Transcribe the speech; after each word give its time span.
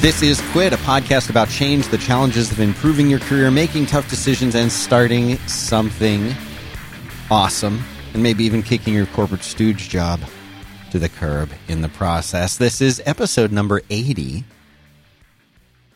This 0.00 0.22
is 0.22 0.40
Quit, 0.52 0.72
a 0.72 0.76
podcast 0.76 1.28
about 1.28 1.48
change, 1.48 1.88
the 1.88 1.98
challenges 1.98 2.52
of 2.52 2.60
improving 2.60 3.10
your 3.10 3.18
career, 3.18 3.50
making 3.50 3.86
tough 3.86 4.08
decisions, 4.08 4.54
and 4.54 4.70
starting 4.70 5.38
something 5.48 6.36
awesome, 7.32 7.82
and 8.14 8.22
maybe 8.22 8.44
even 8.44 8.62
kicking 8.62 8.94
your 8.94 9.06
corporate 9.06 9.42
stooge 9.42 9.88
job 9.88 10.20
to 10.92 11.00
the 11.00 11.08
curb 11.08 11.50
in 11.66 11.82
the 11.82 11.88
process. 11.88 12.58
This 12.58 12.80
is 12.80 13.02
episode 13.06 13.50
number 13.50 13.82
80. 13.90 14.44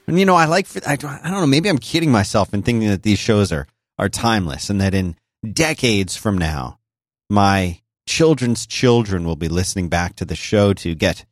And 0.09 0.19
you 0.19 0.27
know, 0.27 0.35
I 0.35 0.47
like, 0.47 0.67
I, 0.85 0.97
don't 0.97 1.23
know, 1.23 1.47
maybe 1.47 1.69
I'm 1.69 1.79
kidding 1.79 2.11
myself 2.11 2.53
in 2.53 2.63
thinking 2.63 2.89
that 2.89 3.05
these 3.05 3.21
shows 3.21 3.53
are, 3.53 3.69
are 4.01 4.09
timeless 4.09 4.69
and 4.69 4.81
that 4.81 4.95
in 4.95 5.15
decades 5.49 6.17
from 6.17 6.37
now, 6.37 6.81
my 7.31 7.81
children's 8.09 8.67
children 8.67 9.25
will 9.25 9.37
be 9.37 9.49
listening 9.49 9.89
back 9.89 10.17
to 10.17 10.25
the 10.25 10.35
show 10.35 10.73
to 10.75 10.97
get 10.97 11.25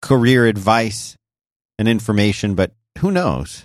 career 0.00 0.46
advice 0.46 1.16
and 1.78 1.88
information, 1.88 2.54
but 2.54 2.72
who 2.98 3.10
knows? 3.10 3.64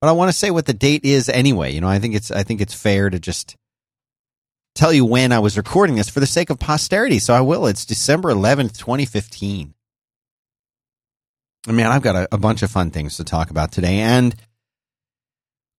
But 0.00 0.08
I 0.08 0.12
want 0.12 0.30
to 0.30 0.36
say 0.36 0.50
what 0.50 0.66
the 0.66 0.74
date 0.74 1.04
is 1.04 1.28
anyway. 1.28 1.72
You 1.72 1.80
know, 1.80 1.88
I 1.88 1.98
think 1.98 2.14
it's 2.14 2.30
I 2.30 2.42
think 2.42 2.60
it's 2.60 2.74
fair 2.74 3.08
to 3.08 3.18
just 3.18 3.56
tell 4.74 4.92
you 4.92 5.04
when 5.04 5.32
I 5.32 5.38
was 5.38 5.56
recording 5.56 5.96
this 5.96 6.10
for 6.10 6.20
the 6.20 6.26
sake 6.26 6.50
of 6.50 6.58
posterity. 6.58 7.18
So 7.18 7.32
I 7.32 7.40
will. 7.40 7.66
It's 7.66 7.86
December 7.86 8.30
11th, 8.30 8.76
2015. 8.76 9.72
Man, 11.68 11.86
I've 11.86 12.02
got 12.02 12.16
a, 12.16 12.28
a 12.32 12.38
bunch 12.38 12.62
of 12.62 12.70
fun 12.70 12.90
things 12.90 13.16
to 13.16 13.24
talk 13.24 13.50
about 13.50 13.72
today. 13.72 14.00
And 14.00 14.34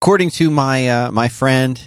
according 0.02 0.32
to 0.32 0.50
my 0.50 0.90
uh, 0.90 1.12
my 1.12 1.28
friend 1.28 1.80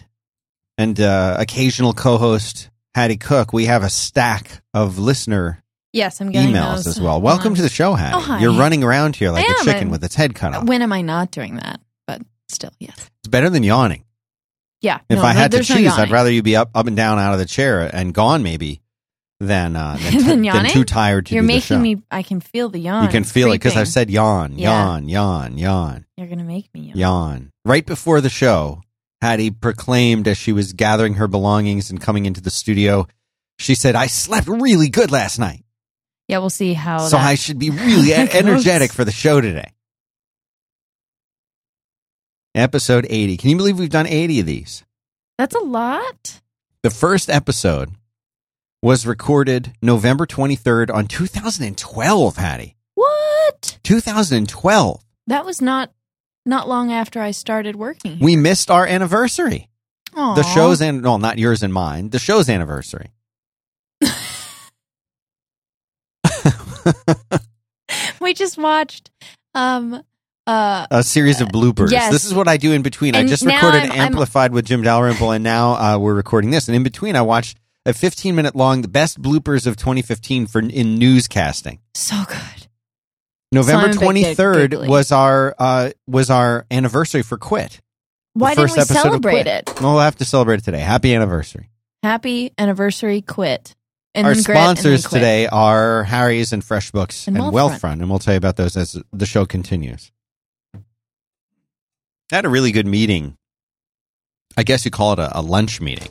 and 0.76 1.00
uh, 1.00 1.36
occasional 1.40 1.92
co-host 1.92 2.70
Hattie 2.94 3.16
Cook, 3.16 3.52
we 3.52 3.64
have 3.64 3.82
a 3.82 3.90
stack 3.90 4.62
of 4.72 4.98
listener 4.98 5.64
Yes, 5.92 6.20
I'm 6.20 6.30
getting 6.30 6.54
emails 6.54 6.76
those. 6.76 6.86
as 6.88 7.00
well. 7.00 7.20
Welcome 7.20 7.54
to 7.54 7.62
the 7.62 7.68
show, 7.68 7.94
Hattie. 7.94 8.16
Oh, 8.16 8.20
hi. 8.20 8.40
You're 8.40 8.52
running 8.52 8.84
around 8.84 9.16
here 9.16 9.30
like 9.30 9.44
I 9.48 9.52
a 9.52 9.58
am. 9.60 9.64
chicken 9.64 9.90
with 9.90 10.04
its 10.04 10.14
head 10.14 10.34
cut 10.34 10.54
off. 10.54 10.64
When 10.64 10.82
am 10.82 10.92
I 10.92 11.00
not 11.00 11.30
doing 11.30 11.56
that? 11.56 11.80
But 12.06 12.22
still, 12.48 12.70
yes. 12.78 12.94
It's 13.22 13.28
better 13.28 13.48
than 13.48 13.62
yawning. 13.62 14.04
Yeah. 14.82 15.00
If 15.08 15.18
no, 15.18 15.24
I 15.24 15.32
had 15.32 15.50
to 15.52 15.56
there's 15.56 15.70
no 15.70 15.76
choose, 15.76 15.92
I'd 15.92 15.96
yawning. 15.98 16.12
rather 16.12 16.30
you 16.30 16.42
be 16.42 16.56
up, 16.56 16.70
up 16.74 16.86
and 16.86 16.96
down 16.96 17.18
out 17.18 17.32
of 17.32 17.38
the 17.38 17.46
chair 17.46 17.88
and 17.94 18.12
gone, 18.12 18.42
maybe, 18.42 18.82
than 19.40 19.76
uh, 19.76 19.96
than, 20.02 20.12
t- 20.12 20.18
Than 20.18 20.26
than 20.28 20.44
yawning? 20.44 20.72
too 20.72 20.84
tired 20.84 21.26
to 21.26 21.34
You're 21.34 21.42
do 21.42 21.46
the 21.46 21.54
making 21.54 21.62
show. 21.62 21.78
me. 21.80 22.02
I 22.10 22.22
can 22.22 22.40
feel 22.40 22.68
the 22.68 22.78
yawn. 22.80 23.04
you 23.04 23.08
can 23.10 23.22
It's 23.22 23.32
feel 23.32 23.48
it 23.50 23.54
because 23.54 23.72
creeping. 23.72 23.80
I've 23.80 23.88
said 23.88 24.10
yawn, 24.10 24.58
Yeah. 24.58 24.70
yawn, 24.70 25.08
yawn, 25.08 25.56
yawn, 25.58 26.04
You're 26.18 26.26
gonna 26.28 26.44
make 26.44 26.72
me 26.74 26.82
yawn. 26.82 26.96
yawn. 26.98 27.50
Right 27.64 27.86
before 27.86 28.20
the 28.20 28.28
show, 28.28 28.82
Hattie 29.22 29.50
proclaimed 29.50 30.28
as 30.28 30.36
she 30.36 30.52
was 30.52 30.74
gathering 30.74 31.14
her 31.14 31.28
belongings 31.28 31.88
and 31.90 31.98
coming 32.00 32.26
into 32.26 32.42
the 32.42 32.50
studio, 32.50 33.06
she 33.58 33.74
said, 33.74 33.96
"I 33.96 34.06
slept 34.06 34.46
really 34.48 34.90
good 34.90 35.10
last 35.10 35.38
night, 35.38 35.64
Yeah, 36.28 36.38
we'll 36.38 36.50
see 36.50 36.74
how. 36.74 36.98
so 36.98 37.16
that- 37.16 37.24
I 37.26 37.34
should 37.34 37.58
be 37.58 37.70
really 37.70 38.12
energetic 38.32 38.92
for 38.92 39.04
the 39.04 39.12
show 39.12 39.40
today." 39.40 39.72
Episode 42.54 43.06
80. 43.08 43.36
Can 43.36 43.50
you 43.50 43.56
believe 43.56 43.78
we've 43.78 43.88
done 43.90 44.06
80 44.06 44.40
of 44.40 44.46
these? 44.46 44.84
That's 45.36 45.54
a 45.54 45.60
lot. 45.60 46.40
The 46.82 46.90
first 46.90 47.30
episode 47.30 47.90
was 48.82 49.06
recorded 49.06 49.74
November 49.82 50.26
23rd 50.26 50.92
on 50.92 51.06
2012, 51.06 52.36
Hattie. 52.36 52.76
What? 52.94 53.78
2012. 53.84 55.04
That 55.28 55.44
was 55.44 55.60
not 55.60 55.92
not 56.46 56.68
long 56.68 56.90
after 56.92 57.20
I 57.20 57.30
started 57.32 57.76
working. 57.76 58.16
Here. 58.16 58.24
We 58.24 58.36
missed 58.36 58.70
our 58.70 58.86
anniversary. 58.86 59.68
Aw. 60.14 60.34
The 60.34 60.42
show's 60.42 60.80
and 60.80 61.02
well, 61.04 61.18
not 61.18 61.38
yours 61.38 61.62
and 61.62 61.72
mine. 61.72 62.10
The 62.10 62.18
show's 62.18 62.48
anniversary. 62.48 63.12
we 68.20 68.34
just 68.34 68.58
watched. 68.58 69.10
Um. 69.54 70.02
Uh. 70.46 70.86
A 70.90 71.02
series 71.02 71.40
of 71.40 71.48
bloopers. 71.48 71.90
yes. 71.90 72.10
This 72.10 72.24
is 72.24 72.32
what 72.34 72.48
I 72.48 72.56
do 72.56 72.72
in 72.72 72.82
between. 72.82 73.14
I 73.14 73.26
just 73.26 73.44
recorded 73.44 73.82
I'm- 73.82 73.92
I'm- 73.92 74.00
Amplified 74.00 74.52
with 74.52 74.64
Jim 74.66 74.82
Dalrymple, 74.82 75.30
and 75.32 75.44
now 75.44 75.72
uh, 75.74 75.98
we're 75.98 76.14
recording 76.14 76.50
this. 76.50 76.68
And 76.68 76.76
in 76.76 76.82
between, 76.82 77.16
I 77.16 77.22
watched 77.22 77.58
a 77.84 77.92
15 77.92 78.34
minute 78.34 78.54
long, 78.56 78.82
the 78.82 78.88
best 78.88 79.20
bloopers 79.20 79.66
of 79.66 79.76
2015 79.76 80.46
for 80.46 80.60
in 80.60 80.98
newscasting. 80.98 81.78
So 81.94 82.16
good. 82.26 82.66
November 83.50 83.92
Simon 83.94 84.14
Big 84.14 84.36
23rd 84.36 84.70
Giggly. 84.70 84.88
was 84.88 85.10
our 85.12 85.54
uh, 85.58 85.90
was 86.06 86.28
our 86.30 86.66
anniversary 86.70 87.22
for 87.22 87.38
Quit. 87.38 87.80
Why 88.34 88.54
didn't 88.54 88.76
we 88.76 88.82
celebrate 88.84 89.46
it? 89.46 89.70
Well, 89.80 89.94
we'll 89.94 90.02
have 90.02 90.16
to 90.16 90.24
celebrate 90.24 90.60
it 90.60 90.64
today. 90.64 90.80
Happy 90.80 91.14
anniversary. 91.14 91.70
Happy 92.02 92.52
anniversary! 92.58 93.22
Quit. 93.22 93.74
And 94.18 94.26
Our 94.26 94.34
grit, 94.34 94.48
and 94.48 94.56
sponsors 94.56 95.04
today 95.04 95.46
are 95.46 96.02
Harry's 96.02 96.52
and 96.52 96.60
FreshBooks 96.60 97.28
and, 97.28 97.36
And 97.36 97.46
Wealthfront. 97.46 97.78
Wealthfront. 97.78 97.92
and 98.00 98.10
we'll 98.10 98.18
tell 98.18 98.34
you 98.34 98.38
about 98.38 98.56
those 98.56 98.76
as 98.76 99.00
the 99.12 99.26
show 99.26 99.46
continues. 99.46 100.10
I 100.74 100.80
had 102.32 102.44
a 102.44 102.48
really 102.48 102.72
good 102.72 102.86
meeting. 102.86 103.36
I 104.56 104.64
guess 104.64 104.84
you 104.84 104.90
call 104.90 105.12
it 105.12 105.20
a, 105.20 105.38
a 105.38 105.40
lunch 105.40 105.80
meeting 105.80 106.10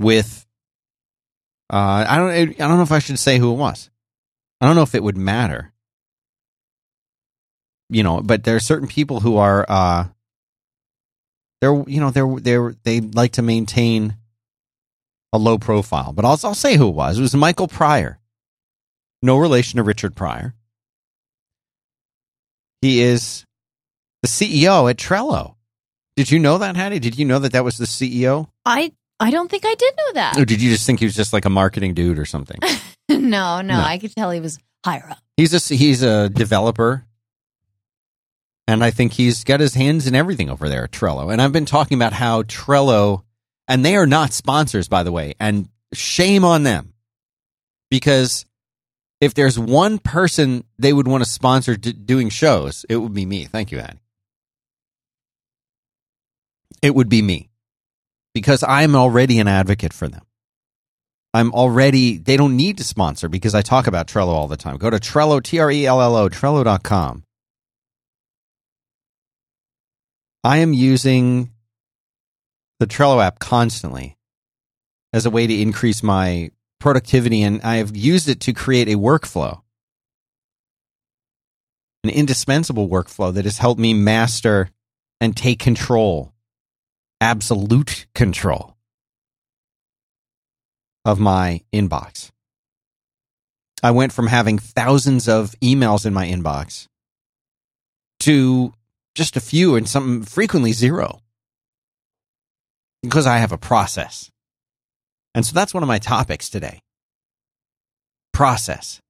with. 0.00 0.44
Uh, 1.72 2.04
I 2.08 2.16
don't. 2.16 2.30
I 2.30 2.44
don't 2.44 2.76
know 2.76 2.82
if 2.82 2.90
I 2.90 2.98
should 2.98 3.20
say 3.20 3.38
who 3.38 3.52
it 3.52 3.56
was. 3.56 3.88
I 4.60 4.66
don't 4.66 4.74
know 4.74 4.82
if 4.82 4.96
it 4.96 5.04
would 5.04 5.16
matter. 5.16 5.72
You 7.88 8.02
know, 8.02 8.20
but 8.20 8.42
there 8.42 8.56
are 8.56 8.60
certain 8.60 8.88
people 8.88 9.20
who 9.20 9.36
are. 9.36 9.64
Uh, 9.68 10.06
they're 11.60 11.84
you 11.86 12.00
know 12.00 12.10
they're 12.10 12.40
they're 12.40 12.74
they 12.82 13.00
like 13.00 13.32
to 13.32 13.42
maintain 13.42 14.16
a 15.36 15.38
low 15.38 15.58
profile. 15.58 16.12
But 16.12 16.24
I'll 16.24 16.38
I'll 16.44 16.54
say 16.54 16.76
who 16.76 16.88
it 16.88 16.94
was. 16.94 17.18
It 17.18 17.22
was 17.22 17.34
Michael 17.34 17.68
Pryor. 17.68 18.18
No 19.22 19.36
relation 19.38 19.76
to 19.78 19.82
Richard 19.82 20.14
Pryor. 20.14 20.54
He 22.82 23.00
is 23.00 23.44
the 24.22 24.28
CEO 24.28 24.88
at 24.90 24.96
Trello. 24.96 25.54
Did 26.16 26.30
you 26.30 26.38
know 26.38 26.58
that, 26.58 26.76
Hattie? 26.76 26.98
Did 26.98 27.18
you 27.18 27.24
know 27.24 27.38
that 27.38 27.52
that 27.52 27.64
was 27.64 27.78
the 27.78 27.86
CEO? 27.86 28.48
I 28.64 28.92
I 29.18 29.30
don't 29.30 29.50
think 29.50 29.64
I 29.66 29.74
did 29.74 29.94
know 29.96 30.12
that. 30.14 30.38
Or 30.38 30.44
did 30.44 30.60
you 30.62 30.70
just 30.70 30.86
think 30.86 30.98
he 31.00 31.06
was 31.06 31.14
just 31.14 31.32
like 31.32 31.44
a 31.44 31.50
marketing 31.50 31.94
dude 31.94 32.18
or 32.18 32.24
something? 32.26 32.58
no, 33.08 33.16
no, 33.18 33.62
No. 33.62 33.80
I 33.80 33.98
could 33.98 34.14
tell 34.14 34.30
he 34.30 34.40
was 34.40 34.58
higher 34.84 35.06
up. 35.10 35.18
he's 35.36 35.52
a 35.70 35.74
he's 35.74 36.02
a 36.02 36.28
developer, 36.28 37.04
and 38.68 38.84
I 38.84 38.90
think 38.90 39.12
he's 39.14 39.42
got 39.44 39.60
his 39.60 39.74
hands 39.74 40.06
in 40.06 40.14
everything 40.14 40.50
over 40.50 40.68
there 40.68 40.84
at 40.84 40.90
Trello. 40.92 41.32
And 41.32 41.40
I've 41.42 41.52
been 41.52 41.66
talking 41.66 41.96
about 41.96 42.12
how 42.12 42.42
Trello, 42.42 43.22
and 43.68 43.84
they 43.84 43.96
are 43.96 44.06
not 44.06 44.32
sponsors, 44.32 44.88
by 44.88 45.02
the 45.02 45.12
way, 45.12 45.34
and 45.40 45.68
shame 45.92 46.44
on 46.44 46.62
them, 46.62 46.94
because 47.90 48.46
if 49.20 49.34
there's 49.34 49.58
one 49.58 49.98
person 49.98 50.64
they 50.78 50.92
would 50.92 51.08
want 51.08 51.24
to 51.24 51.30
sponsor 51.30 51.76
d- 51.76 51.92
doing 51.92 52.28
shows, 52.28 52.84
it 52.88 52.96
would 52.96 53.14
be 53.14 53.26
me. 53.26 53.44
Thank 53.44 53.72
you, 53.72 53.78
Annie. 53.78 54.00
It 56.82 56.94
would 56.94 57.08
be 57.08 57.22
me, 57.22 57.48
because 58.34 58.62
I'm 58.62 58.94
already 58.94 59.40
an 59.40 59.48
advocate 59.48 59.92
for 59.92 60.08
them. 60.08 60.22
I'm 61.34 61.52
already, 61.52 62.16
they 62.16 62.36
don't 62.36 62.56
need 62.56 62.78
to 62.78 62.84
sponsor 62.84 63.28
because 63.28 63.54
I 63.54 63.60
talk 63.60 63.86
about 63.86 64.06
Trello 64.06 64.28
all 64.28 64.48
the 64.48 64.56
time. 64.56 64.78
Go 64.78 64.88
to 64.88 64.98
Trello, 64.98 65.42
T 65.42 65.58
R 65.58 65.70
E 65.70 65.84
L 65.84 66.00
L 66.00 66.16
O, 66.16 66.28
Trello.com. 66.28 67.24
I 70.42 70.58
am 70.58 70.72
using 70.72 71.50
the 72.78 72.86
Trello 72.86 73.22
app 73.22 73.38
constantly 73.38 74.16
as 75.12 75.26
a 75.26 75.30
way 75.30 75.46
to 75.46 75.60
increase 75.60 76.02
my 76.02 76.50
productivity, 76.78 77.42
and 77.42 77.60
I 77.62 77.76
have 77.76 77.96
used 77.96 78.28
it 78.28 78.40
to 78.40 78.52
create 78.52 78.88
a 78.88 78.98
workflow, 78.98 79.62
an 82.04 82.10
indispensable 82.10 82.88
workflow 82.88 83.32
that 83.32 83.44
has 83.44 83.58
helped 83.58 83.80
me 83.80 83.94
master 83.94 84.70
and 85.20 85.36
take 85.36 85.58
control, 85.58 86.32
absolute 87.20 88.06
control 88.14 88.76
of 91.04 91.18
my 91.18 91.62
inbox. 91.72 92.30
I 93.82 93.90
went 93.92 94.12
from 94.12 94.26
having 94.26 94.58
thousands 94.58 95.28
of 95.28 95.54
emails 95.60 96.04
in 96.04 96.12
my 96.12 96.26
inbox 96.26 96.88
to 98.20 98.74
just 99.14 99.36
a 99.36 99.40
few 99.40 99.76
and 99.76 99.88
some 99.88 100.22
frequently 100.22 100.72
zero 100.72 101.20
because 103.08 103.26
I 103.26 103.38
have 103.38 103.52
a 103.52 103.58
process. 103.58 104.30
And 105.34 105.44
so 105.44 105.52
that's 105.54 105.74
one 105.74 105.82
of 105.82 105.86
my 105.86 105.98
topics 105.98 106.48
today. 106.48 106.80
Process. 108.32 109.00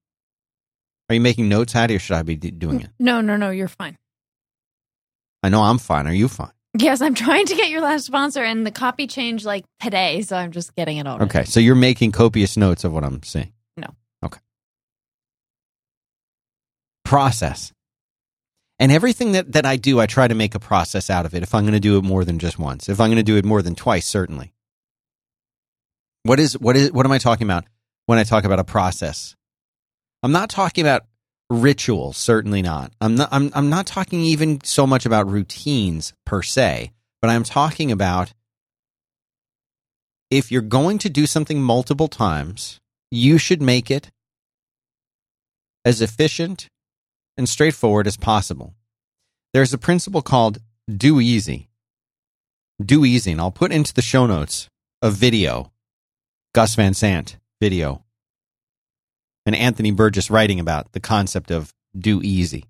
Are 1.08 1.14
you 1.14 1.20
making 1.20 1.48
notes, 1.48 1.72
Hattie, 1.72 1.96
or 1.96 1.98
should 1.98 2.16
I 2.16 2.22
be 2.22 2.37
doing 2.37 2.81
it? 2.81 2.90
No, 2.98 3.20
no, 3.20 3.37
no, 3.37 3.50
you're 3.50 3.69
fine. 3.69 3.96
I 5.43 5.48
know 5.48 5.62
I'm 5.62 5.78
fine. 5.78 6.06
Are 6.06 6.12
you 6.12 6.28
fine? 6.28 6.50
Yes, 6.78 7.00
I'm 7.00 7.14
trying 7.14 7.46
to 7.46 7.54
get 7.54 7.70
your 7.70 7.81
last 7.81 8.06
sponsor, 8.06 8.43
and 8.43 8.66
the 8.66 8.70
copy 8.70 9.06
changed 9.06 9.44
like 9.44 9.64
today, 9.81 10.22
so 10.22 10.37
I'm 10.37 10.50
just 10.50 10.75
getting 10.75 10.99
it 10.99 11.06
all. 11.06 11.22
Okay, 11.22 11.44
so 11.44 11.60
you're 11.60 11.75
making 11.75 12.12
copious 12.12 12.56
notes 12.56 12.84
of 12.84 12.92
what 12.92 13.04
I'm 13.04 13.22
saying. 13.22 13.52
No. 13.76 13.88
Okay. 14.25 14.40
Process. 17.04 17.72
And 18.78 18.93
everything 18.93 19.32
that, 19.32 19.52
that 19.52 19.64
I 19.64 19.76
do, 19.76 20.00
I 20.00 20.06
try 20.06 20.28
to 20.28 20.34
make 20.34 20.55
a 20.55 20.61
process 20.61 21.08
out 21.08 21.25
of 21.25 21.34
it 21.34 21.43
if 21.43 21.55
I'm 21.55 21.62
going 21.62 21.73
to 21.73 21.81
do 21.81 21.99
it 21.99 22.05
more 22.05 22.25
than 22.25 22.38
just 22.38 22.58
once. 22.58 22.88
If 22.88 23.00
I'm 23.00 23.08
going 23.08 23.17
to 23.17 23.23
do 23.23 23.37
it 23.37 23.44
more 23.44 23.62
than 23.62 23.75
twice, 23.75 24.06
certainly. 24.06 24.52
What 26.25 26.40
is 26.40 26.58
what 26.58 26.76
is 26.76 26.93
what 26.93 27.06
am 27.06 27.12
I 27.12 27.19
talking 27.19 27.46
about 27.46 27.64
when 28.06 28.19
I 28.19 28.25
talk 28.25 28.44
about 28.44 28.58
a 28.58 28.64
process? 28.64 29.37
I'm 30.23 30.32
not 30.32 30.50
talking 30.50 30.82
about 30.82 31.06
ritual, 31.49 32.12
certainly 32.12 32.62
not. 32.62 32.93
I'm 33.00 33.14
not 33.14 33.28
I'm 33.31 33.50
I'm 33.55 33.70
not 33.70 33.87
talking 33.87 34.20
even 34.20 34.61
so 34.64 34.87
much 34.87 35.06
about 35.06 35.31
routines 35.31 36.12
per 36.25 36.43
se, 36.43 36.90
but 37.23 37.31
I'm 37.31 37.44
talking 37.44 37.93
about 37.93 38.32
if 40.31 40.50
you're 40.50 40.62
going 40.62 40.99
to 40.99 41.08
do 41.08 41.26
something 41.26 41.62
multiple 41.62 42.08
times, 42.08 42.81
you 43.11 43.38
should 43.38 43.62
make 43.62 43.90
it 43.90 44.11
as 45.84 46.02
efficient 46.02 46.69
and 47.36 47.48
straightforward 47.48 48.06
as 48.06 48.16
possible. 48.16 48.74
There's 49.52 49.72
a 49.72 49.78
principle 49.78 50.22
called 50.22 50.58
do 50.88 51.20
easy. 51.20 51.68
Do 52.84 53.04
easy, 53.04 53.32
and 53.32 53.40
I'll 53.40 53.50
put 53.50 53.72
into 53.72 53.94
the 53.94 54.02
show 54.02 54.26
notes 54.26 54.68
a 55.02 55.10
video, 55.10 55.72
Gus 56.54 56.74
Van 56.74 56.94
Sant 56.94 57.38
video, 57.60 58.04
and 59.46 59.56
Anthony 59.56 59.92
Burgess 59.92 60.30
writing 60.30 60.60
about 60.60 60.92
the 60.92 61.00
concept 61.00 61.50
of 61.50 61.72
do 61.98 62.20
easy. 62.22 62.64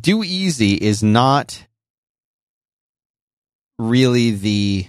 Do 0.00 0.22
easy 0.22 0.74
is 0.74 1.02
not 1.02 1.66
really 3.78 4.30
the 4.32 4.86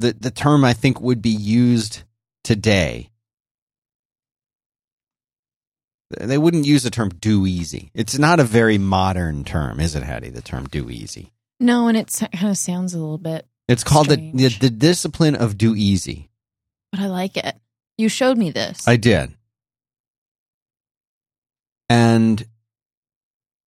the 0.00 0.12
the 0.12 0.30
term 0.30 0.64
I 0.64 0.72
think 0.72 1.00
would 1.00 1.22
be 1.22 1.30
used 1.30 2.02
today. 2.42 3.10
They 6.18 6.38
wouldn't 6.38 6.66
use 6.66 6.82
the 6.82 6.90
term 6.90 7.10
do 7.10 7.46
easy. 7.46 7.90
It's 7.94 8.18
not 8.18 8.40
a 8.40 8.44
very 8.44 8.78
modern 8.78 9.44
term, 9.44 9.78
is 9.78 9.94
it, 9.94 10.02
Hattie? 10.02 10.30
The 10.30 10.42
term 10.42 10.66
do 10.66 10.90
easy. 10.90 11.32
No, 11.60 11.88
and 11.88 11.96
it 11.96 12.12
kind 12.32 12.50
of 12.50 12.58
sounds 12.58 12.94
a 12.94 12.98
little 12.98 13.18
bit. 13.18 13.46
It's 13.68 13.84
called 13.84 14.08
the, 14.08 14.16
the 14.34 14.48
the 14.48 14.70
discipline 14.70 15.36
of 15.36 15.56
do 15.56 15.76
easy. 15.76 16.30
But 16.90 17.00
I 17.00 17.06
like 17.06 17.36
it. 17.36 17.54
You 17.96 18.08
showed 18.08 18.36
me 18.36 18.50
this. 18.50 18.88
I 18.88 18.96
did. 18.96 19.32
And 21.88 22.44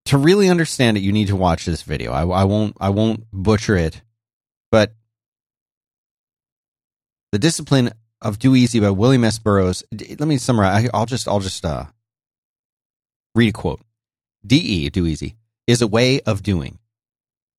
to 0.05 0.17
really 0.17 0.49
understand 0.49 0.97
it, 0.97 1.01
you 1.01 1.13
need 1.13 1.27
to 1.27 1.35
watch 1.35 1.65
this 1.65 1.83
video. 1.83 2.11
I, 2.11 2.25
I 2.25 2.43
won't. 2.43 2.75
I 2.81 2.89
won't 2.89 3.25
butcher 3.31 3.77
it, 3.77 4.01
but 4.71 4.93
the 7.31 7.39
discipline 7.39 7.91
of 8.21 8.39
Do 8.39 8.55
Easy 8.55 8.81
by 8.81 8.89
William 8.89 9.23
S. 9.23 9.39
Burroughs. 9.39 9.83
Let 9.91 10.27
me 10.27 10.37
summarize. 10.37 10.89
I'll 10.93 11.05
just. 11.05 11.27
I'll 11.29 11.39
just 11.39 11.63
uh, 11.63 11.85
read 13.35 13.49
a 13.49 13.53
quote. 13.53 13.81
De 14.45 14.89
Do 14.89 15.05
Easy 15.05 15.35
is 15.65 15.81
a 15.81 15.87
way 15.87 16.19
of 16.21 16.43
doing. 16.43 16.79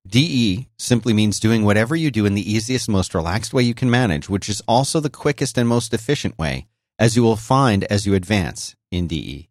DE 0.07 0.69
simply 0.77 1.15
means 1.15 1.41
doing 1.41 1.65
whatever 1.65 1.97
you 1.97 2.11
do 2.11 2.27
in 2.27 2.35
the 2.35 2.53
easiest, 2.53 2.91
most 2.91 3.15
relaxed 3.15 3.55
way 3.55 3.63
you 3.63 3.73
can 3.73 3.91
manage, 3.91 4.29
which 4.29 4.51
is 4.51 4.61
also 4.69 5.01
the 5.01 5.09
quickest 5.09 5.57
and 5.57 5.67
most 5.67 5.95
efficient 5.95 6.39
way, 6.39 6.67
as 6.99 7.17
you 7.17 7.23
will 7.23 7.37
find 7.37 7.85
as 7.85 8.05
you 8.05 8.15
advance 8.15 8.77
in 8.91 9.07
DE. 9.07 9.49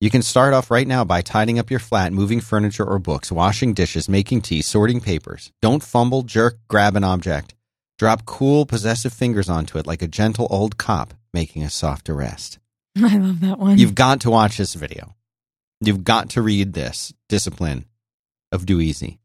You 0.00 0.10
can 0.10 0.22
start 0.22 0.54
off 0.54 0.70
right 0.70 0.86
now 0.86 1.04
by 1.04 1.20
tidying 1.20 1.58
up 1.58 1.70
your 1.70 1.80
flat, 1.80 2.12
moving 2.12 2.40
furniture 2.40 2.84
or 2.84 3.00
books, 3.00 3.32
washing 3.32 3.74
dishes, 3.74 4.08
making 4.08 4.42
tea, 4.42 4.62
sorting 4.62 5.00
papers. 5.00 5.52
Don't 5.60 5.82
fumble, 5.82 6.22
jerk, 6.22 6.58
grab 6.68 6.94
an 6.96 7.04
object. 7.04 7.54
Drop 7.98 8.24
cool, 8.24 8.64
possessive 8.66 9.12
fingers 9.12 9.48
onto 9.48 9.78
it 9.78 9.86
like 9.86 10.02
a 10.02 10.08
gentle 10.08 10.46
old 10.48 10.76
cop 10.76 11.14
making 11.32 11.62
a 11.64 11.70
soft 11.70 12.08
arrest. 12.08 12.58
I 12.96 13.16
love 13.16 13.40
that 13.40 13.58
one. 13.58 13.78
You've 13.78 13.94
got 13.94 14.20
to 14.20 14.30
watch 14.30 14.58
this 14.58 14.74
video. 14.74 15.14
You've 15.84 16.04
got 16.04 16.30
to 16.30 16.42
read 16.42 16.74
this 16.74 17.12
discipline 17.28 17.86
of 18.52 18.66
Do 18.66 18.80
Easy. 18.80 19.18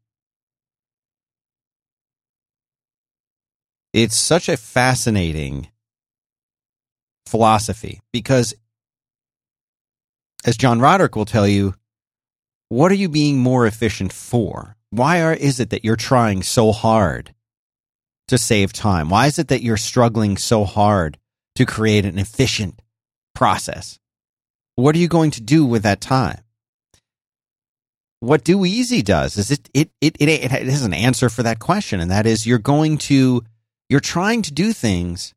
It's 3.92 4.16
such 4.16 4.48
a 4.48 4.56
fascinating 4.56 5.68
philosophy 7.26 8.00
because, 8.12 8.54
as 10.44 10.56
John 10.56 10.80
Roderick 10.80 11.14
will 11.14 11.24
tell 11.24 11.46
you, 11.46 11.74
what 12.70 12.90
are 12.90 12.96
you 12.96 13.08
being 13.08 13.38
more 13.38 13.64
efficient 13.64 14.12
for? 14.12 14.76
Why 14.90 15.22
are, 15.22 15.34
is 15.34 15.60
it 15.60 15.70
that 15.70 15.84
you're 15.84 15.94
trying 15.94 16.42
so 16.42 16.72
hard 16.72 17.34
to 18.26 18.36
save 18.36 18.72
time? 18.72 19.10
Why 19.10 19.26
is 19.26 19.38
it 19.38 19.46
that 19.48 19.62
you're 19.62 19.76
struggling 19.76 20.36
so 20.36 20.64
hard 20.64 21.18
to 21.54 21.64
create 21.64 22.04
an 22.04 22.18
efficient 22.18 22.82
process? 23.32 24.00
What 24.74 24.96
are 24.96 24.98
you 24.98 25.08
going 25.08 25.30
to 25.32 25.40
do 25.40 25.64
with 25.64 25.84
that 25.84 26.00
time? 26.00 26.42
What 28.20 28.44
Do 28.44 28.64
Easy 28.64 29.02
does 29.02 29.36
is 29.36 29.50
it 29.50 29.70
it 29.72 29.90
it 30.00 30.16
it, 30.20 30.28
it 30.28 30.50
has 30.50 30.82
an 30.82 30.94
answer 30.94 31.28
for 31.28 31.42
that 31.44 31.60
question, 31.60 32.00
and 32.00 32.10
that 32.10 32.26
is 32.26 32.46
you're 32.46 32.58
going 32.58 32.98
to 32.98 33.44
you're 33.88 34.00
trying 34.00 34.42
to 34.42 34.52
do 34.52 34.72
things 34.72 35.34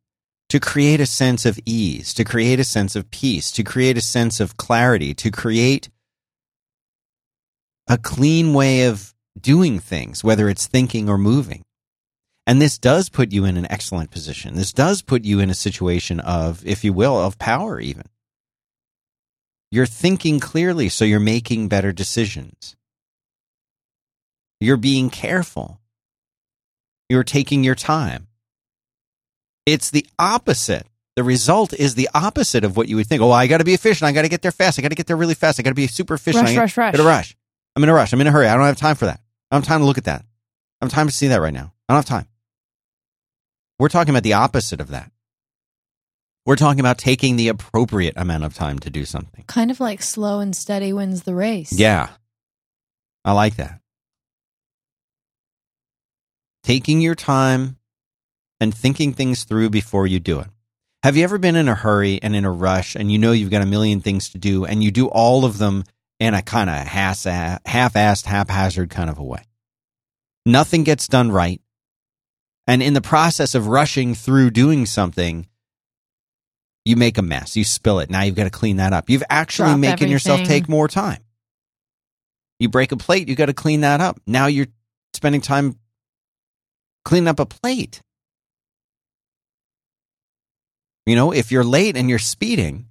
to 0.50 0.60
create 0.60 1.00
a 1.00 1.06
sense 1.06 1.45
of 1.45 1.60
ease, 1.66 2.13
to 2.13 2.24
create 2.24 2.60
a 2.60 2.63
sense 2.63 2.95
of 2.95 3.10
peace, 3.12 3.51
to 3.51 3.63
create 3.63 3.98
a 3.98 4.01
sense 4.01 4.39
of 4.39 4.57
clarity, 4.57 5.13
to 5.13 5.31
create 5.31 5.89
a 7.88 7.98
clean 7.98 8.54
way 8.54 8.86
of 8.88 9.13
doing 9.39 9.80
things, 9.80 10.24
whether 10.24 10.50
it's 10.50 10.68
thinking 10.68 11.07
or 11.07 11.18
moving. 11.18 11.63
And 12.45 12.62
this 12.62 12.77
does 12.77 13.10
put 13.10 13.31
you 13.31 13.45
in 13.45 13.56
an 13.56 13.72
excellent 13.72 14.12
position. 14.12 14.56
This 14.56 14.74
does 14.74 15.01
put 15.01 15.24
you 15.24 15.39
in 15.39 15.50
a 15.50 15.54
situation 15.54 16.19
of, 16.19 16.66
if 16.66 16.84
you 16.84 16.92
will, 16.92 17.18
of 17.18 17.38
power, 17.38 17.80
even. 17.80 18.06
You're 19.71 19.85
thinking 19.85 20.39
clearly, 20.39 20.89
so 20.89 21.06
you're 21.06 21.19
making 21.19 21.69
better 21.69 21.91
decisions. 21.94 22.75
You're 24.59 24.77
being 24.77 25.09
careful. 25.09 25.79
You're 27.09 27.23
taking 27.23 27.63
your 27.63 27.75
time. 27.75 28.27
It's 29.65 29.89
the 29.89 30.06
opposite. 30.19 30.85
The 31.15 31.23
result 31.23 31.73
is 31.73 31.95
the 31.95 32.09
opposite 32.13 32.63
of 32.63 32.77
what 32.77 32.88
you 32.88 32.95
would 32.95 33.07
think. 33.07 33.21
Oh, 33.21 33.31
I 33.31 33.47
got 33.47 33.57
to 33.57 33.63
be 33.63 33.73
efficient. 33.73 34.07
I 34.07 34.12
got 34.12 34.21
to 34.23 34.29
get 34.29 34.41
there 34.41 34.51
fast. 34.51 34.79
I 34.79 34.81
got 34.81 34.89
to 34.89 34.95
get 34.95 35.07
there 35.07 35.18
really 35.18 35.33
fast. 35.33 35.59
I 35.59 35.63
got 35.63 35.71
to 35.71 35.75
be 35.75 35.88
super 35.88 36.13
efficient. 36.13 36.45
Rush, 36.45 36.57
I 36.57 36.62
rush, 36.62 36.77
rush. 36.77 36.91
Got 36.94 37.01
to 37.01 37.07
rush. 37.07 37.38
I'm 37.75 37.83
in 37.83 37.89
a 37.89 37.94
rush. 37.94 38.13
I'm 38.13 38.21
in 38.21 38.27
a 38.27 38.31
hurry. 38.31 38.47
I 38.47 38.56
don't 38.56 38.65
have 38.65 38.77
time 38.77 38.95
for 38.95 39.06
that. 39.06 39.19
I 39.50 39.56
don't 39.56 39.63
have 39.63 39.67
time 39.67 39.81
to 39.81 39.85
look 39.85 39.97
at 39.97 40.06
that. 40.06 40.21
I 40.21 40.85
don't 40.85 40.91
have 40.91 40.97
time 40.97 41.07
to 41.07 41.13
see 41.13 41.27
that 41.27 41.41
right 41.41 41.53
now. 41.53 41.74
I 41.89 41.94
don't 41.94 41.97
have 41.97 42.06
time. 42.06 42.27
We're 43.77 43.89
talking 43.89 44.12
about 44.13 44.24
the 44.24 44.33
opposite 44.33 44.79
of 44.79 44.89
that. 44.89 45.11
We're 46.45 46.55
talking 46.55 46.79
about 46.79 46.97
taking 46.97 47.35
the 47.35 47.49
appropriate 47.49 48.15
amount 48.17 48.43
of 48.43 48.53
time 48.55 48.79
to 48.79 48.89
do 48.89 49.05
something. 49.05 49.43
kind 49.47 49.69
of 49.69 49.79
like 49.79 50.01
slow 50.01 50.39
and 50.39 50.55
steady 50.55 50.91
wins 50.91 51.23
the 51.23 51.35
race. 51.35 51.71
Yeah. 51.71 52.09
I 53.23 53.33
like 53.33 53.57
that. 53.57 53.79
Taking 56.63 57.01
your 57.01 57.15
time 57.15 57.77
and 58.60 58.74
thinking 58.74 59.13
things 59.13 59.43
through 59.43 59.69
before 59.69 60.07
you 60.07 60.19
do 60.19 60.39
it. 60.39 60.48
Have 61.03 61.17
you 61.17 61.24
ever 61.24 61.38
been 61.38 61.55
in 61.55 61.67
a 61.67 61.75
hurry 61.75 62.19
and 62.21 62.36
in 62.36 62.45
a 62.45 62.51
rush 62.51 62.95
and 62.95 63.12
you 63.12 63.17
know 63.17 63.31
you've 63.31 63.50
got 63.50 63.63
a 63.63 63.67
million 63.67 64.01
things 64.01 64.29
to 64.29 64.38
do 64.38 64.65
and 64.65 64.83
you 64.83 64.91
do 64.91 65.07
all 65.07 65.45
of 65.45 65.57
them 65.57 65.83
in 66.19 66.33
a 66.33 66.41
kind 66.43 66.69
of 66.69 66.75
half 66.75 67.24
assed, 67.24 68.25
haphazard 68.25 68.89
kind 68.89 69.10
of 69.10 69.17
a 69.17 69.24
way? 69.24 69.43
Nothing 70.45 70.83
gets 70.83 71.07
done 71.07 71.31
right. 71.31 71.62
And 72.67 72.81
in 72.83 72.93
the 72.93 73.01
process 73.01 73.55
of 73.55 73.67
rushing 73.67 74.13
through 74.13 74.51
doing 74.51 74.86
something, 74.86 75.48
you 76.85 76.95
make 76.95 77.17
a 77.17 77.21
mess. 77.21 77.55
You 77.55 77.63
spill 77.63 78.00
it. 78.00 78.09
Now 78.09 78.21
you've 78.21 78.35
got 78.35 78.45
to 78.45 78.50
clean 78.50 78.77
that 78.77 78.93
up. 78.93 79.09
You've 79.09 79.23
actually 79.29 79.69
Drop 79.69 79.79
making 79.79 80.09
yourself 80.09 80.43
take 80.43 80.67
more 80.67 80.88
time. 80.88 81.23
You 82.59 82.69
break 82.69 82.91
a 82.91 82.97
plate, 82.97 83.27
you 83.27 83.35
got 83.35 83.47
to 83.47 83.53
clean 83.53 83.81
that 83.81 84.01
up. 84.01 84.19
Now 84.27 84.45
you're 84.47 84.67
spending 85.13 85.41
time 85.41 85.77
cleaning 87.03 87.27
up 87.27 87.39
a 87.39 87.45
plate. 87.45 88.01
You 91.05 91.15
know, 91.15 91.31
if 91.31 91.51
you're 91.51 91.63
late 91.63 91.97
and 91.97 92.09
you're 92.09 92.19
speeding, 92.19 92.85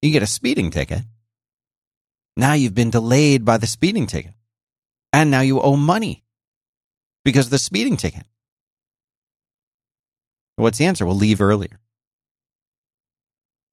you 0.00 0.12
get 0.12 0.22
a 0.22 0.26
speeding 0.26 0.70
ticket. 0.70 1.02
Now 2.36 2.52
you've 2.52 2.74
been 2.74 2.90
delayed 2.90 3.44
by 3.44 3.58
the 3.58 3.66
speeding 3.66 4.06
ticket. 4.06 4.32
And 5.12 5.30
now 5.30 5.40
you 5.40 5.60
owe 5.60 5.76
money 5.76 6.22
because 7.24 7.46
of 7.46 7.50
the 7.50 7.58
speeding 7.58 7.96
ticket. 7.96 8.22
What's 10.54 10.78
the 10.78 10.86
answer? 10.86 11.04
We'll 11.04 11.16
leave 11.16 11.40
earlier. 11.40 11.79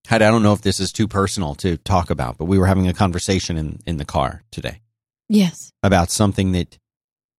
Heidi, 0.07 0.25
I 0.25 0.31
don't 0.31 0.43
know 0.43 0.53
if 0.53 0.61
this 0.61 0.79
is 0.79 0.91
too 0.91 1.07
personal 1.07 1.55
to 1.55 1.77
talk 1.77 2.09
about, 2.09 2.37
but 2.37 2.45
we 2.45 2.57
were 2.57 2.65
having 2.67 2.87
a 2.87 2.93
conversation 2.93 3.57
in, 3.57 3.79
in 3.85 3.97
the 3.97 4.05
car 4.05 4.43
today 4.51 4.81
Yes. 5.29 5.71
about 5.83 6.09
something 6.11 6.53
that 6.53 6.77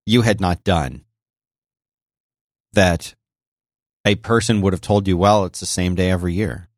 you 0.07 0.23
had 0.23 0.41
not 0.41 0.65
done 0.65 1.05
that 2.75 3.15
a 4.05 4.15
person 4.17 4.61
would 4.61 4.73
have 4.73 4.81
told 4.83 5.09
you, 5.09 5.17
well, 5.17 5.45
it's 5.45 5.61
the 5.61 5.67
same 5.67 5.95
day 5.95 6.11
every 6.11 6.35
year. 6.35 6.69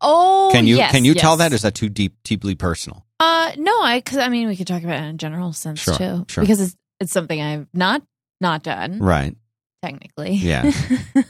Oh, 0.00 0.50
Can 0.52 0.66
you 0.66 0.76
yes, 0.76 0.92
can 0.92 1.04
you 1.04 1.14
tell 1.14 1.32
yes. 1.32 1.38
that? 1.38 1.52
Or 1.52 1.54
is 1.56 1.62
that 1.62 1.74
too 1.74 1.88
deep 1.88 2.16
deeply 2.22 2.54
personal? 2.54 3.04
Uh, 3.20 3.52
no, 3.56 3.80
I 3.82 3.98
because 4.00 4.18
I 4.18 4.28
mean 4.28 4.46
we 4.48 4.56
could 4.56 4.66
talk 4.66 4.82
about 4.82 4.96
it 5.00 5.04
in 5.04 5.14
a 5.14 5.18
general 5.18 5.52
sense 5.52 5.80
Sure, 5.80 5.94
too, 5.94 6.24
sure. 6.28 6.42
because 6.42 6.60
it's 6.60 6.76
it's 7.00 7.12
something 7.12 7.40
I've 7.40 7.66
not 7.72 8.02
not 8.40 8.62
done 8.62 8.98
Right. 9.00 9.34
technically. 9.82 10.34
Yeah. 10.34 10.70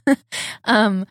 um, 0.65 1.07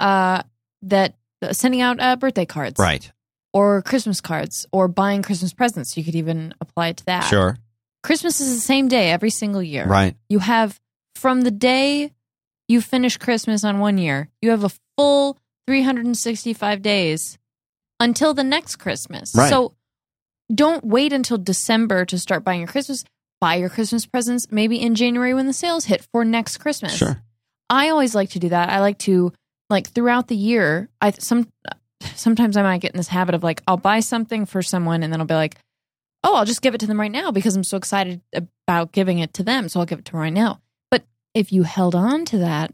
uh, 0.00 0.42
that 0.82 1.16
sending 1.52 1.80
out 1.80 2.00
uh, 2.00 2.16
birthday 2.16 2.46
cards, 2.46 2.78
Right. 2.78 3.10
or 3.52 3.82
Christmas 3.82 4.20
cards, 4.20 4.66
or 4.72 4.88
buying 4.88 5.22
Christmas 5.22 5.52
presents. 5.52 5.96
You 5.96 6.04
could 6.04 6.14
even 6.14 6.54
apply 6.60 6.88
it 6.88 6.96
to 6.98 7.04
that. 7.06 7.20
Sure. 7.24 7.58
Christmas 8.02 8.40
is 8.40 8.54
the 8.54 8.60
same 8.60 8.88
day 8.88 9.10
every 9.10 9.30
single 9.30 9.62
year. 9.62 9.86
Right. 9.86 10.16
You 10.28 10.38
have 10.40 10.80
from 11.16 11.42
the 11.42 11.50
day 11.50 12.12
you 12.68 12.80
finish 12.80 13.16
Christmas 13.16 13.64
on 13.64 13.78
one 13.78 13.98
year, 13.98 14.28
you 14.42 14.50
have 14.50 14.64
a 14.64 14.70
full 14.96 15.38
365 15.66 16.82
days 16.82 17.38
until 18.00 18.34
the 18.34 18.44
next 18.44 18.76
Christmas. 18.76 19.34
Right. 19.34 19.48
So 19.48 19.74
don't 20.54 20.84
wait 20.84 21.12
until 21.12 21.38
December 21.38 22.04
to 22.06 22.18
start 22.18 22.44
buying 22.44 22.60
your 22.60 22.68
Christmas. 22.68 23.04
Buy 23.40 23.56
your 23.56 23.68
Christmas 23.68 24.06
presents 24.06 24.46
maybe 24.50 24.80
in 24.80 24.94
January 24.94 25.34
when 25.34 25.46
the 25.46 25.52
sales 25.52 25.84
hit 25.86 26.06
for 26.12 26.24
next 26.24 26.58
Christmas. 26.58 26.94
Sure. 26.96 27.22
I 27.70 27.88
always 27.90 28.14
like 28.14 28.30
to 28.30 28.38
do 28.38 28.50
that. 28.50 28.68
I 28.68 28.80
like 28.80 28.98
to 29.00 29.32
like 29.70 29.88
throughout 29.90 30.28
the 30.28 30.36
year. 30.36 30.88
I 31.00 31.10
some 31.12 31.48
sometimes 32.14 32.56
I 32.56 32.62
might 32.62 32.80
get 32.80 32.92
in 32.92 32.96
this 32.98 33.08
habit 33.08 33.34
of 33.34 33.42
like 33.42 33.62
I'll 33.66 33.76
buy 33.76 34.00
something 34.00 34.46
for 34.46 34.62
someone 34.62 35.02
and 35.02 35.12
then 35.12 35.20
I'll 35.20 35.26
be 35.26 35.34
like, 35.34 35.56
oh, 36.22 36.36
I'll 36.36 36.44
just 36.44 36.62
give 36.62 36.74
it 36.74 36.78
to 36.78 36.86
them 36.86 37.00
right 37.00 37.12
now 37.12 37.30
because 37.30 37.56
I'm 37.56 37.64
so 37.64 37.76
excited 37.76 38.20
about 38.66 38.92
giving 38.92 39.18
it 39.18 39.34
to 39.34 39.42
them, 39.42 39.68
so 39.68 39.80
I'll 39.80 39.86
give 39.86 39.98
it 39.98 40.04
to 40.06 40.12
them 40.12 40.20
right 40.20 40.32
now. 40.32 40.60
But 40.90 41.04
if 41.34 41.52
you 41.52 41.62
held 41.64 41.94
on 41.94 42.24
to 42.26 42.38
that, 42.38 42.72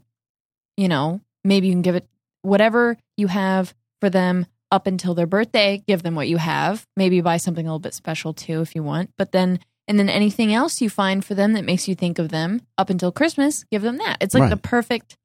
you 0.77 0.87
know, 0.87 1.21
maybe 1.43 1.67
you 1.67 1.73
can 1.73 1.81
give 1.81 1.95
it 1.95 2.07
whatever 2.43 2.97
you 3.17 3.27
have 3.27 3.73
for 3.99 4.09
them 4.09 4.45
up 4.71 4.87
until 4.87 5.13
their 5.13 5.27
birthday. 5.27 5.83
Give 5.85 6.01
them 6.01 6.15
what 6.15 6.27
you 6.29 6.37
have. 6.37 6.87
Maybe 6.95 7.19
buy 7.21 7.37
something 7.37 7.65
a 7.65 7.69
little 7.69 7.79
bit 7.79 7.93
special 7.93 8.33
too 8.33 8.61
if 8.61 8.73
you 8.73 8.83
want. 8.83 9.11
But 9.17 9.31
then 9.31 9.59
and 9.87 9.99
then 9.99 10.09
anything 10.09 10.53
else 10.53 10.79
you 10.81 10.89
find 10.89 11.25
for 11.25 11.35
them 11.35 11.53
that 11.53 11.65
makes 11.65 11.87
you 11.87 11.95
think 11.95 12.17
of 12.19 12.29
them 12.29 12.61
up 12.77 12.89
until 12.89 13.11
Christmas, 13.11 13.65
give 13.71 13.81
them 13.81 13.97
that. 13.97 14.17
It's 14.21 14.33
like 14.33 14.41
Right. 14.43 14.49
the 14.49 14.57
perfect 14.57 15.17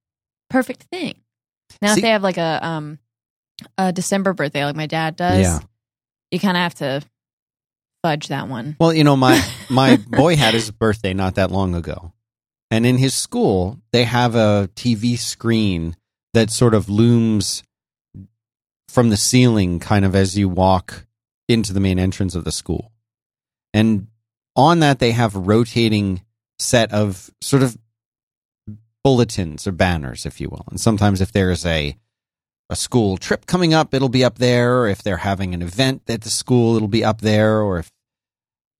perfect 0.50 0.84
thing. 0.90 1.14
Now 1.82 1.94
See- 1.94 2.00
if 2.00 2.02
they 2.02 2.10
have 2.10 2.22
like 2.22 2.38
a 2.38 2.64
um 2.66 2.98
a 3.78 3.92
December 3.92 4.32
birthday 4.34 4.64
like 4.64 4.76
my 4.76 4.86
dad 4.86 5.16
does, 5.16 5.40
Yeah. 5.40 5.58
you 6.30 6.38
kind 6.38 6.56
of 6.56 6.60
have 6.62 6.74
to 6.76 7.02
fudge 8.02 8.28
that 8.28 8.48
one. 8.48 8.76
Well, 8.78 8.92
you 8.92 9.04
know, 9.04 9.16
my 9.16 9.42
my 9.70 9.96
boy 9.96 10.36
had 10.36 10.54
his 10.54 10.70
birthday 10.70 11.14
not 11.14 11.36
that 11.36 11.50
long 11.50 11.74
ago, 11.74 12.12
and 12.70 12.84
in 12.86 12.98
his 12.98 13.14
school 13.14 13.78
they 13.92 14.04
have 14.04 14.34
a 14.34 14.68
TV 14.74 15.18
screen 15.18 15.96
that 16.34 16.50
sort 16.50 16.74
of 16.74 16.88
looms 16.90 17.62
from 18.88 19.08
the 19.10 19.16
ceiling, 19.16 19.78
kind 19.78 20.04
of 20.04 20.14
as 20.14 20.36
you 20.38 20.48
walk 20.48 21.06
into 21.48 21.72
the 21.72 21.80
main 21.80 21.98
entrance 21.98 22.34
of 22.34 22.44
the 22.44 22.52
school, 22.52 22.92
and 23.74 24.06
on 24.54 24.80
that 24.80 24.98
they 24.98 25.12
have 25.12 25.34
a 25.36 25.38
rotating 25.40 26.22
set 26.58 26.92
of 26.92 27.30
sort 27.40 27.62
of 27.62 27.76
bulletins 29.06 29.68
or 29.68 29.70
banners, 29.70 30.26
if 30.26 30.40
you 30.40 30.48
will, 30.48 30.64
and 30.68 30.80
sometimes 30.80 31.20
if 31.20 31.30
there 31.30 31.52
is 31.52 31.64
a 31.64 31.96
a 32.68 32.74
school 32.74 33.16
trip 33.16 33.46
coming 33.46 33.72
up, 33.72 33.94
it'll 33.94 34.08
be 34.08 34.24
up 34.24 34.38
there. 34.38 34.80
Or 34.80 34.88
if 34.88 35.00
they're 35.00 35.18
having 35.18 35.54
an 35.54 35.62
event 35.62 36.02
at 36.08 36.22
the 36.22 36.28
school, 36.28 36.74
it'll 36.74 36.88
be 36.88 37.04
up 37.04 37.20
there. 37.20 37.60
Or 37.60 37.78
if 37.78 37.88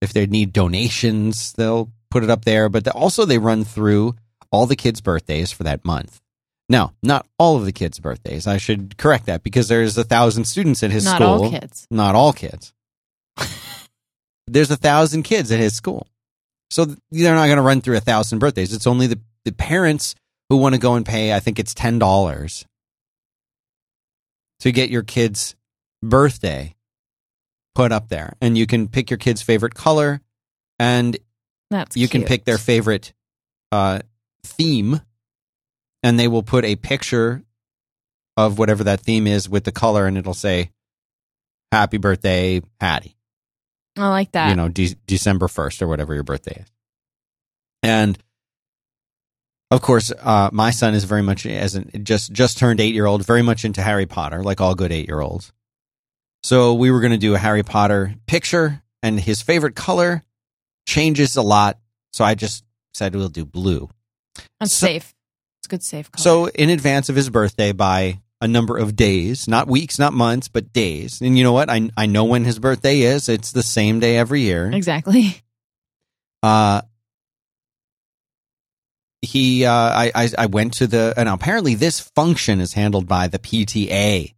if 0.01 0.11
they 0.11 0.25
need 0.25 0.51
donations, 0.51 1.53
they'll 1.53 1.93
put 2.11 2.25
it 2.25 2.29
up 2.29 2.43
there. 2.43 2.67
But 2.67 2.85
also, 2.89 3.23
they 3.23 3.37
run 3.37 3.63
through 3.63 4.15
all 4.51 4.65
the 4.65 4.75
kids' 4.75 4.99
birthdays 4.99 5.53
for 5.53 5.63
that 5.63 5.85
month. 5.85 6.19
Now, 6.67 6.91
not 7.01 7.25
all 7.39 7.55
of 7.55 7.63
the 7.63 7.71
kids' 7.71 8.01
birthdays. 8.01 8.47
I 8.47 8.57
should 8.57 8.97
correct 8.97 9.27
that 9.27 9.43
because 9.43 9.69
there's 9.69 9.97
a 9.97 10.03
thousand 10.03 10.43
students 10.43 10.83
at 10.83 10.91
his 10.91 11.05
Not 11.05 11.21
school. 11.21 11.45
all 11.45 11.49
kids. 11.49 11.87
Not 11.89 12.15
all 12.15 12.33
kids. 12.33 12.73
there's 14.47 14.71
a 14.71 14.75
thousand 14.75 15.23
kids 15.23 15.53
at 15.53 15.59
his 15.59 15.73
school. 15.73 16.05
So 16.69 16.83
they're 17.11 17.33
not 17.33 17.45
going 17.45 17.55
to 17.55 17.61
run 17.61 17.79
through 17.79 17.95
a 17.95 18.01
thousand 18.01 18.39
birthdays. 18.39 18.73
It's 18.73 18.87
only 18.87 19.07
the, 19.07 19.21
the 19.47 19.53
parents 19.53 20.13
who 20.49 20.57
want 20.57 20.75
to 20.75 20.79
go 20.79 20.95
and 20.95 21.05
pay, 21.05 21.33
I 21.33 21.39
think 21.39 21.57
it's 21.57 21.73
$10 21.73 22.65
to 24.59 24.71
get 24.73 24.89
your 24.89 25.03
kid's 25.03 25.55
birthday 26.03 26.75
put 27.73 27.93
up 27.93 28.09
there. 28.09 28.35
And 28.41 28.57
you 28.57 28.67
can 28.67 28.89
pick 28.89 29.09
your 29.09 29.17
kid's 29.17 29.41
favorite 29.41 29.73
color 29.73 30.19
and 30.77 31.15
That's 31.71 31.95
you 31.95 32.09
can 32.09 32.23
pick 32.23 32.43
their 32.43 32.57
favorite 32.57 33.13
uh, 33.71 33.99
theme, 34.43 35.01
and 36.03 36.19
they 36.19 36.27
will 36.27 36.43
put 36.43 36.65
a 36.65 36.75
picture 36.75 37.43
of 38.35 38.59
whatever 38.59 38.83
that 38.83 38.99
theme 38.99 39.27
is 39.27 39.49
with 39.49 39.63
the 39.63 39.71
color, 39.71 40.05
and 40.05 40.17
it'll 40.17 40.33
say 40.33 40.71
"Happy 41.71 41.97
Birthday, 41.97 42.61
Hattie." 42.79 43.17
I 43.97 44.09
like 44.09 44.31
that. 44.33 44.49
You 44.49 44.55
know, 44.55 44.69
de- 44.69 44.95
December 45.07 45.47
first 45.47 45.81
or 45.81 45.87
whatever 45.87 46.13
your 46.13 46.23
birthday 46.23 46.61
is. 46.61 46.71
And 47.81 48.17
of 49.71 49.81
course, 49.81 50.11
uh, 50.19 50.49
my 50.53 50.71
son 50.71 50.93
is 50.93 51.03
very 51.03 51.21
much 51.23 51.45
as 51.45 51.75
an 51.75 51.89
just 52.03 52.31
just 52.31 52.57
turned 52.57 52.79
eight 52.79 52.93
year 52.93 53.05
old, 53.05 53.25
very 53.25 53.41
much 53.41 53.65
into 53.65 53.81
Harry 53.81 54.05
Potter, 54.05 54.43
like 54.43 54.61
all 54.61 54.75
good 54.75 54.91
eight 54.91 55.07
year 55.07 55.19
olds. 55.21 55.51
So 56.43 56.73
we 56.75 56.91
were 56.91 57.01
going 57.01 57.11
to 57.11 57.17
do 57.17 57.35
a 57.35 57.37
Harry 57.37 57.63
Potter 57.63 58.15
picture, 58.27 58.81
and 59.03 59.19
his 59.19 59.41
favorite 59.41 59.75
color 59.75 60.23
changes 60.87 61.35
a 61.35 61.41
lot. 61.41 61.79
So 62.13 62.23
I 62.23 62.35
just 62.35 62.63
said 62.93 63.15
we'll 63.15 63.29
do 63.29 63.45
blue. 63.45 63.89
That's 64.59 64.73
so- 64.73 64.87
safe. 64.87 65.13
It's 65.59 65.67
a 65.67 65.69
good 65.69 65.83
safe 65.83 66.11
color. 66.11 66.21
So 66.23 66.47
in 66.49 66.69
advance 66.69 67.09
of 67.09 67.15
his 67.15 67.29
birthday 67.29 67.71
by 67.71 68.19
a 68.39 68.47
number 68.47 68.77
of 68.77 68.95
days, 68.95 69.47
not 69.47 69.67
weeks, 69.67 69.97
not 69.97 70.13
months, 70.13 70.47
but 70.47 70.71
days. 70.71 71.19
And 71.21 71.35
you 71.37 71.43
know 71.43 71.51
what? 71.53 71.69
I 71.69 71.89
I 71.97 72.05
know 72.05 72.25
when 72.25 72.45
his 72.45 72.59
birthday 72.59 73.01
is. 73.01 73.27
It's 73.27 73.51
the 73.51 73.63
same 73.63 73.99
day 73.99 74.17
every 74.17 74.41
year. 74.41 74.71
exactly. 74.71 75.41
Uh 76.43 76.81
he 79.21 79.65
uh 79.65 79.71
I, 79.71 80.11
I 80.15 80.29
I 80.37 80.45
went 80.45 80.73
to 80.75 80.87
the 80.87 81.13
and 81.17 81.27
apparently 81.29 81.75
this 81.75 81.99
function 81.99 82.59
is 82.61 82.73
handled 82.73 83.07
by 83.07 83.27
the 83.27 83.39
PTA. 83.39 84.33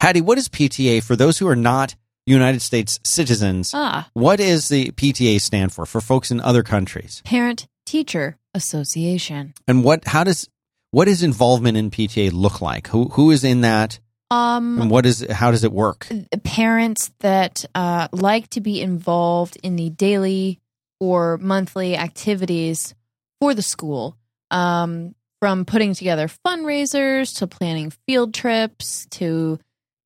Hattie, 0.00 0.20
what 0.20 0.38
is 0.38 0.48
PTA 0.48 1.02
for 1.02 1.14
those 1.16 1.38
who 1.38 1.46
are 1.48 1.56
not 1.56 1.94
United 2.26 2.60
States 2.60 2.98
citizens? 3.04 3.72
Ah, 3.74 4.08
What 4.14 4.38
is 4.40 4.68
the 4.68 4.90
PTA 4.92 5.40
stand 5.40 5.72
for 5.72 5.86
for 5.86 6.00
folks 6.00 6.30
in 6.30 6.40
other 6.40 6.62
countries? 6.62 7.20
Parent 7.24 7.66
Teacher 7.86 8.36
Association. 8.54 9.54
And 9.68 9.84
what 9.84 10.06
how 10.06 10.24
does 10.24 10.48
what 10.92 11.06
does 11.06 11.22
involvement 11.22 11.76
in 11.76 11.90
PTA 11.90 12.32
look 12.32 12.60
like? 12.60 12.88
Who 12.88 13.08
who 13.10 13.30
is 13.30 13.44
in 13.44 13.60
that 13.62 13.98
Um, 14.30 14.80
and 14.80 14.90
what 14.90 15.04
is 15.06 15.26
how 15.30 15.50
does 15.50 15.64
it 15.64 15.72
work? 15.72 16.06
parents 16.44 17.10
that 17.20 17.64
uh, 17.74 18.08
like 18.12 18.48
to 18.50 18.60
be 18.60 18.80
involved 18.80 19.56
in 19.62 19.76
the 19.76 19.90
daily 19.90 20.58
or 21.00 21.38
monthly 21.38 21.96
activities 21.96 22.94
for 23.42 23.54
the 23.54 23.62
school, 23.62 24.16
um, 24.52 25.16
from 25.40 25.64
putting 25.64 25.94
together 25.94 26.28
fundraisers 26.46 27.36
to 27.38 27.48
planning 27.48 27.90
field 28.06 28.32
trips 28.32 29.04
to 29.10 29.58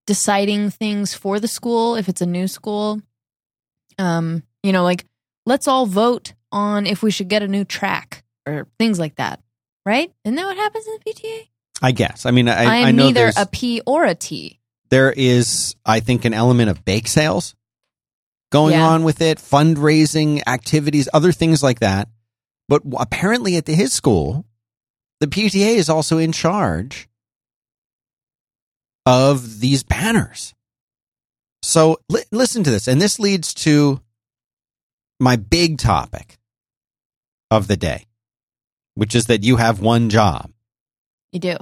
deciding 0.06 0.70
things 0.70 1.12
for 1.12 1.38
the 1.38 1.46
school 1.46 1.96
if 1.96 2.08
it's 2.08 2.22
a 2.22 2.26
new 2.26 2.48
school. 2.48 2.98
Um, 3.98 4.42
you 4.62 4.72
know, 4.72 4.84
like 4.84 5.04
let's 5.44 5.68
all 5.68 5.84
vote 5.84 6.32
on 6.50 6.86
if 6.86 7.02
we 7.02 7.10
should 7.10 7.28
get 7.28 7.42
a 7.42 7.46
new 7.48 7.64
track 7.66 8.24
or 8.46 8.68
things 8.78 8.98
like 8.98 9.16
that. 9.16 9.40
Right? 9.84 10.10
Isn't 10.24 10.36
that 10.36 10.46
what 10.46 10.56
happens 10.56 10.86
in 10.86 10.94
the 11.04 11.12
PTA? 11.12 11.48
I 11.82 11.92
guess. 11.92 12.24
I 12.24 12.30
mean 12.30 12.48
I, 12.48 12.62
I 12.62 12.64
I 12.64 12.88
am 12.88 12.96
know 12.96 13.04
neither 13.04 13.32
a 13.36 13.44
P 13.44 13.82
or 13.84 14.06
a 14.06 14.14
T. 14.14 14.60
there 14.88 15.12
is 15.14 15.76
I 15.84 16.00
think 16.00 16.24
an 16.24 16.32
element 16.32 16.70
of 16.70 16.86
bake 16.86 17.06
sales 17.06 17.54
going 18.50 18.72
Yeah. 18.72 18.88
on 18.88 19.04
with 19.04 19.20
it, 19.20 19.36
fundraising 19.36 20.40
activities, 20.46 21.06
other 21.12 21.32
things 21.32 21.62
like 21.62 21.80
that. 21.80 22.08
But 22.68 22.82
apparently 22.98 23.56
at 23.56 23.66
the, 23.66 23.74
his 23.74 23.92
school, 23.92 24.44
the 25.20 25.26
PTA 25.26 25.76
is 25.76 25.88
also 25.88 26.18
in 26.18 26.32
charge 26.32 27.08
of 29.04 29.60
these 29.60 29.82
banners. 29.84 30.54
So 31.62 31.98
li- 32.08 32.24
listen 32.32 32.64
to 32.64 32.70
this, 32.70 32.88
and 32.88 33.00
this 33.00 33.18
leads 33.18 33.54
to 33.54 34.00
my 35.18 35.36
big 35.36 35.78
topic 35.78 36.38
of 37.50 37.68
the 37.68 37.76
day, 37.76 38.06
which 38.94 39.14
is 39.14 39.26
that 39.26 39.44
you 39.44 39.56
have 39.56 39.80
one 39.80 40.10
job. 40.10 40.50
You 41.32 41.40
do. 41.40 41.56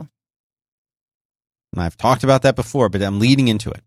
And 1.72 1.82
I've 1.82 1.96
talked 1.96 2.24
about 2.24 2.42
that 2.42 2.56
before, 2.56 2.88
but 2.88 3.02
I'm 3.02 3.18
leading 3.18 3.48
into 3.48 3.70
it. 3.70 3.82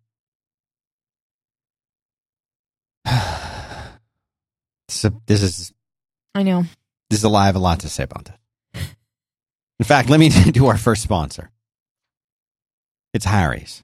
so 4.89 5.21
this 5.25 5.41
is 5.41 5.73
I 6.35 6.43
know. 6.43 6.65
This 7.09 7.19
is 7.19 7.23
a 7.23 7.29
lie. 7.29 7.43
I 7.43 7.45
have 7.47 7.55
a 7.55 7.59
lot 7.59 7.79
to 7.81 7.89
say 7.89 8.03
about 8.03 8.25
this. 8.25 8.83
In 9.79 9.85
fact, 9.85 10.09
let 10.09 10.19
me 10.19 10.29
do 10.51 10.67
our 10.67 10.77
first 10.77 11.03
sponsor. 11.03 11.51
It's 13.13 13.25
Harry's. 13.25 13.83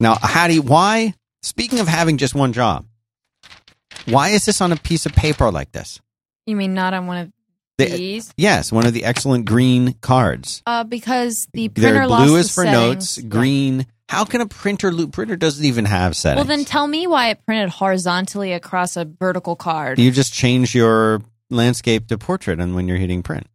Now, 0.00 0.14
Hattie, 0.16 0.60
why? 0.60 1.14
Speaking 1.42 1.80
of 1.80 1.88
having 1.88 2.18
just 2.18 2.34
one 2.34 2.52
job, 2.52 2.86
why 4.06 4.30
is 4.30 4.44
this 4.44 4.60
on 4.60 4.72
a 4.72 4.76
piece 4.76 5.06
of 5.06 5.12
paper 5.12 5.50
like 5.50 5.72
this? 5.72 6.00
You 6.46 6.56
mean 6.56 6.74
not 6.74 6.94
on 6.94 7.06
one 7.06 7.16
of 7.18 7.32
The- 7.78 7.86
these? 7.96 8.32
yes, 8.36 8.72
one 8.72 8.86
of 8.86 8.92
the 8.92 9.04
excellent 9.04 9.44
green 9.44 9.94
cards. 10.00 10.62
Uh, 10.66 10.84
because 10.84 11.46
the 11.52 11.68
printer 11.68 12.00
blue 12.02 12.08
lost 12.08 12.32
is 12.32 12.54
for 12.54 12.64
settings. 12.64 13.18
notes, 13.18 13.28
green. 13.28 13.86
How 14.08 14.24
can 14.24 14.40
a 14.40 14.46
printer 14.46 14.90
loop 14.90 15.12
printer 15.12 15.36
doesn't 15.36 15.64
even 15.64 15.84
have 15.84 16.16
settings? 16.16 16.46
Well, 16.48 16.56
then 16.56 16.64
tell 16.64 16.86
me 16.86 17.06
why 17.06 17.28
it 17.30 17.44
printed 17.44 17.68
horizontally 17.70 18.52
across 18.52 18.96
a 18.96 19.04
vertical 19.04 19.54
card. 19.56 19.98
you 19.98 20.10
just 20.10 20.32
change 20.32 20.74
your 20.74 21.22
landscape 21.50 22.06
to 22.08 22.18
portrait, 22.18 22.60
and 22.60 22.74
when 22.74 22.88
you're 22.88 22.96
hitting 22.98 23.22
print. 23.22 23.46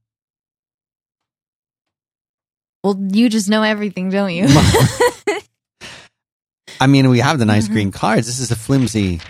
well, 2.83 2.97
you 3.11 3.29
just 3.29 3.49
know 3.49 3.63
everything, 3.63 4.09
don't 4.09 4.33
you? 4.33 4.47
I 6.81 6.87
mean, 6.87 7.09
we 7.09 7.19
have 7.19 7.39
the 7.39 7.45
nice 7.45 7.65
Mm-hmm. 7.65 7.73
green 7.73 7.91
cards. 7.91 8.27
This 8.27 8.39
is 8.39 8.51
a 8.51 8.55
flimsy. 8.55 9.21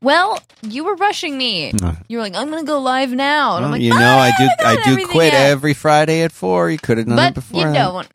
well, 0.00 0.38
you 0.62 0.84
were 0.84 0.94
rushing 0.96 1.36
me. 1.36 1.72
You 2.08 2.18
were 2.18 2.22
like, 2.22 2.34
"I'm 2.36 2.50
going 2.50 2.64
to 2.64 2.66
go 2.66 2.78
live 2.80 3.10
now," 3.12 3.56
and 3.56 3.64
I'm 3.66 3.72
like, 3.72 3.82
you 3.82 3.90
know, 3.90 3.96
"Ah, 4.00 4.20
I 4.20 4.30
do. 4.38 4.48
haven't 4.58 4.66
I 4.66 4.76
do 4.96 5.06
quit 5.08 5.32
yet." 5.32 5.50
every 5.50 5.74
Friday 5.74 6.22
at 6.22 6.32
four. 6.32 6.70
You 6.70 6.78
could 6.78 6.98
have 6.98 7.06
done 7.06 7.18
it 7.18 7.20
but 7.20 7.34
before. 7.34 7.60
you 7.60 7.72
that. 7.72 8.08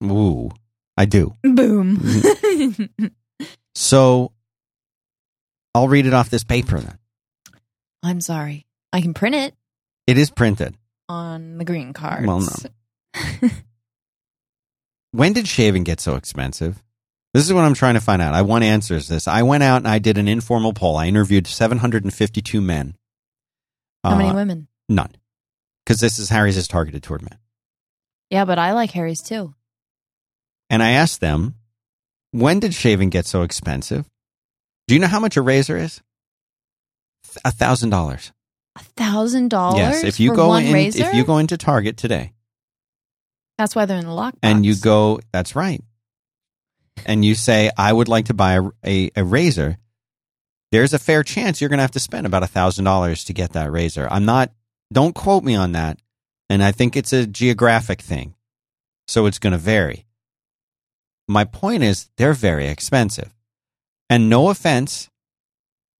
don't. 0.00 0.10
Ooh, 0.10 0.50
I 0.96 1.04
do. 1.04 1.34
Boom. 1.42 2.00
So 3.74 4.32
I'll 5.74 5.88
read 5.88 6.04
it 6.06 6.12
off 6.12 6.28
this 6.28 6.44
paper 6.44 6.78
then. 6.78 6.98
I'm 8.02 8.20
sorry. 8.20 8.66
I 8.92 9.00
can 9.00 9.14
print 9.14 9.34
it 9.34 9.54
It 10.06 10.18
is 10.18 10.30
printed. 10.30 10.76
on 11.08 11.58
the 11.58 11.64
green 11.64 11.92
card. 11.92 12.26
Well, 12.26 12.40
no. 12.40 13.50
When 15.12 15.32
did 15.34 15.46
shaving 15.46 15.84
get 15.84 16.00
so 16.00 16.14
expensive? 16.16 16.82
This 17.34 17.44
is 17.44 17.52
what 17.52 17.64
I'm 17.64 17.74
trying 17.74 17.94
to 17.94 18.00
find 18.00 18.22
out. 18.22 18.34
I 18.34 18.42
want 18.42 18.64
answers 18.64 19.06
to 19.06 19.12
this. 19.14 19.28
I 19.28 19.42
went 19.42 19.62
out 19.62 19.78
and 19.78 19.88
I 19.88 19.98
did 19.98 20.16
an 20.18 20.28
informal 20.28 20.72
poll. 20.72 20.96
I 20.96 21.06
interviewed 21.06 21.46
752 21.46 22.60
men. 22.60 22.94
How 24.04 24.16
many 24.16 24.30
Uh, 24.30 24.34
women? 24.34 24.68
None. 24.88 25.14
Because 25.84 26.00
this 26.00 26.18
is 26.18 26.28
Harry's 26.30 26.56
is 26.56 26.68
targeted 26.68 27.02
toward 27.02 27.22
men. 27.22 27.38
Yeah, 28.30 28.44
but 28.44 28.58
I 28.58 28.72
like 28.72 28.90
Harry's 28.92 29.22
too. 29.22 29.54
And 30.70 30.82
I 30.82 30.90
asked 30.92 31.20
them, 31.20 31.56
when 32.30 32.60
did 32.60 32.72
shaving 32.74 33.10
get 33.10 33.26
so 33.26 33.42
expensive? 33.42 34.08
Do 34.88 34.94
you 34.94 35.00
know 35.00 35.06
how 35.08 35.20
much 35.20 35.36
a 35.36 35.42
razor 35.42 35.76
is? 35.76 36.00
A 37.44 37.50
thousand 37.50 37.90
dollars. 37.90 38.32
A 38.76 38.82
thousand 38.96 39.48
dollars. 39.50 39.78
Yes. 39.78 40.04
If 40.04 40.20
you 40.20 40.34
go 40.34 40.54
in, 40.54 40.72
razor? 40.72 41.04
if 41.04 41.14
you 41.14 41.24
go 41.24 41.38
into 41.38 41.56
Target 41.56 41.96
today 41.96 42.32
that's 43.58 43.76
why 43.76 43.86
they're 43.86 43.98
in 43.98 44.06
the 44.06 44.12
lockbox. 44.12 44.38
and 44.42 44.66
you 44.66 44.74
go, 44.74 45.20
that's 45.32 45.54
right. 45.54 45.82
And 47.06 47.24
you 47.24 47.34
say, 47.34 47.70
I 47.76 47.92
would 47.92 48.08
like 48.08 48.26
to 48.26 48.34
buy 48.34 48.54
a, 48.54 48.62
a, 48.84 49.10
a 49.16 49.24
razor. 49.24 49.78
There's 50.72 50.92
a 50.92 50.98
fair 50.98 51.22
chance 51.22 51.60
you're 51.60 51.68
going 51.70 51.78
to 51.78 51.82
have 51.82 51.92
to 51.92 52.00
spend 52.00 52.26
about 52.26 52.42
a 52.42 52.48
thousand 52.48 52.84
dollars 52.84 53.24
to 53.24 53.32
get 53.32 53.52
that 53.52 53.70
razor. 53.70 54.08
I'm 54.10 54.24
not, 54.24 54.52
don't 54.92 55.14
quote 55.14 55.44
me 55.44 55.54
on 55.54 55.72
that. 55.72 55.98
And 56.50 56.62
I 56.62 56.72
think 56.72 56.96
it's 56.96 57.12
a 57.12 57.26
geographic 57.26 58.00
thing. 58.00 58.34
So 59.06 59.26
it's 59.26 59.38
going 59.38 59.52
to 59.52 59.58
vary. 59.58 60.06
My 61.28 61.44
point 61.44 61.82
is 61.82 62.08
they're 62.16 62.34
very 62.34 62.66
expensive. 62.66 63.32
And 64.10 64.28
no 64.28 64.48
offense 64.48 65.08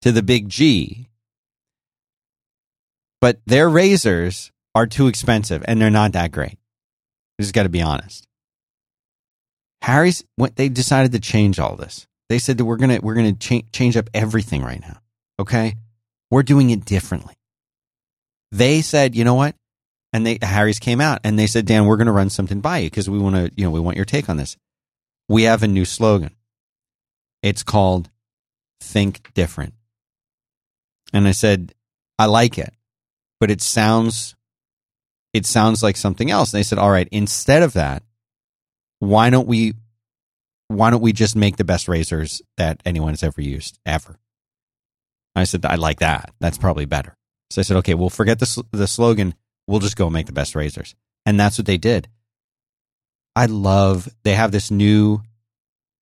to 0.02 0.12
the 0.12 0.22
big 0.22 0.48
G, 0.48 1.08
but 3.22 3.38
their 3.46 3.70
razors 3.70 4.50
are 4.74 4.86
too 4.86 5.06
expensive 5.06 5.64
and 5.66 5.80
they're 5.80 5.90
not 5.90 6.12
that 6.12 6.32
great. 6.32 6.58
We 7.38 7.44
just 7.44 7.54
got 7.54 7.62
to 7.62 7.68
be 7.68 7.80
honest. 7.80 8.26
Harry's 9.80 10.24
when 10.36 10.50
they 10.56 10.68
decided 10.68 11.12
to 11.12 11.20
change 11.20 11.58
all 11.58 11.76
this. 11.76 12.06
They 12.28 12.38
said 12.38 12.58
that 12.58 12.64
we're 12.64 12.76
gonna 12.76 12.98
we're 13.02 13.14
gonna 13.14 13.32
cha- 13.34 13.62
change 13.72 13.96
up 13.96 14.10
everything 14.12 14.62
right 14.62 14.80
now. 14.80 14.98
Okay, 15.38 15.76
we're 16.30 16.42
doing 16.42 16.70
it 16.70 16.84
differently. 16.84 17.34
They 18.50 18.80
said, 18.80 19.14
you 19.14 19.24
know 19.24 19.34
what? 19.34 19.54
And 20.12 20.26
they 20.26 20.38
Harry's 20.42 20.78
came 20.78 21.00
out 21.00 21.20
and 21.24 21.38
they 21.38 21.46
said, 21.46 21.64
Dan, 21.64 21.86
we're 21.86 21.96
gonna 21.96 22.12
run 22.12 22.30
something 22.30 22.60
by 22.60 22.78
you 22.78 22.90
because 22.90 23.08
we 23.08 23.18
want 23.18 23.36
to, 23.36 23.50
you 23.56 23.64
know, 23.64 23.70
we 23.70 23.80
want 23.80 23.96
your 23.96 24.04
take 24.04 24.28
on 24.28 24.36
this. 24.36 24.56
We 25.28 25.44
have 25.44 25.62
a 25.62 25.68
new 25.68 25.84
slogan. 25.84 26.34
It's 27.42 27.62
called 27.62 28.10
"Think 28.80 29.32
Different." 29.34 29.74
And 31.12 31.26
I 31.28 31.32
said, 31.32 31.74
I 32.18 32.26
like 32.26 32.58
it, 32.58 32.72
but 33.42 33.50
it 33.50 33.60
sounds 33.60 34.36
it 35.32 35.46
sounds 35.46 35.82
like 35.82 35.96
something 35.96 36.30
else. 36.30 36.52
And 36.52 36.60
they 36.60 36.62
said, 36.62 36.78
all 36.78 36.92
right, 36.92 37.08
instead 37.10 37.64
of 37.64 37.72
that, 37.72 38.04
why 39.00 39.30
don't 39.30 39.48
we 39.48 39.74
why 40.68 40.90
don't 40.90 41.02
we 41.02 41.12
just 41.12 41.34
make 41.34 41.56
the 41.56 41.64
best 41.64 41.88
razors 41.88 42.40
that 42.56 42.80
anyone 42.84 43.10
has 43.10 43.24
ever 43.24 43.40
used 43.40 43.80
ever? 43.84 44.20
I 45.34 45.42
said, 45.42 45.66
I 45.66 45.74
like 45.74 45.98
that. 45.98 46.30
That's 46.38 46.56
probably 46.56 46.84
better. 46.84 47.16
So 47.50 47.60
I 47.60 47.64
said, 47.64 47.78
okay, 47.78 47.94
we'll 47.94 48.10
forget 48.10 48.38
the, 48.38 48.64
the 48.70 48.86
slogan. 48.86 49.34
We'll 49.66 49.80
just 49.80 49.96
go 49.96 50.08
make 50.08 50.26
the 50.26 50.32
best 50.32 50.54
razors. 50.54 50.94
And 51.26 51.40
that's 51.40 51.58
what 51.58 51.66
they 51.66 51.78
did. 51.78 52.06
I 53.34 53.46
love, 53.46 54.08
they 54.22 54.34
have 54.34 54.52
this 54.52 54.70
new, 54.70 55.20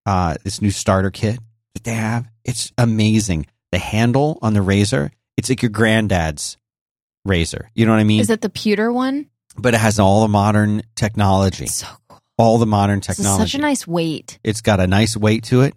uh, 0.04 0.36
this 0.44 0.60
new 0.60 0.70
starter 0.70 1.10
kit 1.10 1.38
that 1.72 1.84
they 1.84 1.94
have. 1.94 2.28
It's 2.44 2.70
amazing. 2.76 3.46
The 3.72 3.78
handle 3.78 4.38
on 4.42 4.52
the 4.52 4.60
razor, 4.60 5.10
it's 5.38 5.48
like 5.48 5.62
your 5.62 5.70
granddad's 5.70 6.58
razor. 7.24 7.70
You 7.74 7.86
know 7.86 7.92
what 7.92 8.00
I 8.00 8.04
mean? 8.04 8.20
Is 8.20 8.30
it 8.30 8.40
the 8.40 8.50
pewter 8.50 8.92
one? 8.92 9.26
but 9.58 9.74
it 9.74 9.78
has 9.78 9.98
all 9.98 10.22
the 10.22 10.28
modern 10.28 10.80
technology, 10.94 11.66
So 11.66 11.86
cool. 12.08 12.20
all 12.38 12.58
the 12.58 12.66
modern 12.66 13.00
technology. 13.00 13.42
such 13.50 13.54
a 13.58 13.62
nice 13.62 13.86
weight. 13.86 14.38
It's 14.44 14.60
got 14.60 14.78
a 14.80 14.86
nice 14.86 15.16
weight 15.16 15.44
to 15.44 15.62
it. 15.62 15.74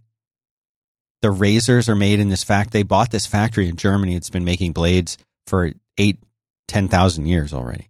The 1.21 1.31
razors 1.31 1.89
are 1.89 1.95
made 1.95 2.19
in 2.19 2.29
this 2.29 2.43
fact. 2.43 2.71
They 2.71 2.83
bought 2.83 3.09
this 3.11 3.25
factory 3.25 3.67
in 3.67 3.75
Germany. 3.75 4.15
It's 4.15 4.29
been 4.29 4.45
making 4.45 4.73
blades 4.73 5.17
for 5.47 5.71
eight, 5.97 6.19
ten 6.67 6.87
thousand 6.87 7.25
years 7.25 7.51
already, 7.53 7.89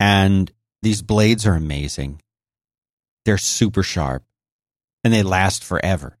and 0.00 0.50
these 0.82 1.00
blades 1.02 1.46
are 1.46 1.54
amazing. 1.54 2.20
They're 3.24 3.38
super 3.38 3.82
sharp, 3.82 4.24
and 5.04 5.12
they 5.12 5.22
last 5.22 5.62
forever. 5.64 6.16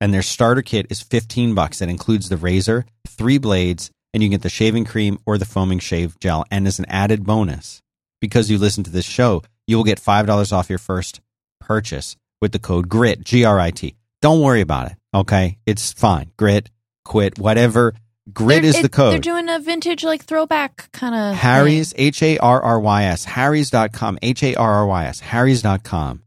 And 0.00 0.12
their 0.14 0.22
starter 0.22 0.62
kit 0.62 0.86
is 0.90 1.00
fifteen 1.02 1.54
bucks. 1.54 1.78
That 1.78 1.88
includes 1.88 2.28
the 2.28 2.36
razor, 2.36 2.84
three 3.06 3.38
blades, 3.38 3.90
and 4.12 4.22
you 4.22 4.28
can 4.28 4.36
get 4.36 4.42
the 4.42 4.48
shaving 4.48 4.84
cream 4.84 5.18
or 5.26 5.38
the 5.38 5.44
foaming 5.44 5.78
shave 5.78 6.18
gel. 6.20 6.44
And 6.50 6.66
as 6.66 6.78
an 6.78 6.86
added 6.88 7.24
bonus, 7.24 7.82
because 8.20 8.50
you 8.50 8.58
listen 8.58 8.84
to 8.84 8.90
this 8.90 9.04
show, 9.04 9.42
you 9.66 9.76
will 9.76 9.84
get 9.84 9.98
five 10.00 10.26
dollars 10.26 10.52
off 10.52 10.70
your 10.70 10.78
first 10.78 11.20
purchase 11.60 12.16
with 12.40 12.52
the 12.52 12.58
code 12.58 12.88
GRIT, 12.88 13.24
G 13.24 13.44
R 13.44 13.58
I 13.60 13.70
T. 13.70 13.94
Don't 14.22 14.40
worry 14.40 14.60
about 14.60 14.90
it. 14.90 14.96
Okay. 15.14 15.58
It's 15.66 15.92
fine. 15.92 16.30
Grit, 16.36 16.70
quit, 17.04 17.38
whatever. 17.38 17.94
Grit 18.32 18.62
They're- 18.62 18.70
is 18.70 18.82
the 18.82 18.88
code. 18.88 19.12
They're 19.12 19.20
doing 19.20 19.48
a 19.48 19.58
vintage 19.58 20.04
like 20.04 20.24
throwback 20.24 20.90
kind 20.92 21.14
of 21.14 21.36
Harry's, 21.36 21.94
H 21.96 22.22
A 22.22 22.38
R 22.38 22.60
R 22.60 22.80
Y 22.80 23.04
S, 23.04 23.24
Harry's.com, 23.24 24.18
H 24.22 24.42
A 24.42 24.54
R 24.54 24.74
R 24.76 24.86
Y 24.86 25.04
S, 25.06 25.20
Harry's.com. 25.20 26.22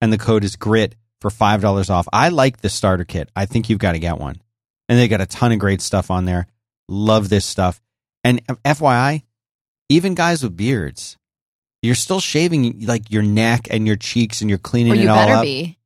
And 0.00 0.12
the 0.12 0.18
code 0.18 0.44
is 0.44 0.56
GRIT 0.56 0.94
for 1.20 1.30
$5 1.30 1.90
off. 1.90 2.06
I 2.12 2.28
like 2.28 2.58
the 2.60 2.68
starter 2.68 3.04
kit. 3.04 3.30
I 3.34 3.46
think 3.46 3.68
you've 3.68 3.78
got 3.80 3.92
to 3.92 3.98
get 3.98 4.18
one. 4.18 4.40
And 4.88 4.98
they 4.98 5.08
got 5.08 5.20
a 5.20 5.26
ton 5.26 5.50
of 5.52 5.58
great 5.58 5.80
stuff 5.80 6.10
on 6.10 6.24
there. 6.24 6.46
Love 6.88 7.28
this 7.28 7.44
stuff. 7.44 7.80
And 8.24 8.44
FYI, 8.64 9.22
even 9.88 10.14
guys 10.14 10.42
with 10.42 10.56
beards, 10.56 11.16
you're 11.82 11.94
still 11.94 12.20
shaving 12.20 12.84
like 12.86 13.10
your 13.10 13.22
neck 13.22 13.68
and 13.70 13.86
your 13.86 13.96
cheeks 13.96 14.40
and 14.40 14.50
you're 14.50 14.58
cleaning 14.58 14.92
Or 14.92 14.96
it 14.96 15.00
you 15.02 15.08
all 15.10 15.16
better 15.16 15.34
up. 15.34 15.42
be. 15.44 15.78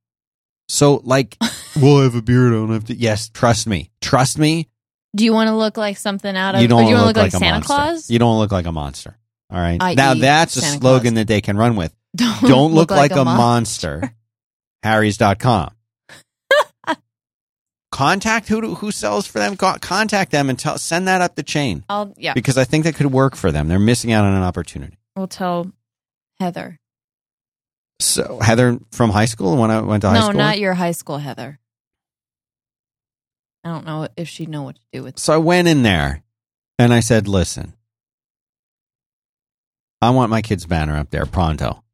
So, 0.69 1.03
like, 1.05 1.37
well, 1.81 1.99
I 1.99 2.05
have 2.05 2.15
a 2.15 2.23
beard. 2.23 2.53
I 2.53 2.57
don't 2.57 2.71
have 2.73 2.85
to. 2.87 2.95
Yes, 2.97 3.29
trust 3.29 3.67
me. 3.67 3.91
Trust 4.01 4.39
me. 4.39 4.69
Do 5.15 5.25
you 5.25 5.33
want 5.35 5.49
to 5.49 5.55
look 5.55 5.77
like 5.77 5.99
something 5.99 6.35
out 6.35 6.55
of? 6.55 6.63
You 6.63 6.69
don't 6.69 6.85
do 6.85 6.89
you 6.89 6.95
wanna 6.95 7.05
want 7.07 7.17
look, 7.17 7.23
like, 7.23 7.35
a 7.35 7.37
Santa 7.37 7.53
monster. 7.57 7.67
Claus? 7.75 8.11
You 8.11 8.19
don't 8.19 8.39
look 8.39 8.53
like 8.53 8.65
a 8.67 8.73
monster. 8.73 9.19
All 9.51 9.59
right. 9.59 9.77
I.e. 9.83 9.95
now 9.97 10.15
that's 10.15 10.57
a 10.57 10.63
slogan 10.63 11.13
Claus. 11.13 11.15
that 11.15 11.29
they 11.29 11.43
can 11.43 11.59
run 11.59 11.77
with. 11.77 11.95
Don't, 12.17 12.41
Don't 12.43 12.73
look, 12.75 12.91
like, 12.91 13.13
a, 13.13 13.25
mon- 13.25 13.37
monster. 13.37 14.15
Harry's.com. 14.83 15.75
Contact 17.93 18.49
who 18.49 18.75
who 18.75 18.91
sells 18.91 19.27
for 19.27 19.39
them. 19.39 19.55
Contact 19.57 20.33
them 20.33 20.49
and 20.49 20.59
tell 20.59 20.79
send 20.79 21.07
that 21.09 21.21
up 21.21 21.35
the 21.35 21.43
chain 21.43 21.85
I'll 21.91 22.13
yeah. 22.17 22.33
because 22.33 22.57
I 22.57 22.65
think 22.65 22.85
that 22.85 22.95
could 22.95 23.13
work 23.13 23.37
for 23.37 23.53
them. 23.53 23.69
They're 23.69 23.79
missing 23.79 24.13
out 24.13 24.25
on 24.25 24.33
an 24.35 24.43
opportunity. 24.43 24.99
We'll 25.15 25.29
tell 25.29 25.71
Heather. 26.41 26.79
So 28.01 28.41
Heather 28.41 28.79
from 28.93 29.11
high 29.11 29.27
school 29.27 29.59
when 29.59 29.71
I 29.71 29.81
went 29.81 30.01
to 30.01 30.09
high 30.09 30.15
no, 30.15 30.21
school. 30.23 30.39
not 30.39 30.59
your 30.59 30.73
high 30.73 30.93
school 30.93 31.19
Heather. 31.19 31.61
I 33.63 33.69
don't 33.69 33.85
know 33.85 34.09
if 34.17 34.27
she'd 34.27 34.49
know 34.49 34.63
what 34.63 34.77
to 34.77 34.83
do 34.91 35.03
with. 35.03 35.19
So 35.19 35.35
I 35.35 35.37
went 35.37 35.69
in 35.69 35.83
there 35.83 36.23
and 36.79 36.95
I 36.95 37.01
said, 37.01 37.29
listen, 37.29 37.75
I 40.01 40.11
want 40.11 40.31
my 40.31 40.41
kid's 40.41 40.65
banner 40.67 40.97
up 40.97 41.11
there 41.11 41.27
pronto. 41.27 41.85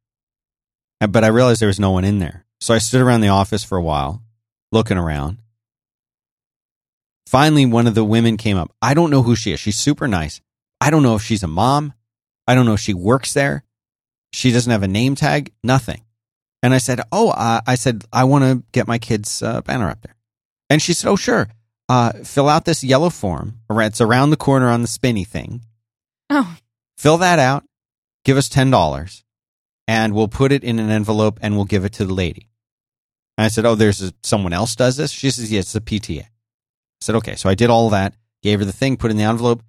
But 0.99 1.23
I 1.25 1.27
realized 1.27 1.61
there 1.61 1.67
was 1.67 1.79
no 1.79 1.91
one 1.91 2.05
in 2.05 2.19
there. 2.19 2.45
So 2.61 2.73
I 2.73 2.77
stood 2.77 3.01
around 3.01 3.21
the 3.21 3.27
office 3.27 3.63
for 3.65 3.77
a 3.77 3.83
while, 3.83 4.23
looking 4.71 4.97
around. 4.97 5.37
Finally, 7.29 7.65
one 7.65 7.87
of 7.87 7.95
the 7.95 8.03
women 8.03 8.37
came 8.37 8.57
up. 8.57 8.71
I 8.81 8.93
don't 8.93 9.11
know 9.11 9.23
who 9.23 9.35
she 9.35 9.51
is. 9.51 9.59
She's 9.59 9.77
super 9.77 10.07
nice. 10.07 10.41
I 10.81 10.89
don't 10.89 11.03
know 11.03 11.15
if 11.15 11.21
she's 11.21 11.43
a 11.43 11.47
mom. 11.47 11.93
I 12.47 12.55
don't 12.55 12.65
know 12.65 12.73
if 12.73 12.79
she 12.79 12.93
works 12.93 13.33
there. 13.33 13.63
She 14.33 14.51
doesn't 14.51 14.71
have 14.71 14.83
a 14.83 14.87
name 14.87 15.15
tag, 15.15 15.51
nothing. 15.63 16.01
And 16.63 16.73
I 16.73 16.79
said, 16.79 17.01
Oh, 17.11 17.29
uh, 17.29 17.61
I 17.65 17.75
said, 17.75 18.03
I 18.11 18.23
want 18.23 18.43
to 18.45 18.63
get 18.71 18.87
my 18.87 18.97
kid's 18.97 19.43
uh, 19.43 19.61
banner 19.61 19.89
up 19.89 20.01
there. 20.01 20.15
And 20.69 20.81
she 20.81 20.93
said, 20.93 21.09
Oh, 21.09 21.15
sure 21.15 21.49
uh, 21.89 22.11
fill 22.23 22.47
out 22.47 22.65
this 22.65 22.83
yellow 22.83 23.09
form. 23.09 23.59
It's 23.69 23.99
around 23.99 24.29
the 24.29 24.37
corner 24.37 24.69
on 24.69 24.83
the 24.83 24.87
spinny 24.87 25.23
thing. 25.23 25.63
Oh, 26.29 26.57
Fill 26.97 27.17
that 27.17 27.39
out. 27.39 27.63
Give 28.23 28.37
us 28.37 28.47
ten 28.47 28.69
dollars, 28.69 29.23
and 29.87 30.13
we'll 30.13 30.27
put 30.27 30.51
it 30.51 30.63
in 30.63 30.77
an 30.77 30.89
envelope 30.89 31.39
and 31.41 31.55
we'll 31.55 31.65
give 31.65 31.85
it 31.85 31.93
to 31.93 32.05
the 32.05 32.13
lady. 32.13 32.49
And 33.37 33.45
I 33.45 33.47
said, 33.47 33.65
"Oh, 33.65 33.75
there's 33.75 34.01
a, 34.01 34.13
someone 34.21 34.53
else 34.53 34.75
does 34.75 34.97
this." 34.97 35.09
She 35.11 35.31
says, 35.31 35.51
"Yes, 35.51 35.63
it's 35.63 35.73
the 35.73 35.81
PTA." 35.81 36.25
I 37.01 37.05
said, 37.05 37.15
"Okay." 37.15 37.35
So 37.35 37.49
I 37.49 37.55
did 37.55 37.69
all 37.69 37.89
that. 37.91 38.13
Gave 38.41 38.59
her 38.59 38.65
the 38.65 38.71
thing, 38.71 38.97
put 38.97 39.11
in 39.11 39.17
the 39.17 39.23
envelope, 39.23 39.63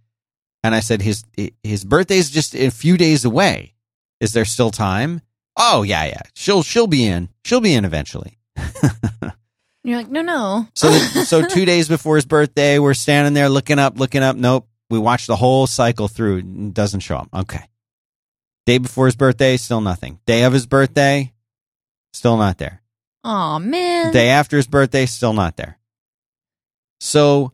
and 0.62 0.74
I 0.74 0.80
said, 0.80 1.02
"His 1.02 1.24
his 1.62 1.84
birthday's 1.84 2.30
just 2.30 2.54
a 2.54 2.70
few 2.70 2.96
days 2.96 3.24
away. 3.24 3.74
Is 4.20 4.32
there 4.32 4.44
still 4.44 4.70
time?" 4.70 5.22
Oh 5.56 5.82
yeah, 5.82 6.04
yeah. 6.04 6.22
She'll 6.34 6.62
she'll 6.62 6.86
be 6.86 7.06
in. 7.06 7.28
She'll 7.44 7.60
be 7.60 7.74
in 7.74 7.84
eventually. 7.84 8.38
you're 9.84 9.98
like 9.98 10.08
no, 10.08 10.22
no. 10.22 10.68
So, 10.74 10.90
so 10.92 11.42
two 11.48 11.64
days 11.64 11.88
before 11.88 12.16
his 12.16 12.26
birthday, 12.26 12.78
we're 12.78 12.94
standing 12.94 13.34
there 13.34 13.48
looking 13.48 13.78
up, 13.78 13.98
looking 13.98 14.22
up. 14.22 14.36
Nope. 14.36 14.66
We 14.88 14.98
watch 14.98 15.26
the 15.26 15.36
whole 15.36 15.66
cycle 15.66 16.08
through. 16.08 16.42
Doesn't 16.42 17.00
show 17.00 17.16
up. 17.16 17.28
Okay. 17.34 17.64
Day 18.66 18.78
before 18.78 19.06
his 19.06 19.16
birthday, 19.16 19.56
still 19.56 19.80
nothing. 19.80 20.20
Day 20.26 20.44
of 20.44 20.52
his 20.52 20.66
birthday, 20.66 21.32
still 22.12 22.36
not 22.36 22.58
there. 22.58 22.82
Oh 23.24 23.58
man. 23.58 24.12
Day 24.12 24.28
after 24.28 24.56
his 24.56 24.66
birthday, 24.66 25.06
still 25.06 25.32
not 25.32 25.56
there. 25.56 25.78
So, 27.00 27.52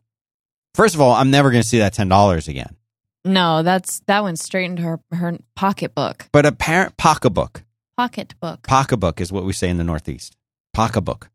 first 0.75 0.95
of 0.95 1.01
all, 1.01 1.13
I'm 1.13 1.31
never 1.31 1.51
going 1.51 1.63
to 1.63 1.69
see 1.69 1.79
that 1.79 1.93
ten 1.95 2.09
dollars 2.09 2.49
again. 2.49 2.77
no, 3.25 3.63
that's 3.63 4.01
that 4.07 4.23
went 4.25 4.39
straight 4.39 4.65
into 4.67 4.83
her 4.83 5.01
her 5.13 5.39
pocketbook. 5.55 6.29
But 6.33 6.47
a 6.47 6.53
parent 6.53 6.97
pocketbook, 6.97 7.63
Pocketbook. 7.97 8.67
pocketbook 8.67 9.21
is 9.21 9.31
what 9.33 9.45
we 9.45 9.53
say 9.53 9.69
in 9.69 9.79
the 9.79 9.85
Northeast. 9.85 10.37
Pocketbook, 10.75 11.31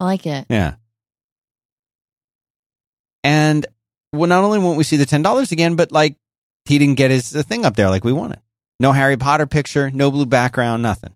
I 0.00 0.04
like 0.04 0.26
it. 0.26 0.46
yeah. 0.50 0.74
And 3.24 3.66
well, 4.12 4.28
not 4.28 4.44
only 4.44 4.58
won't 4.58 4.78
we 4.78 4.84
see 4.84 4.96
the 4.96 5.06
ten 5.06 5.22
dollars 5.22 5.52
again, 5.52 5.76
but 5.76 5.92
like 5.92 6.16
he 6.64 6.78
didn't 6.78 6.96
get 6.96 7.10
his 7.10 7.30
the 7.30 7.42
thing 7.42 7.64
up 7.64 7.76
there 7.76 7.90
like 7.90 8.04
we 8.04 8.12
wanted. 8.12 8.40
No 8.78 8.92
Harry 8.92 9.16
Potter 9.16 9.46
picture, 9.46 9.90
no 9.90 10.10
blue 10.10 10.26
background, 10.26 10.82
nothing. 10.82 11.14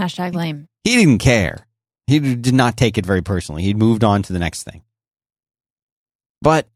Hashtag 0.00 0.34
lame. 0.34 0.68
He 0.84 0.96
didn't 0.96 1.18
care. 1.18 1.65
He 2.06 2.18
did 2.36 2.54
not 2.54 2.76
take 2.76 2.98
it 2.98 3.06
very 3.06 3.22
personally. 3.22 3.62
He'd 3.62 3.76
moved 3.76 4.04
on 4.04 4.22
to 4.22 4.32
the 4.32 4.38
next 4.38 4.62
thing. 4.62 4.82
But 6.42 6.68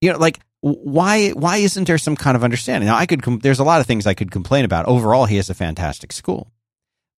you 0.00 0.12
know, 0.12 0.18
like 0.18 0.38
why 0.60 1.30
why 1.30 1.56
isn't 1.58 1.84
there 1.86 1.98
some 1.98 2.16
kind 2.16 2.36
of 2.36 2.44
understanding? 2.44 2.86
Now, 2.88 2.96
I 2.96 3.06
could 3.06 3.22
com- 3.22 3.40
there's 3.40 3.58
a 3.58 3.64
lot 3.64 3.80
of 3.80 3.86
things 3.86 4.06
I 4.06 4.14
could 4.14 4.30
complain 4.30 4.64
about. 4.64 4.86
Overall, 4.86 5.24
he 5.26 5.36
has 5.36 5.50
a 5.50 5.54
fantastic 5.54 6.12
school. 6.12 6.50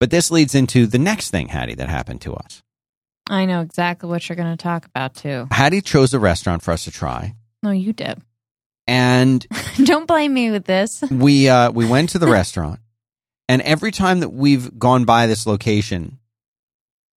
But 0.00 0.10
this 0.10 0.30
leads 0.30 0.54
into 0.54 0.86
the 0.86 0.98
next 0.98 1.30
thing, 1.30 1.48
Hattie, 1.48 1.74
that 1.76 1.88
happened 1.88 2.20
to 2.22 2.34
us. 2.34 2.62
I 3.28 3.44
know 3.46 3.60
exactly 3.62 4.08
what 4.08 4.28
you're 4.28 4.36
going 4.36 4.54
to 4.54 4.62
talk 4.62 4.84
about 4.86 5.14
too. 5.14 5.46
Hattie 5.50 5.80
chose 5.80 6.12
a 6.12 6.18
restaurant 6.18 6.62
for 6.62 6.72
us 6.72 6.84
to 6.84 6.90
try, 6.90 7.34
No, 7.62 7.70
you 7.70 7.92
did. 7.94 8.20
and 8.86 9.46
Don't 9.84 10.06
blame 10.06 10.34
me 10.34 10.50
with 10.50 10.64
this. 10.64 11.02
we 11.10 11.48
uh, 11.48 11.70
we 11.70 11.86
went 11.86 12.10
to 12.10 12.18
the 12.18 12.26
restaurant, 12.40 12.80
and 13.48 13.62
every 13.62 13.90
time 13.90 14.20
that 14.20 14.30
we've 14.30 14.78
gone 14.78 15.04
by 15.04 15.26
this 15.26 15.46
location, 15.46 16.18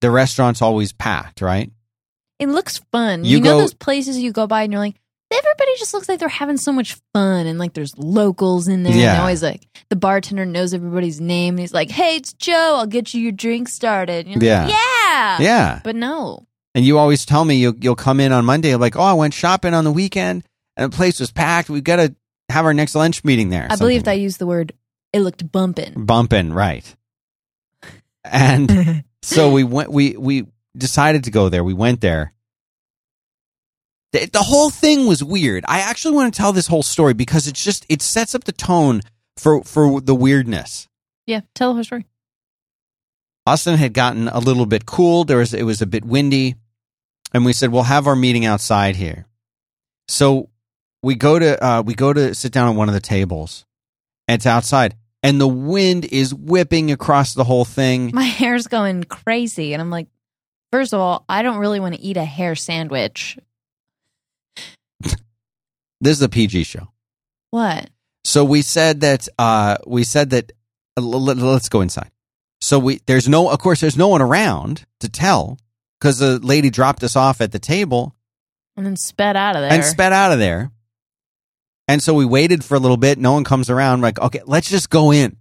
the 0.00 0.10
restaurant's 0.10 0.62
always 0.62 0.92
packed, 0.92 1.40
right? 1.40 1.70
It 2.38 2.48
looks 2.48 2.78
fun. 2.92 3.24
You 3.24 3.38
You, 3.38 3.40
know 3.42 3.52
go- 3.54 3.58
those 3.58 3.74
places 3.74 4.18
you 4.18 4.32
go 4.32 4.46
by 4.46 4.62
and 4.62 4.72
you're 4.72 4.80
like, 4.80 4.96
everybody 5.30 5.72
just 5.78 5.92
looks 5.92 6.08
like 6.08 6.18
they're 6.20 6.28
having 6.28 6.56
so 6.56 6.72
much 6.72 6.96
fun 7.12 7.46
and 7.46 7.58
like 7.58 7.74
there's 7.74 7.96
locals 7.98 8.68
in 8.68 8.82
there. 8.82 8.94
Yeah. 8.94 9.12
And 9.14 9.20
always 9.22 9.42
like 9.42 9.66
the 9.90 9.96
bartender 9.96 10.46
knows 10.46 10.72
everybody's 10.72 11.20
name 11.20 11.54
and 11.54 11.60
he's 11.60 11.74
like, 11.74 11.90
Hey, 11.90 12.16
it's 12.16 12.32
Joe, 12.32 12.76
I'll 12.78 12.86
get 12.86 13.12
you 13.12 13.20
your 13.20 13.32
drink 13.32 13.68
started. 13.68 14.26
Yeah. 14.28 14.64
like, 14.64 14.72
yeah. 14.72 15.38
Yeah. 15.40 15.80
But 15.84 15.96
no. 15.96 16.46
And 16.74 16.84
you 16.84 16.96
always 16.98 17.26
tell 17.26 17.44
me 17.44 17.56
you'll 17.56 17.74
you'll 17.76 17.96
come 17.96 18.20
in 18.20 18.30
on 18.32 18.44
Monday 18.44 18.74
like, 18.76 18.96
oh, 18.96 19.02
I 19.02 19.14
went 19.14 19.34
shopping 19.34 19.74
on 19.74 19.84
the 19.84 19.90
weekend 19.92 20.44
and 20.76 20.92
the 20.92 20.96
place 20.96 21.18
was 21.18 21.32
packed. 21.32 21.68
We've 21.68 21.82
got 21.82 21.96
to 21.96 22.14
have 22.50 22.64
our 22.64 22.72
next 22.74 22.94
lunch 22.94 23.24
meeting 23.24 23.50
there. 23.50 23.66
I 23.68 23.76
believe 23.76 24.06
I 24.06 24.12
used 24.12 24.38
the 24.38 24.46
word 24.46 24.72
it 25.12 25.20
looked 25.20 25.50
bumping. 25.50 26.04
bumping 26.04 26.52
right. 26.52 26.94
And 28.24 29.04
so 29.22 29.50
we 29.52 29.64
went. 29.64 29.90
We 29.90 30.16
we 30.16 30.46
decided 30.76 31.24
to 31.24 31.30
go 31.30 31.48
there. 31.48 31.64
We 31.64 31.74
went 31.74 32.00
there. 32.00 32.32
The, 34.12 34.26
the 34.26 34.42
whole 34.42 34.70
thing 34.70 35.06
was 35.06 35.22
weird. 35.22 35.64
I 35.68 35.80
actually 35.80 36.14
want 36.14 36.32
to 36.32 36.38
tell 36.38 36.52
this 36.52 36.66
whole 36.66 36.82
story 36.82 37.12
because 37.14 37.46
it's 37.46 37.62
just 37.62 37.84
it 37.88 38.00
sets 38.00 38.34
up 38.34 38.44
the 38.44 38.52
tone 38.52 39.02
for 39.36 39.62
for 39.64 40.00
the 40.00 40.14
weirdness. 40.14 40.88
yeah, 41.26 41.40
tell 41.54 41.70
the 41.70 41.74
whole 41.74 41.84
story. 41.84 42.06
Austin 43.46 43.76
had 43.76 43.94
gotten 43.94 44.28
a 44.28 44.40
little 44.40 44.66
bit 44.66 44.84
cool. 44.84 45.24
There 45.24 45.38
was 45.38 45.54
it 45.54 45.62
was 45.62 45.80
a 45.80 45.86
bit 45.86 46.04
windy, 46.04 46.56
and 47.32 47.44
we 47.44 47.52
said 47.52 47.70
we'll 47.70 47.84
have 47.84 48.06
our 48.06 48.16
meeting 48.16 48.44
outside 48.44 48.96
here. 48.96 49.26
So 50.06 50.50
we 51.02 51.14
go 51.14 51.38
to 51.38 51.64
uh, 51.64 51.82
we 51.82 51.94
go 51.94 52.12
to 52.12 52.34
sit 52.34 52.52
down 52.52 52.68
at 52.68 52.76
one 52.76 52.88
of 52.88 52.94
the 52.94 53.00
tables. 53.00 53.64
It's 54.28 54.46
outside, 54.46 54.94
and 55.22 55.40
the 55.40 55.48
wind 55.48 56.04
is 56.04 56.34
whipping 56.34 56.90
across 56.92 57.32
the 57.34 57.44
whole 57.44 57.64
thing. 57.64 58.10
My 58.12 58.22
hair's 58.40 58.66
going 58.66 59.04
crazy. 59.04 59.72
And 59.72 59.80
I'm 59.80 59.90
like, 59.90 60.06
first 60.70 60.92
of 60.92 61.00
all, 61.00 61.24
I 61.28 61.42
don't 61.42 61.58
really 61.58 61.80
want 61.80 61.94
to 61.94 62.00
eat 62.00 62.16
a 62.18 62.24
hair 62.24 62.54
sandwich. 62.54 63.38
This 66.00 66.16
is 66.16 66.22
a 66.22 66.28
PG 66.28 66.62
show, 66.64 66.88
What? 67.50 67.90
so 68.24 68.44
we 68.44 68.62
said 68.62 69.00
that 69.00 69.26
uh, 69.38 69.78
we 69.86 70.04
said 70.04 70.30
that 70.30 70.52
uh, 70.96 71.00
l- 71.02 71.28
l- 71.30 71.34
let's 71.34 71.68
go 71.68 71.80
inside. 71.80 72.10
So 72.60 72.78
we 72.78 73.00
there's 73.06 73.28
no 73.28 73.50
of 73.50 73.58
course 73.58 73.80
there's 73.80 73.96
no 73.96 74.06
one 74.08 74.22
around 74.22 74.84
to 75.00 75.08
tell 75.08 75.58
because 75.98 76.18
the 76.18 76.38
lady 76.38 76.70
dropped 76.70 77.02
us 77.02 77.16
off 77.16 77.40
at 77.40 77.50
the 77.50 77.58
table 77.58 78.14
And 78.76 78.86
then 78.86 78.94
sped 78.96 79.36
out 79.36 79.56
of 79.56 79.62
there. 79.62 79.72
and 79.72 79.84
sped 79.84 80.12
out 80.12 80.30
of 80.30 80.38
there. 80.38 80.70
And 81.88 82.02
so 82.02 82.12
we 82.12 82.26
waited 82.26 82.62
for 82.62 82.74
a 82.76 82.78
little 82.78 82.98
bit. 82.98 83.18
No 83.18 83.32
one 83.32 83.44
comes 83.44 83.70
around. 83.70 84.00
We're 84.00 84.08
like, 84.08 84.20
okay, 84.20 84.42
let's 84.44 84.68
just 84.68 84.90
go 84.90 85.10
in. 85.10 85.38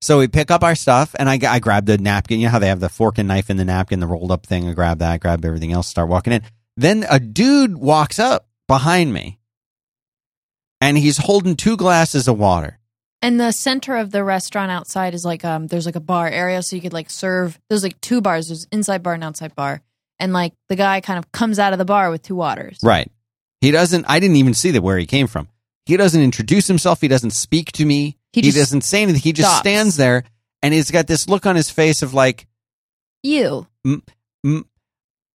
So 0.00 0.20
we 0.20 0.28
pick 0.28 0.50
up 0.50 0.62
our 0.62 0.74
stuff, 0.74 1.14
and 1.18 1.28
I, 1.28 1.38
I 1.46 1.58
grabbed 1.58 1.86
the 1.86 1.98
napkin. 1.98 2.40
You 2.40 2.46
know 2.46 2.52
how 2.52 2.58
they 2.58 2.68
have 2.68 2.80
the 2.80 2.88
fork 2.88 3.18
and 3.18 3.28
knife 3.28 3.50
in 3.50 3.58
the 3.58 3.66
napkin, 3.66 4.00
the 4.00 4.06
rolled 4.06 4.32
up 4.32 4.46
thing. 4.46 4.66
I 4.66 4.72
grab 4.72 5.00
that, 5.00 5.20
grab 5.20 5.44
everything 5.44 5.72
else, 5.72 5.88
start 5.88 6.08
walking 6.08 6.32
in. 6.32 6.42
Then 6.76 7.04
a 7.10 7.20
dude 7.20 7.76
walks 7.76 8.18
up 8.18 8.48
behind 8.66 9.12
me, 9.12 9.40
and 10.80 10.96
he's 10.96 11.18
holding 11.18 11.54
two 11.54 11.76
glasses 11.76 12.28
of 12.28 12.38
water. 12.38 12.78
And 13.20 13.38
the 13.38 13.52
center 13.52 13.96
of 13.96 14.10
the 14.10 14.24
restaurant 14.24 14.70
outside 14.70 15.12
is 15.12 15.26
like 15.26 15.44
um 15.44 15.66
there's 15.66 15.84
like 15.84 15.96
a 15.96 16.00
bar 16.00 16.26
area 16.26 16.62
so 16.62 16.74
you 16.74 16.80
could 16.80 16.94
like 16.94 17.10
serve 17.10 17.60
there's 17.68 17.82
like 17.82 18.00
two 18.00 18.22
bars, 18.22 18.48
there's 18.48 18.66
inside 18.72 19.02
bar 19.02 19.12
and 19.12 19.24
outside 19.24 19.54
bar. 19.54 19.82
And 20.18 20.32
like 20.32 20.54
the 20.70 20.76
guy 20.76 21.02
kind 21.02 21.18
of 21.18 21.30
comes 21.30 21.58
out 21.58 21.74
of 21.74 21.78
the 21.78 21.84
bar 21.84 22.10
with 22.10 22.22
two 22.22 22.36
waters. 22.36 22.78
Right. 22.82 23.10
He 23.60 23.70
doesn't. 23.70 24.06
I 24.08 24.20
didn't 24.20 24.36
even 24.36 24.54
see 24.54 24.70
that 24.70 24.82
where 24.82 24.96
he 24.96 25.04
came 25.04 25.26
from. 25.26 25.48
He 25.90 25.96
doesn't 25.96 26.22
introduce 26.22 26.68
himself. 26.68 27.00
He 27.00 27.08
doesn't 27.08 27.32
speak 27.32 27.72
to 27.72 27.84
me. 27.84 28.16
He 28.32 28.42
He, 28.42 28.50
doesn't 28.52 28.82
say 28.82 29.02
anything. 29.02 29.20
He 29.20 29.32
just 29.32 29.48
stops. 29.50 29.60
stands 29.60 29.96
there, 29.96 30.22
and 30.62 30.72
he's 30.72 30.90
got 30.92 31.08
this 31.08 31.28
look 31.28 31.46
on 31.46 31.56
his 31.56 31.68
face 31.68 32.00
of 32.02 32.14
like, 32.14 32.46
You. 33.24 33.66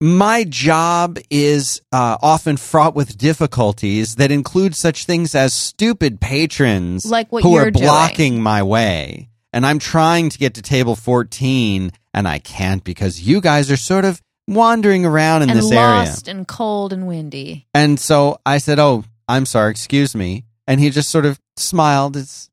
my 0.02 0.44
job 0.46 1.18
is 1.30 1.82
uh, 1.92 2.18
often 2.22 2.58
fraught 2.58 2.96
with 2.96 3.18
difficulties 3.18 4.16
that 4.16 4.32
include 4.32 4.76
such 4.76 5.06
things 5.06 5.36
as 5.36 5.54
stupid 5.54 6.20
patrons 6.22 7.06
Like 7.06 7.32
what 7.32 7.44
who 7.44 7.56
are 7.56 7.72
doing. 7.72 7.84
blocking 7.86 8.42
my 8.42 8.64
way. 8.64 9.30
And 9.54 9.66
I'm 9.66 9.80
trying 9.80 10.30
to 10.30 10.38
get 10.38 10.54
to 10.56 10.62
table 10.62 10.96
14 10.96 11.92
and 12.14 12.28
I 12.28 12.40
can't 12.40 12.84
because 12.84 13.22
you 13.22 13.40
guys 13.42 13.72
are 13.72 13.78
sort 13.78 14.04
of 14.06 14.22
wandering 14.48 15.06
around 15.06 15.44
in 15.44 15.50
and 15.50 15.60
this 15.60 15.72
area. 15.72 16.14
and 16.28 16.48
cold 16.48 16.92
and 16.94 17.08
windy. 17.08 17.66
And 17.74 18.00
so 18.00 18.38
I 18.46 18.58
said, 18.60 18.80
Oh, 18.80 19.04
I'm 19.28 19.46
sorry, 19.46 19.72
excuse 19.72 20.16
me. 20.16 20.46
And 20.68 20.80
he 20.80 20.90
just 20.90 21.10
sort 21.10 21.26
of 21.26 21.40
smiled. 21.58 22.18
It's 22.18 22.50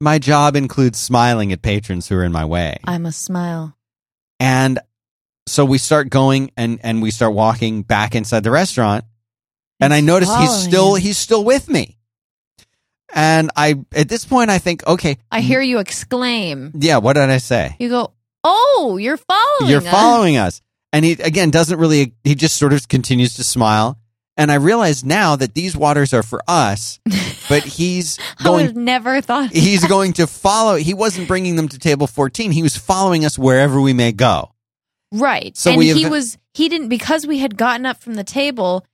my 0.00 0.18
job 0.18 0.56
includes 0.56 0.98
smiling 0.98 1.52
at 1.52 1.62
patrons 1.62 2.08
who 2.08 2.16
are 2.16 2.24
in 2.24 2.32
my 2.32 2.44
way. 2.44 2.78
I 2.84 2.98
must 2.98 3.22
smile. 3.22 3.76
And 4.40 4.78
so 5.46 5.64
we 5.64 5.78
start 5.78 6.10
going 6.10 6.50
and, 6.56 6.78
and 6.82 7.02
we 7.02 7.10
start 7.10 7.34
walking 7.34 7.82
back 7.82 8.14
inside 8.14 8.44
the 8.44 8.50
restaurant. 8.50 9.04
And 9.80 9.92
I 9.94 10.00
notice 10.00 10.34
he's 10.36 10.52
still 10.52 10.94
he's 10.94 11.18
still 11.18 11.44
with 11.44 11.68
me. 11.68 11.96
And 13.14 13.50
I 13.56 13.76
at 13.94 14.08
this 14.08 14.24
point 14.24 14.50
I 14.50 14.58
think, 14.58 14.86
okay, 14.86 15.18
I 15.30 15.40
hear 15.40 15.60
you 15.60 15.78
exclaim. 15.78 16.72
yeah, 16.78 16.98
what 16.98 17.14
did 17.14 17.30
I 17.30 17.38
say? 17.38 17.76
You 17.78 17.88
go, 17.88 18.12
Oh, 18.44 18.98
you're 19.00 19.16
following 19.16 19.70
You're 19.70 19.80
us." 19.82 19.90
following 19.90 20.36
us. 20.36 20.60
And 20.92 21.04
he 21.04 21.12
again 21.12 21.50
doesn't 21.50 21.78
really 21.78 22.14
he 22.24 22.34
just 22.34 22.56
sort 22.56 22.72
of 22.72 22.88
continues 22.88 23.34
to 23.34 23.44
smile. 23.44 23.97
And 24.38 24.52
I 24.52 24.54
realize 24.54 25.04
now 25.04 25.34
that 25.34 25.54
these 25.54 25.76
waters 25.76 26.14
are 26.14 26.22
for 26.22 26.40
us, 26.46 27.00
but 27.48 27.64
he's 27.64 28.18
I 28.38 28.48
would 28.50 28.62
have 28.62 28.74
going 28.74 28.84
never 28.84 29.20
thought 29.20 29.50
he's 29.50 29.84
going 29.84 30.12
to 30.14 30.28
follow 30.28 30.76
he 30.76 30.94
wasn't 30.94 31.26
bringing 31.26 31.56
them 31.56 31.68
to 31.68 31.78
table 31.78 32.06
14. 32.06 32.52
He 32.52 32.62
was 32.62 32.76
following 32.76 33.24
us 33.24 33.36
wherever 33.36 33.80
we 33.80 33.92
may 33.92 34.12
go. 34.12 34.52
Right. 35.12 35.56
So 35.56 35.70
and 35.70 35.78
we 35.78 35.92
he 35.92 36.06
was 36.06 36.38
he 36.54 36.68
didn't 36.68 36.88
because 36.88 37.26
we 37.26 37.38
had 37.38 37.56
gotten 37.56 37.84
up 37.84 38.00
from 38.00 38.14
the 38.14 38.24
table, 38.24 38.86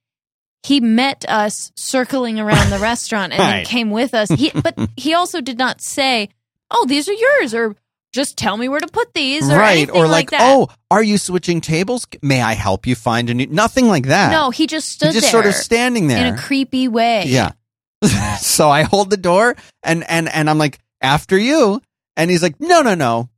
he 0.62 0.80
met 0.80 1.26
us 1.28 1.72
circling 1.76 2.40
around 2.40 2.70
the 2.70 2.78
restaurant 2.80 3.34
and 3.34 3.40
then 3.40 3.64
came 3.66 3.90
with 3.90 4.14
us. 4.14 4.30
He 4.30 4.50
but 4.50 4.78
he 4.96 5.12
also 5.12 5.42
did 5.42 5.58
not 5.58 5.82
say, 5.82 6.30
"Oh, 6.70 6.86
these 6.86 7.06
are 7.06 7.12
yours," 7.12 7.52
or 7.52 7.76
just 8.14 8.38
tell 8.38 8.56
me 8.56 8.68
where 8.68 8.80
to 8.80 8.86
put 8.86 9.12
these, 9.12 9.50
or 9.50 9.58
right. 9.58 9.90
Or 9.90 10.06
like, 10.06 10.30
like, 10.30 10.30
that. 10.30 10.40
oh, 10.42 10.68
are 10.90 11.02
you 11.02 11.18
switching 11.18 11.60
tables? 11.60 12.06
May 12.22 12.40
I 12.40 12.54
help 12.54 12.86
you 12.86 12.94
find 12.94 13.28
a 13.28 13.34
new 13.34 13.46
nothing 13.48 13.88
like 13.88 14.06
that. 14.06 14.30
no, 14.30 14.50
he 14.50 14.66
just 14.66 14.88
stood 14.88 15.12
He's 15.12 15.20
just 15.22 15.30
sort 15.30 15.46
of 15.46 15.54
standing 15.54 16.06
there. 16.06 16.24
in 16.24 16.34
a 16.34 16.38
creepy 16.38 16.88
way. 16.88 17.24
Yeah. 17.26 17.52
so 18.38 18.70
I 18.70 18.82
hold 18.82 19.10
the 19.10 19.16
door 19.16 19.56
and 19.82 20.08
and 20.08 20.28
and 20.28 20.48
I'm 20.48 20.58
like, 20.58 20.78
after 21.00 21.36
you. 21.36 21.82
And 22.16 22.30
he's 22.30 22.42
like, 22.42 22.60
no, 22.60 22.82
no, 22.82 22.94
no. 22.94 23.28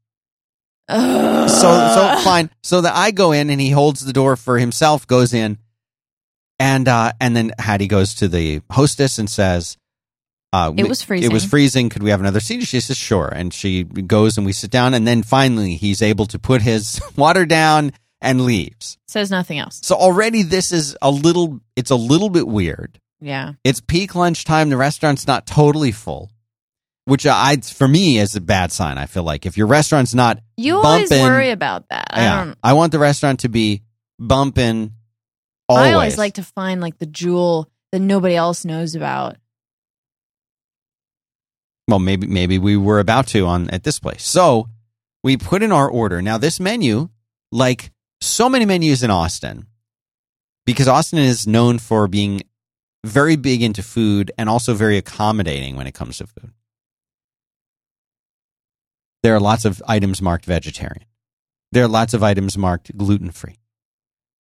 Ugh. 0.89 1.49
So 1.49 1.55
so 1.57 2.23
fine. 2.23 2.51
So 2.63 2.83
that 2.83 2.95
I 2.95 3.11
go 3.11 3.33
in 3.33 3.49
and 3.49 3.61
he 3.61 3.71
holds 3.71 4.05
the 4.05 4.13
door 4.13 4.37
for 4.37 4.59
himself, 4.59 5.07
goes 5.07 5.33
in, 5.33 5.59
and 6.59 6.87
uh 6.87 7.13
and 7.19 7.35
then 7.35 7.53
Hattie 7.59 7.89
goes 7.89 8.15
to 8.17 8.29
the 8.29 8.61
hostess 8.71 9.19
and 9.19 9.31
says, 9.31 9.79
uh, 10.53 10.73
It 10.77 10.89
was 10.89 11.03
freezing. 11.03 11.31
It 11.31 11.33
was 11.33 11.45
freezing. 11.45 11.89
Could 11.89 12.03
we 12.03 12.11
have 12.11 12.21
another 12.21 12.41
seat? 12.41 12.63
She 12.65 12.81
says, 12.81 12.97
sure. 12.97 13.29
And 13.29 13.53
she 13.53 13.85
goes 13.85 14.37
and 14.37 14.47
we 14.47 14.53
sit 14.53 14.71
down. 14.71 14.95
And 14.95 15.07
then 15.07 15.23
finally, 15.23 15.77
he's 15.77 16.03
able 16.03 16.27
to 16.27 16.39
put 16.39 16.63
his 16.63 17.01
water 17.17 17.45
down 17.47 17.93
and 18.23 18.41
leaves. 18.43 18.97
says 19.07 19.31
nothing 19.31 19.59
else. 19.59 19.81
So 19.83 19.95
already, 19.97 20.43
this 20.43 20.73
is 20.73 20.97
a 21.03 21.11
little. 21.11 21.61
It's 21.77 21.91
a 21.91 21.97
little 21.97 22.31
bit 22.31 22.47
weird. 22.49 22.99
Yeah. 23.21 23.53
It's 23.65 23.81
peak 23.81 24.15
lunchtime. 24.15 24.69
The 24.71 24.77
restaurant's 24.77 25.27
not 25.27 25.47
totally 25.47 25.93
full. 25.93 26.31
which 27.05 27.27
I 27.27 27.57
for 27.59 27.87
me 27.89 28.19
is 28.19 28.35
a 28.37 28.41
bad 28.41 28.73
sign. 28.73 28.99
I 28.99 29.07
feel 29.07 29.23
like 29.23 29.47
if 29.47 29.57
your 29.57 29.67
restaurant's 29.67 30.15
not 30.15 30.39
You 30.57 30.77
always 30.79 31.11
worry 31.11 31.51
about 31.51 31.89
that. 31.91 32.09
I 32.11 32.23
yeah, 32.23 32.45
don't. 32.45 32.59
I 32.63 32.73
want 32.73 32.93
the 32.93 32.99
restaurant 32.99 33.41
to 33.41 33.49
be 33.49 33.83
bumping 34.19 34.93
always. 35.69 35.87
I 35.87 35.93
always 35.93 36.19
like 36.19 36.35
to 36.35 36.43
find 36.43 36.81
like 36.81 36.99
the 36.99 37.07
jewel 37.07 37.71
that 37.93 38.01
nobody 38.01 38.35
else 38.35 38.65
knows 38.65 38.95
about. 38.95 39.37
Well, 41.89 41.99
maybe 41.99 42.27
maybe 42.27 42.59
we 42.59 42.77
were 42.77 42.99
about 42.99 43.27
to 43.29 43.47
on 43.47 43.71
at 43.71 43.85
this 43.85 43.99
place. 43.99 44.25
So 44.27 44.69
we 45.23 45.37
put 45.37 45.63
in 45.63 45.73
our 45.73 45.89
order. 45.89 46.21
Now 46.23 46.39
this 46.39 46.59
menu, 46.61 47.09
like 47.53 47.91
so 48.21 48.49
many 48.49 48.65
menus 48.65 49.03
in 49.03 49.11
Austin, 49.11 49.67
because 50.65 50.89
Austin 50.89 51.19
is 51.19 51.47
known 51.47 51.79
for 51.79 52.09
being 52.09 52.43
very 53.05 53.37
big 53.37 53.63
into 53.63 53.83
food 53.83 54.33
and 54.37 54.49
also 54.49 54.75
very 54.75 54.97
accommodating 54.97 55.77
when 55.77 55.87
it 55.87 55.95
comes 55.95 56.19
to 56.19 56.27
food. 56.27 56.51
There 59.23 59.35
are 59.35 59.41
lots 59.41 59.65
of 59.65 59.83
items 59.87 60.21
marked 60.23 60.45
vegetarian. 60.45 61.07
There 61.73 61.85
are 61.85 61.89
lots 61.89 62.15
of 62.15 62.23
items 62.23 62.57
marked 62.57 62.97
gluten 62.97 63.31
free. 63.31 63.57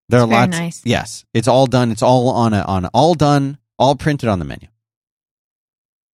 There 0.09 0.20
are 0.20 0.24
It's 0.24 0.30
very 0.30 0.40
lots. 0.46 0.59
nice. 0.59 0.82
Yes, 0.85 1.24
it's 1.35 1.48
all 1.48 1.66
done. 1.66 1.90
It's 1.90 2.02
all 2.02 2.28
on 2.28 2.54
a 2.54 2.62
on 2.62 2.85
a, 2.85 2.90
all 2.94 3.14
done, 3.14 3.59
all 3.78 3.96
printed 3.96 4.28
on 4.28 4.38
the 4.38 4.44
menu. 4.44 4.68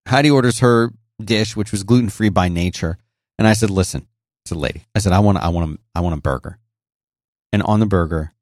Heidi 0.08 0.30
orders 0.30 0.60
her 0.60 0.92
dish, 1.22 1.56
which 1.56 1.72
was 1.72 1.82
gluten 1.82 2.10
free 2.10 2.28
by 2.28 2.48
nature, 2.48 2.98
and 3.38 3.48
I 3.48 3.54
said, 3.54 3.70
"Listen," 3.70 4.06
to 4.46 4.54
the 4.54 4.60
lady, 4.60 4.84
I 4.94 4.98
said, 4.98 5.12
"I 5.12 5.20
want 5.20 5.38
I 5.38 5.48
want 5.48 5.72
a, 5.74 5.78
I 5.94 6.00
want 6.00 6.18
a 6.18 6.20
burger, 6.20 6.58
and 7.52 7.62
on 7.62 7.80
the 7.80 7.86
burger, 7.86 8.32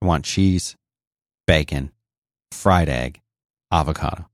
I 0.00 0.06
want 0.06 0.24
cheese, 0.24 0.76
bacon, 1.46 1.92
fried 2.50 2.88
egg, 2.88 3.20
avocado. 3.70 4.28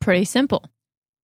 Pretty 0.00 0.24
simple. 0.24 0.64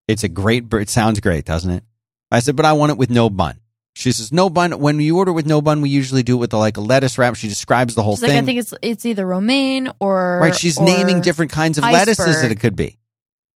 It's 0.09 0.25
a 0.25 0.29
great. 0.29 0.73
It 0.75 0.91
sounds 0.91 1.21
great, 1.21 1.45
doesn't 1.45 1.71
it?" 1.71 1.85
I 2.31 2.41
said, 2.41 2.57
"But 2.57 2.67
I 2.67 2.73
want 2.73 2.93
it 2.93 2.99
with 2.99 3.11
no 3.11 3.31
bun." 3.31 3.61
She 3.97 4.11
says, 4.11 4.33
"No 4.33 4.51
bun. 4.51 4.81
When 4.81 4.99
you 4.99 5.19
order 5.19 5.33
with 5.33 5.47
no 5.47 5.63
bun, 5.63 5.81
we 5.81 5.89
usually 5.89 6.25
do 6.25 6.35
it 6.35 6.41
with 6.41 6.53
a, 6.53 6.59
like 6.59 6.77
a 6.77 6.81
lettuce 6.81 7.17
wrap." 7.17 7.37
She 7.37 7.47
describes 7.49 7.95
the 7.95 8.03
whole 8.03 8.17
She's 8.17 8.23
like, 8.23 8.31
thing. 8.33 8.43
I 8.43 8.45
think 8.45 8.59
it's 8.59 8.75
it's 8.83 9.07
either 9.07 9.25
romaine 9.25 9.89
or 10.01 10.41
right? 10.43 10.55
She's 10.55 10.79
or- 10.79 10.85
naming 10.85 11.21
different 11.21 11.53
kinds 11.53 11.79
of 11.79 11.85
lettuces 11.85 12.43
that 12.43 12.51
it 12.51 12.59
could 12.59 12.75
be, 12.75 12.99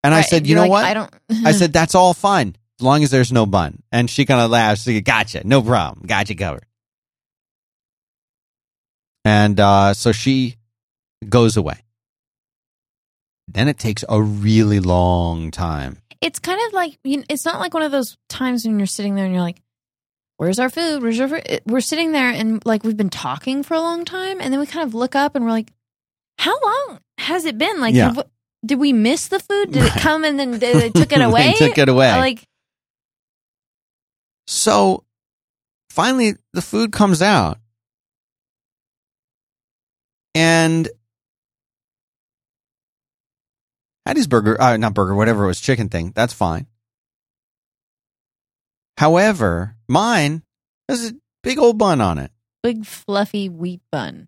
and 0.03 0.13
I 0.13 0.21
said, 0.21 0.47
"You 0.47 0.55
know 0.55 0.61
like, 0.61 0.71
what?" 0.71 0.85
I 0.85 0.93
don't. 0.93 1.13
I 1.45 1.51
said, 1.51 1.73
that's 1.73 1.95
all 1.95 2.13
fine 2.13 2.55
as 2.79 2.83
long 2.83 3.03
as 3.03 3.11
there's 3.11 3.31
no 3.31 3.45
bun. 3.45 3.81
And 3.91 4.09
she 4.09 4.25
kind 4.25 4.39
of 4.41 4.49
laughs. 4.49 4.83
She 4.83 5.01
gotcha. 5.01 5.45
No 5.45 5.61
problem. 5.61 6.05
gotcha 6.07 6.35
covered. 6.35 6.65
And 9.25 9.59
uh, 9.59 9.93
so 9.93 10.11
she 10.11 10.55
goes 11.27 11.57
away. 11.57 11.83
Then 13.47 13.67
it 13.67 13.77
takes 13.77 14.03
a 14.07 14.21
really 14.21 14.79
long 14.79 15.51
time. 15.51 15.97
it's 16.21 16.39
kind 16.39 16.59
of 16.67 16.73
like 16.73 16.97
you 17.03 17.17
know, 17.17 17.23
it's 17.29 17.45
not 17.45 17.59
like 17.59 17.73
one 17.73 17.83
of 17.83 17.91
those 17.91 18.17
times 18.29 18.65
when 18.65 18.79
you're 18.79 18.85
sitting 18.85 19.15
there 19.15 19.25
and 19.25 19.33
you're 19.33 19.43
like, 19.43 19.61
"Where's 20.37 20.59
our 20.59 20.69
food? 20.69 21.01
Where's 21.01 21.19
our 21.19 21.27
food?" 21.27 21.61
We're 21.65 21.81
sitting 21.81 22.11
there 22.11 22.29
and 22.29 22.63
like 22.65 22.83
we've 22.83 22.95
been 22.97 23.09
talking 23.09 23.63
for 23.63 23.73
a 23.73 23.81
long 23.81 24.05
time, 24.05 24.39
and 24.39 24.53
then 24.53 24.59
we 24.59 24.67
kind 24.67 24.87
of 24.87 24.93
look 24.93 25.15
up 25.15 25.35
and 25.35 25.43
we're 25.43 25.51
like, 25.51 25.71
"How 26.37 26.55
long 26.61 26.99
has 27.17 27.45
it 27.45 27.57
been? 27.57 27.81
Like, 27.81 27.95
Yeah. 27.95 28.13
have- 28.13 28.29
did 28.65 28.79
we 28.79 28.93
miss 28.93 29.27
the 29.27 29.39
food? 29.39 29.71
Did 29.71 29.83
it 29.83 29.93
come 29.93 30.23
and 30.23 30.39
then 30.39 30.51
they, 30.59 30.73
they 30.73 30.89
took 30.89 31.11
it 31.11 31.21
away? 31.21 31.55
they 31.57 31.67
took 31.67 31.77
it 31.77 31.89
away. 31.89 32.11
Like, 32.11 32.43
so 34.47 35.03
finally, 35.89 36.35
the 36.53 36.61
food 36.61 36.91
comes 36.91 37.21
out. 37.21 37.57
And 40.35 40.87
Hattie's 44.05 44.27
burger, 44.27 44.59
uh, 44.61 44.77
not 44.77 44.93
burger, 44.93 45.15
whatever 45.15 45.43
it 45.43 45.47
was, 45.47 45.61
chicken 45.61 45.89
thing, 45.89 46.11
that's 46.15 46.33
fine. 46.33 46.67
However, 48.97 49.75
mine 49.87 50.43
has 50.87 51.11
a 51.11 51.13
big 51.43 51.57
old 51.59 51.77
bun 51.77 52.01
on 52.01 52.17
it. 52.17 52.31
big 52.63 52.85
fluffy 52.85 53.49
wheat 53.49 53.81
bun. 53.91 54.27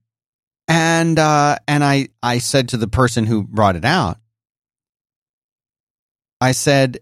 And 0.67 1.19
uh, 1.19 1.57
and 1.67 1.83
I, 1.83 2.09
I 2.23 2.37
said 2.37 2.69
to 2.69 2.77
the 2.77 2.87
person 2.87 3.25
who 3.25 3.43
brought 3.43 3.75
it 3.75 3.83
out, 3.83 4.17
I 6.41 6.51
said, 6.53 6.99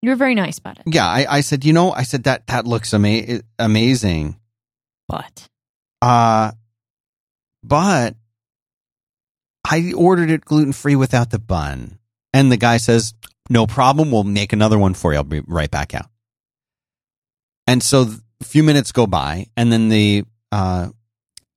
You 0.00 0.10
were 0.10 0.16
very 0.16 0.34
nice 0.34 0.58
about 0.58 0.78
it, 0.78 0.84
yeah, 0.86 1.06
I, 1.06 1.26
I 1.28 1.40
said, 1.42 1.64
you 1.64 1.72
know, 1.72 1.92
I 1.92 2.02
said 2.02 2.24
that 2.24 2.46
that 2.48 2.66
looks 2.66 2.92
ama- 2.94 3.42
amazing. 3.58 4.40
but 5.08 5.48
Uh, 6.00 6.52
but 7.62 8.16
I 9.64 9.92
ordered 9.92 10.30
it 10.30 10.44
gluten 10.44 10.72
free 10.72 10.96
without 10.96 11.30
the 11.30 11.38
bun. 11.38 11.98
And 12.32 12.50
the 12.50 12.56
guy 12.56 12.78
says, 12.78 13.14
no 13.48 13.66
problem. 13.66 14.10
We'll 14.10 14.24
make 14.24 14.52
another 14.52 14.78
one 14.78 14.94
for 14.94 15.12
you. 15.12 15.18
I'll 15.18 15.24
be 15.24 15.42
right 15.46 15.70
back 15.70 15.94
out. 15.94 16.06
And 17.66 17.82
so 17.82 18.08
a 18.40 18.44
few 18.44 18.62
minutes 18.62 18.90
go 18.90 19.06
by 19.06 19.46
and 19.56 19.70
then 19.72 19.88
the, 19.88 20.24
uh, 20.50 20.88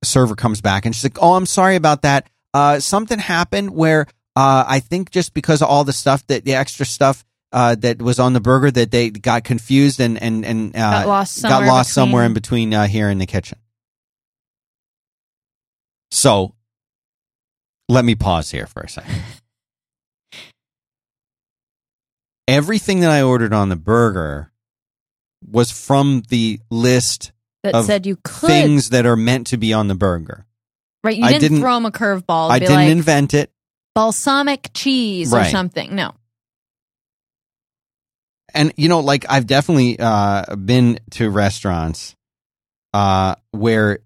server 0.04 0.36
comes 0.36 0.60
back 0.60 0.86
and 0.86 0.94
she's 0.94 1.02
like, 1.04 1.18
Oh, 1.20 1.34
I'm 1.34 1.46
sorry 1.46 1.74
about 1.74 2.02
that. 2.02 2.28
Uh, 2.54 2.78
something 2.78 3.18
happened 3.18 3.70
where, 3.70 4.06
uh, 4.36 4.64
I 4.68 4.80
think 4.80 5.10
just 5.10 5.32
because 5.34 5.62
of 5.62 5.68
all 5.68 5.84
the 5.84 5.92
stuff 5.94 6.26
that 6.26 6.44
the 6.44 6.54
extra 6.54 6.84
stuff, 6.86 7.24
uh, 7.52 7.74
that 7.76 8.02
was 8.02 8.18
on 8.18 8.34
the 8.34 8.40
burger 8.40 8.70
that 8.70 8.90
they 8.90 9.08
got 9.08 9.44
confused 9.44 9.98
and, 10.00 10.20
and, 10.20 10.44
and, 10.44 10.76
uh, 10.76 10.78
got 10.78 11.06
lost 11.06 11.42
got 11.42 11.48
somewhere. 11.50 11.68
lost 11.68 11.92
somewhere 11.94 12.24
in 12.24 12.34
between. 12.34 12.74
uh, 12.74 12.86
here 12.86 13.08
in 13.08 13.18
the 13.18 13.26
kitchen. 13.26 13.58
So 16.10 16.54
let 17.88 18.04
me 18.04 18.14
pause 18.14 18.50
here 18.50 18.66
for 18.66 18.82
a 18.82 18.88
second. 18.88 19.22
Everything 22.48 23.00
that 23.00 23.10
I 23.10 23.22
ordered 23.22 23.52
on 23.52 23.70
the 23.70 23.76
burger 23.76 24.52
was 25.50 25.70
from 25.70 26.22
the 26.28 26.60
list 26.70 27.32
that 27.62 27.74
of 27.74 27.86
said 27.86 28.06
you 28.06 28.16
could. 28.22 28.48
things 28.48 28.90
that 28.90 29.06
are 29.06 29.16
meant 29.16 29.48
to 29.48 29.56
be 29.56 29.72
on 29.72 29.88
the 29.88 29.94
burger. 29.94 30.46
right, 31.02 31.16
you 31.16 31.24
I 31.24 31.28
didn't, 31.32 31.42
didn't- 31.42 31.60
throw 31.60 31.74
them 31.74 31.86
a 31.86 31.90
curveball. 31.90 32.50
I 32.50 32.58
didn't 32.58 32.74
like 32.74 32.90
invent 32.90 33.34
it. 33.34 33.50
Balsamic 33.96 34.68
cheese 34.74 35.32
or 35.32 35.38
Right. 35.38 35.50
something. 35.50 35.94
No, 35.96 36.12
and 38.54 38.72
you 38.76 38.88
know 38.88 39.00
like 39.00 39.24
i've 39.28 39.46
definitely 39.46 39.98
uh 39.98 40.54
been 40.56 40.98
to 41.12 41.28
restaurants 41.30 42.14
uh 42.94 43.34
where 43.50 43.98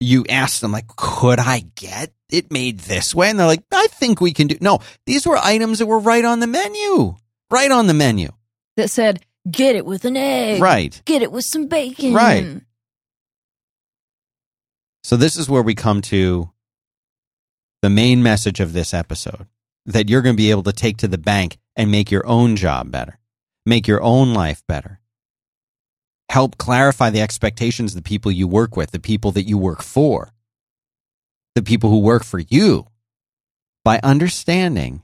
you 0.00 0.24
ask 0.28 0.60
them 0.60 0.72
like 0.72 0.86
could 0.96 1.38
i 1.38 1.64
get 1.74 2.12
it 2.30 2.50
made 2.50 2.78
this 2.80 3.14
way 3.14 3.28
and 3.30 3.38
they're 3.38 3.46
like 3.46 3.62
i 3.72 3.86
think 3.88 4.20
we 4.20 4.32
can 4.32 4.46
do 4.46 4.56
no 4.60 4.78
these 5.06 5.26
were 5.26 5.36
items 5.36 5.78
that 5.80 5.86
were 5.86 5.98
right 5.98 6.24
on 6.24 6.40
the 6.40 6.46
menu 6.46 7.14
right 7.50 7.70
on 7.70 7.86
the 7.86 7.94
menu 7.94 8.28
that 8.76 8.90
said 8.90 9.20
get 9.50 9.76
it 9.76 9.84
with 9.84 10.04
an 10.04 10.16
egg. 10.16 10.60
right 10.62 11.02
Get 11.04 11.20
it 11.22 11.30
with 11.30 11.44
some 11.44 11.66
bacon. 11.66 12.14
Right. 12.14 12.60
so 15.04 15.16
this 15.16 15.36
is 15.36 15.48
where 15.50 15.62
we 15.62 15.74
come 15.74 16.00
to 16.02 16.50
the 17.84 17.90
main 17.90 18.22
message 18.22 18.60
of 18.60 18.72
this 18.72 18.94
episode 18.94 19.46
that 19.84 20.08
you're 20.08 20.22
going 20.22 20.34
to 20.34 20.42
be 20.42 20.50
able 20.50 20.62
to 20.62 20.72
take 20.72 20.96
to 20.96 21.06
the 21.06 21.18
bank 21.18 21.58
and 21.76 21.90
make 21.90 22.10
your 22.10 22.26
own 22.26 22.56
job 22.56 22.90
better 22.90 23.18
make 23.66 23.86
your 23.86 24.02
own 24.02 24.34
life 24.34 24.62
better. 24.66 25.00
Help 26.30 26.58
clarify 26.58 27.10
the 27.10 27.20
expectations 27.20 27.92
of 27.92 28.02
the 28.02 28.08
people 28.08 28.32
you 28.32 28.48
work 28.48 28.76
with, 28.76 28.90
the 28.90 29.00
people 29.00 29.30
that 29.32 29.44
you 29.44 29.58
work 29.58 29.82
for, 29.82 30.32
the 31.54 31.62
people 31.62 31.90
who 31.90 32.00
work 32.00 32.24
for 32.24 32.38
you, 32.38 32.86
by 33.84 34.00
understanding 34.02 35.02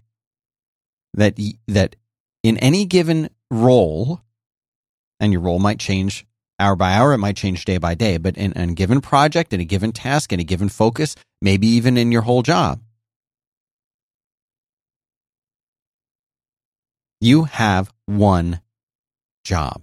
that 1.14 1.38
that 1.68 1.96
in 2.42 2.56
any 2.58 2.84
given 2.84 3.28
role, 3.50 4.22
and 5.18 5.32
your 5.32 5.42
role 5.42 5.58
might 5.58 5.78
change 5.78 6.26
hour 6.60 6.76
by 6.76 6.92
hour, 6.92 7.12
it 7.12 7.18
might 7.18 7.36
change 7.36 7.64
day 7.64 7.78
by 7.78 7.94
day, 7.94 8.18
but 8.18 8.36
in, 8.36 8.52
in 8.52 8.70
a 8.70 8.74
given 8.74 9.00
project, 9.00 9.52
in 9.52 9.60
a 9.60 9.64
given 9.64 9.92
task, 9.92 10.32
in 10.32 10.40
a 10.40 10.44
given 10.44 10.68
focus, 10.68 11.16
maybe 11.40 11.66
even 11.66 11.96
in 11.96 12.12
your 12.12 12.22
whole 12.22 12.42
job, 12.42 12.80
you 17.20 17.44
have 17.44 17.92
one 18.06 18.60
job. 19.44 19.82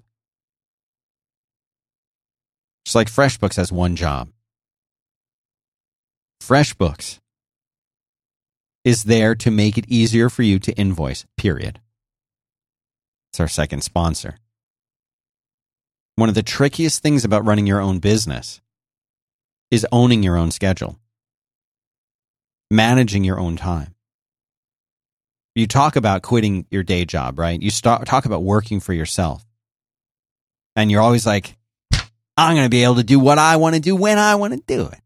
Just 2.85 2.95
like 2.95 3.09
FreshBooks 3.09 3.57
has 3.57 3.71
one 3.71 3.95
job. 3.95 4.29
FreshBooks 6.41 7.19
is 8.85 9.03
there 9.03 9.35
to 9.35 9.51
make 9.51 9.77
it 9.77 9.83
easier 9.89 10.29
for 10.29 10.43
you 10.43 10.59
to 10.59 10.71
invoice, 10.73 11.25
period. 11.35 11.81
It's 13.31 13.41
our 13.41 13.49
second 13.49 13.81
sponsor. 13.81 14.37
One 16.17 16.29
of 16.29 16.35
the 16.35 16.41
trickiest 16.41 17.03
things 17.03 17.23
about 17.23 17.45
running 17.45 17.67
your 17.67 17.79
own 17.79 17.99
business 17.99 18.59
is 19.69 19.85
owning 19.91 20.23
your 20.23 20.35
own 20.35 20.49
schedule, 20.49 20.97
managing 22.71 23.23
your 23.23 23.39
own 23.39 23.55
time. 23.55 23.93
You 25.53 25.67
talk 25.67 25.95
about 25.95 26.23
quitting 26.23 26.65
your 26.71 26.81
day 26.81 27.05
job, 27.05 27.37
right? 27.37 27.61
You 27.61 27.69
start, 27.69 28.07
talk 28.07 28.25
about 28.25 28.41
working 28.41 28.79
for 28.79 28.93
yourself. 28.93 29.45
And 30.75 30.89
you're 30.89 31.01
always 31.01 31.27
like, 31.27 31.55
I'm 32.35 32.55
going 32.55 32.65
to 32.65 32.69
be 32.69 32.83
able 32.83 32.95
to 32.95 33.03
do 33.03 33.19
what 33.19 33.37
I 33.37 33.57
want 33.57 33.75
to 33.75 33.81
do 33.81 33.95
when 33.95 34.17
I 34.17 34.35
want 34.35 34.53
to 34.53 34.63
do 34.65 34.87
it. 34.87 35.01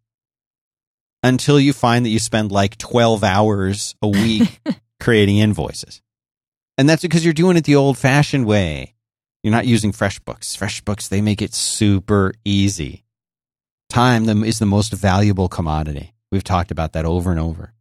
Until 1.23 1.59
you 1.59 1.73
find 1.73 2.05
that 2.05 2.09
you 2.09 2.19
spend 2.19 2.53
like 2.53 2.77
12 2.77 3.21
hours 3.25 3.95
a 4.01 4.07
week 4.07 4.61
creating 5.01 5.39
invoices. 5.39 6.01
And 6.77 6.89
that's 6.89 7.01
because 7.01 7.25
you're 7.25 7.33
doing 7.33 7.57
it 7.57 7.65
the 7.65 7.75
old 7.75 7.97
fashioned 7.97 8.45
way. 8.45 8.95
You're 9.43 9.51
not 9.51 9.65
using 9.65 9.91
FreshBooks. 9.91 10.55
FreshBooks, 10.57 11.09
they 11.09 11.21
make 11.21 11.41
it 11.41 11.53
super 11.53 12.33
easy. 12.45 13.05
Time 13.89 14.43
is 14.43 14.59
the 14.59 14.65
most 14.65 14.93
valuable 14.93 15.49
commodity. 15.49 16.13
We've 16.31 16.43
talked 16.43 16.71
about 16.71 16.93
that 16.93 17.05
over 17.05 17.31
and 17.31 17.39
over. 17.39 17.73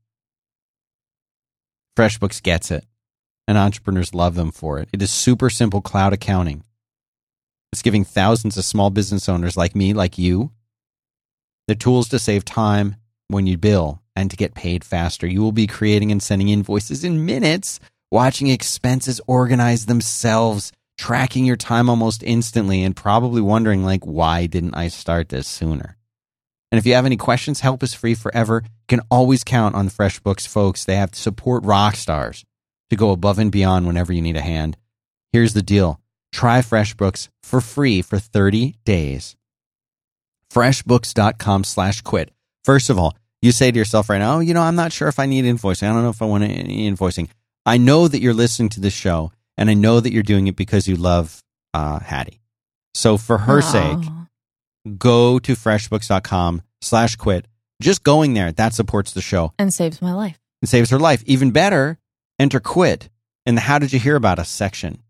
FreshBooks 1.97 2.43
gets 2.43 2.71
it, 2.71 2.85
and 3.47 3.59
entrepreneurs 3.59 4.15
love 4.15 4.35
them 4.35 4.51
for 4.51 4.79
it. 4.79 4.89
It 4.93 5.03
is 5.03 5.11
super 5.11 5.51
simple 5.51 5.81
cloud 5.81 6.13
accounting. 6.13 6.65
It's 7.73 7.83
giving 7.83 8.05
thousands 8.05 8.57
of 8.57 8.65
small 8.65 8.91
business 8.91 9.29
owners 9.29 9.57
like 9.57 9.77
me, 9.77 9.93
like 9.93 10.19
you, 10.19 10.51
the 11.69 11.75
tools 11.77 12.09
to 12.09 12.19
save 12.19 12.45
time 12.45 12.97
when 13.29 13.47
you 13.47 13.57
bill 13.57 14.03
and 14.17 14.31
to 14.31 14.37
get 14.37 14.55
paid 14.55 14.83
faster. 14.83 15.27
You 15.27 15.41
will 15.43 15.53
be 15.53 15.69
creating 15.69 16.11
and 16.11 16.23
sending 16.23 16.49
invoices 16.49 17.05
in 17.05 17.25
minutes, 17.25 17.79
watching 18.11 18.49
expenses 18.49 19.21
organize 19.29 19.87
themselves, 19.87 20.73
tracking 21.01 21.47
your 21.47 21.57
time 21.57 21.89
almost 21.89 22.23
instantly, 22.23 22.83
and 22.85 22.95
probably 22.95 23.41
wondering, 23.41 23.83
like, 23.83 24.05
why 24.05 24.45
didn't 24.45 24.75
I 24.75 24.89
start 24.89 25.31
this 25.31 25.49
sooner? 25.49 25.97
And 26.71 26.79
if 26.79 26.85
you 26.85 26.93
have 26.93 27.07
any 27.07 27.17
questions, 27.17 27.61
help 27.61 27.83
is 27.83 27.95
free 27.95 28.15
forever. 28.15 28.63
You 28.65 28.87
can 28.87 29.01
always 29.11 29.43
count 29.43 29.75
on 29.75 29.89
FreshBooks 29.89 30.47
folks. 30.47 30.85
They 30.85 30.97
have 30.97 31.13
to 31.13 31.19
support 31.19 31.65
rock 31.65 31.97
stars 31.97 32.45
to 32.91 32.97
go 32.97 33.13
above 33.13 33.39
and 33.39 33.51
beyond 33.51 33.87
whenever 33.87 34.13
you 34.13 34.21
need 34.21 34.37
a 34.37 34.43
hand. 34.43 34.77
Here's 35.33 35.55
the 35.55 35.63
deal. 35.63 36.01
Try 36.33 36.61
FreshBooks 36.61 37.29
for 37.43 37.63
free 37.63 38.03
for 38.03 38.19
30 38.19 38.75
days. 38.85 39.37
FreshBooks.com 40.53 41.65
slash 41.65 42.03
quit. 42.03 42.31
First 42.63 42.91
of 42.91 42.99
all, 42.99 43.17
you 43.41 43.53
say 43.53 43.71
to 43.71 43.79
yourself 43.79 44.11
right 44.11 44.19
now, 44.19 44.37
oh, 44.37 44.41
you 44.41 44.53
know, 44.53 44.61
I'm 44.61 44.77
not 44.77 44.93
sure 44.93 45.09
if 45.09 45.19
I 45.19 45.25
need 45.25 45.47
invoicing. 45.47 45.89
I 45.89 45.95
don't 45.95 46.03
know 46.03 46.11
if 46.11 46.21
I 46.21 46.27
want 46.27 46.45
any 46.45 46.91
invoicing. 46.91 47.31
I 47.65 47.79
know 47.79 48.07
that 48.07 48.21
you're 48.21 48.35
listening 48.35 48.69
to 48.71 48.81
this 48.81 48.93
show 48.93 49.33
and 49.61 49.69
I 49.69 49.75
know 49.75 50.01
that 50.01 50.13
you're 50.13 50.23
doing 50.23 50.47
it 50.47 50.57
because 50.57 50.89
you 50.89 50.97
love 50.97 51.45
uh, 51.75 52.01
Haddie. 52.01 52.41
So 52.95 53.19
for 53.19 53.39
her 53.39 53.61
sake, 53.61 53.99
go 54.97 55.39
to 55.39 55.53
freshbooks.com 55.53 56.63
slash 56.81 57.17
quit. 57.17 57.47
Just 57.81 58.03
going 58.03 58.35
there, 58.35 58.51
that 58.53 58.75
supports 58.75 59.13
the 59.13 59.21
show. 59.21 59.53
And 59.59 59.73
saves 59.73 60.03
my 60.03 60.15
life. 60.15 60.41
It 60.63 60.69
saves 60.69 60.91
her 60.91 60.99
life. 60.99 61.23
Even 61.27 61.51
better, 61.51 61.99
enter 62.39 62.59
quit 62.59 63.11
in 63.45 63.55
the 63.55 63.61
how 63.61 63.79
did 63.79 63.93
you 63.93 63.99
hear 63.99 64.17
about 64.17 64.39
us 64.39 64.49
section. 64.49 65.03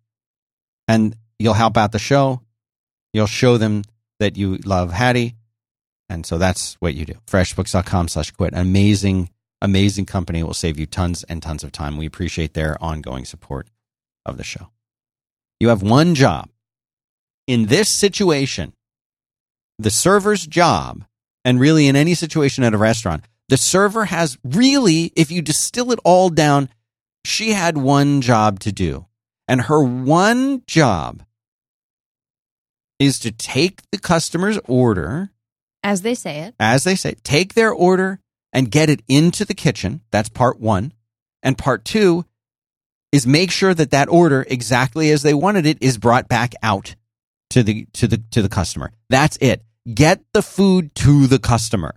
And 0.88 1.16
you'll 1.38 1.54
help 1.54 1.76
out 1.76 1.92
the 1.92 1.98
show. 1.98 2.42
You'll 3.12 3.26
show 3.26 3.56
them 3.56 3.84
that 4.18 4.36
you 4.36 4.56
love 4.64 4.92
Haddie. 4.92 5.36
And 6.08 6.26
so 6.26 6.38
that's 6.38 6.74
what 6.74 6.94
you 6.94 7.06
do. 7.06 7.14
Freshbooks.com 7.28 8.08
slash 8.08 8.32
quit. 8.32 8.52
Amazing, 8.54 9.30
amazing 9.62 10.06
company. 10.06 10.40
It 10.40 10.46
will 10.46 10.54
save 10.54 10.78
you 10.78 10.86
tons 10.86 11.22
and 11.24 11.40
tons 11.40 11.62
of 11.62 11.70
time. 11.70 11.96
We 11.96 12.06
appreciate 12.06 12.54
their 12.54 12.76
ongoing 12.82 13.24
support 13.24 13.68
of 14.26 14.36
the 14.36 14.44
show. 14.44 14.68
You 15.58 15.68
have 15.68 15.82
one 15.82 16.14
job. 16.14 16.48
In 17.46 17.66
this 17.66 17.88
situation, 17.88 18.72
the 19.78 19.90
server's 19.90 20.46
job, 20.46 21.04
and 21.44 21.58
really 21.58 21.86
in 21.86 21.96
any 21.96 22.14
situation 22.14 22.64
at 22.64 22.74
a 22.74 22.78
restaurant, 22.78 23.24
the 23.48 23.56
server 23.56 24.04
has 24.06 24.38
really, 24.44 25.12
if 25.16 25.30
you 25.30 25.42
distill 25.42 25.90
it 25.90 25.98
all 26.04 26.30
down, 26.30 26.68
she 27.24 27.52
had 27.52 27.76
one 27.76 28.20
job 28.20 28.60
to 28.60 28.72
do. 28.72 29.06
And 29.48 29.62
her 29.62 29.82
one 29.82 30.62
job 30.66 31.24
is 32.98 33.18
to 33.20 33.32
take 33.32 33.80
the 33.90 33.98
customer's 33.98 34.58
order, 34.68 35.30
As 35.82 36.02
they 36.02 36.14
say 36.14 36.40
it. 36.40 36.54
as 36.60 36.84
they 36.84 36.94
say, 36.94 37.14
take 37.24 37.54
their 37.54 37.72
order 37.72 38.20
and 38.52 38.70
get 38.70 38.90
it 38.90 39.02
into 39.08 39.44
the 39.44 39.54
kitchen. 39.54 40.02
That's 40.10 40.28
part 40.28 40.60
one. 40.60 40.92
And 41.42 41.56
part 41.58 41.84
two 41.84 42.26
is 43.12 43.26
make 43.26 43.50
sure 43.50 43.74
that 43.74 43.90
that 43.90 44.08
order, 44.08 44.44
exactly 44.48 45.10
as 45.10 45.22
they 45.22 45.34
wanted 45.34 45.66
it, 45.66 45.78
is 45.80 45.98
brought 45.98 46.28
back 46.28 46.54
out 46.62 46.94
to 47.50 47.62
the 47.62 47.86
to 47.94 48.06
the 48.06 48.18
to 48.30 48.42
the 48.42 48.48
customer. 48.48 48.92
That's 49.08 49.36
it. 49.38 49.62
Get 49.92 50.22
the 50.32 50.42
food 50.42 50.94
to 50.96 51.26
the 51.26 51.38
customer. 51.38 51.94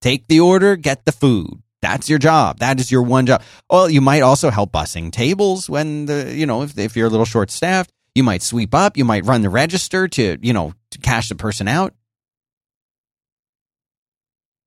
Take 0.00 0.26
the 0.28 0.40
order, 0.40 0.76
get 0.76 1.04
the 1.04 1.12
food. 1.12 1.62
That's 1.82 2.08
your 2.08 2.18
job. 2.18 2.58
That 2.58 2.80
is 2.80 2.90
your 2.90 3.02
one 3.02 3.26
job. 3.26 3.42
Well, 3.70 3.88
you 3.88 4.00
might 4.00 4.22
also 4.22 4.50
help 4.50 4.72
bussing 4.72 5.12
tables 5.12 5.70
when 5.70 6.06
the 6.06 6.32
you 6.34 6.46
know 6.46 6.62
if 6.62 6.76
if 6.78 6.96
you're 6.96 7.06
a 7.06 7.10
little 7.10 7.26
short 7.26 7.50
staffed. 7.50 7.90
You 8.14 8.24
might 8.24 8.42
sweep 8.42 8.74
up. 8.74 8.96
You 8.96 9.04
might 9.04 9.26
run 9.26 9.42
the 9.42 9.50
register 9.50 10.08
to 10.08 10.38
you 10.40 10.52
know 10.52 10.74
to 10.90 10.98
cash 10.98 11.28
the 11.28 11.34
person 11.34 11.68
out. 11.68 11.94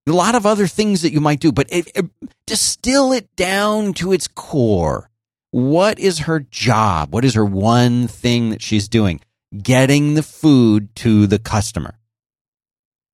A 0.07 0.11
lot 0.11 0.33
of 0.33 0.45
other 0.45 0.65
things 0.65 1.03
that 1.03 1.13
you 1.13 1.21
might 1.21 1.39
do, 1.39 1.51
but 1.51 1.67
it, 1.69 1.91
it, 1.93 2.05
distill 2.47 3.11
it 3.11 3.35
down 3.35 3.93
to 3.95 4.11
its 4.11 4.27
core. 4.27 5.08
What 5.51 5.99
is 5.99 6.19
her 6.19 6.39
job? 6.39 7.13
What 7.13 7.25
is 7.25 7.33
her 7.33 7.45
one 7.45 8.07
thing 8.07 8.51
that 8.51 8.61
she's 8.61 8.87
doing? 8.87 9.21
Getting 9.61 10.13
the 10.13 10.23
food 10.23 10.95
to 10.97 11.25
the 11.25 11.39
customer. 11.39 11.97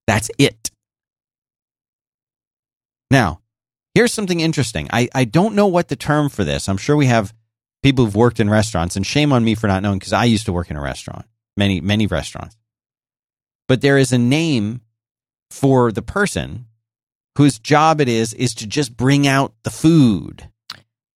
That's 0.08 0.30
it. 0.38 0.72
Now, 3.10 3.40
here's 3.94 4.14
something 4.14 4.42
interesting. 4.42 4.90
I, 4.92 5.08
I 5.16 5.24
don't 5.26 5.56
know 5.56 5.68
what 5.68 5.88
the 5.88 5.96
term 5.96 6.30
for 6.30 6.44
this. 6.44 6.68
I'm 6.68 6.78
sure 6.78 6.96
we 6.96 7.06
have 7.06 7.34
people 7.86 8.04
who've 8.04 8.16
worked 8.16 8.40
in 8.40 8.50
restaurants, 8.50 8.96
and 8.96 9.06
shame 9.06 9.32
on 9.32 9.44
me 9.44 9.54
for 9.54 9.68
not 9.68 9.84
knowing 9.84 10.00
because 10.00 10.12
I 10.12 10.26
used 10.26 10.48
to 10.48 10.54
work 10.54 10.72
in 10.72 10.76
a 10.76 10.82
restaurant, 10.82 11.26
many, 11.56 11.82
many 11.82 12.08
restaurants. 12.08 12.58
But 13.68 13.82
there 13.82 14.00
is 14.00 14.12
a 14.12 14.18
name 14.18 14.82
for 15.52 15.92
the 15.92 16.02
person 16.02 16.66
whose 17.38 17.60
job 17.60 18.02
it 18.02 18.10
is 18.10 18.34
is 18.34 18.56
to 18.56 18.68
just 18.68 18.98
bring 18.98 19.28
out 19.28 19.54
the 19.64 19.70
food. 19.70 20.50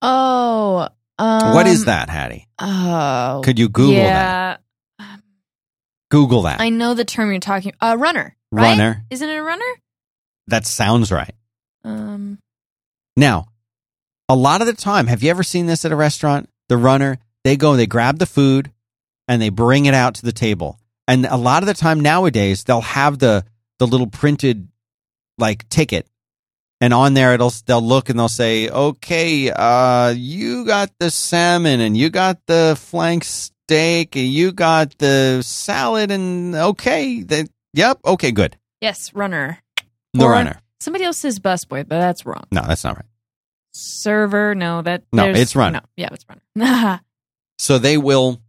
Oh. 0.03 0.89
Um, 1.19 1.53
what 1.53 1.67
is 1.67 1.85
that, 1.85 2.09
Haddie? 2.09 2.47
Oh. 2.59 3.41
Could 3.43 3.59
you 3.59 3.67
Google 3.69 4.03
that? 4.03 4.61
Google 6.09 6.43
that. 6.43 6.59
I 6.59 6.69
know 6.69 6.93
the 6.93 7.05
term 7.05 7.29
you're 7.29 7.39
talking. 7.39 7.73
A 7.81 7.87
uh, 7.87 7.95
runner. 7.95 8.35
Right? 8.51 8.71
Runner. 8.71 9.03
Isn't 9.09 9.29
it 9.29 9.37
a 9.37 9.43
runner? 9.43 9.65
That 10.47 10.65
sounds 10.65 11.11
right. 11.11 11.35
Um. 11.83 12.39
Now, 13.15 13.49
a 14.29 14.35
lot 14.35 14.61
of 14.61 14.67
the 14.67 14.73
time, 14.73 15.07
have 15.07 15.21
you 15.21 15.29
ever 15.29 15.43
seen 15.43 15.65
this 15.65 15.85
at 15.85 15.91
a 15.91 15.95
restaurant? 15.95 16.49
The 16.69 16.77
runner, 16.77 17.19
they 17.43 17.57
go, 17.57 17.75
they 17.75 17.85
grab 17.85 18.17
the 18.17 18.25
food 18.25 18.71
and 19.27 19.41
they 19.41 19.49
bring 19.49 19.85
it 19.85 19.93
out 19.93 20.15
to 20.15 20.25
the 20.25 20.31
table. 20.31 20.79
And 21.07 21.25
a 21.25 21.35
lot 21.35 21.63
of 21.63 21.67
the 21.67 21.73
time 21.73 21.99
nowadays, 21.99 22.63
they'll 22.63 22.81
have 22.81 23.19
the 23.19 23.43
the 23.77 23.87
little 23.87 24.07
printed 24.07 24.69
like 25.37 25.67
ticket. 25.69 26.07
And 26.81 26.93
on 26.93 27.13
there 27.13 27.33
it'll 27.33 27.51
they'll 27.65 27.81
look 27.81 28.09
and 28.09 28.17
they'll 28.17 28.29
say, 28.29 28.69
"Okay, 28.69 29.51
uh 29.51 30.13
you 30.15 30.65
got 30.65 30.91
the 30.99 31.11
salmon 31.11 31.81
and 31.81 31.97
you 31.97 32.09
got 32.09 32.39
the 32.45 32.77
flank 32.79 33.23
steak 33.25 34.15
and 34.15 34.27
you 34.27 34.51
got 34.53 34.97
the 34.97 35.41
salad 35.43 36.09
and 36.11 36.55
okay, 36.55 37.21
then 37.23 37.47
yep, 37.73 37.99
okay, 38.05 38.31
good." 38.31 38.57
Yes, 38.81 39.13
runner. 39.13 39.59
The 40.13 40.23
Or- 40.23 40.31
runner. 40.31 40.61
Somebody 40.79 41.03
else 41.03 41.17
says 41.17 41.39
busboy, 41.39 41.85
but 41.87 41.99
that's 41.99 42.25
wrong. 42.25 42.45
No, 42.51 42.61
that's 42.65 42.85
not 42.85 42.95
right. 42.95 43.05
Server. 43.73 44.55
No, 44.55 44.81
that. 44.81 45.03
No, 45.11 45.29
it's 45.29 45.55
runner. 45.55 45.79
No, 45.79 45.85
yeah, 45.97 46.09
it's 46.13 46.25
runner. 46.29 47.01
So 47.61 47.77
they 47.77 47.97
will 47.97 48.39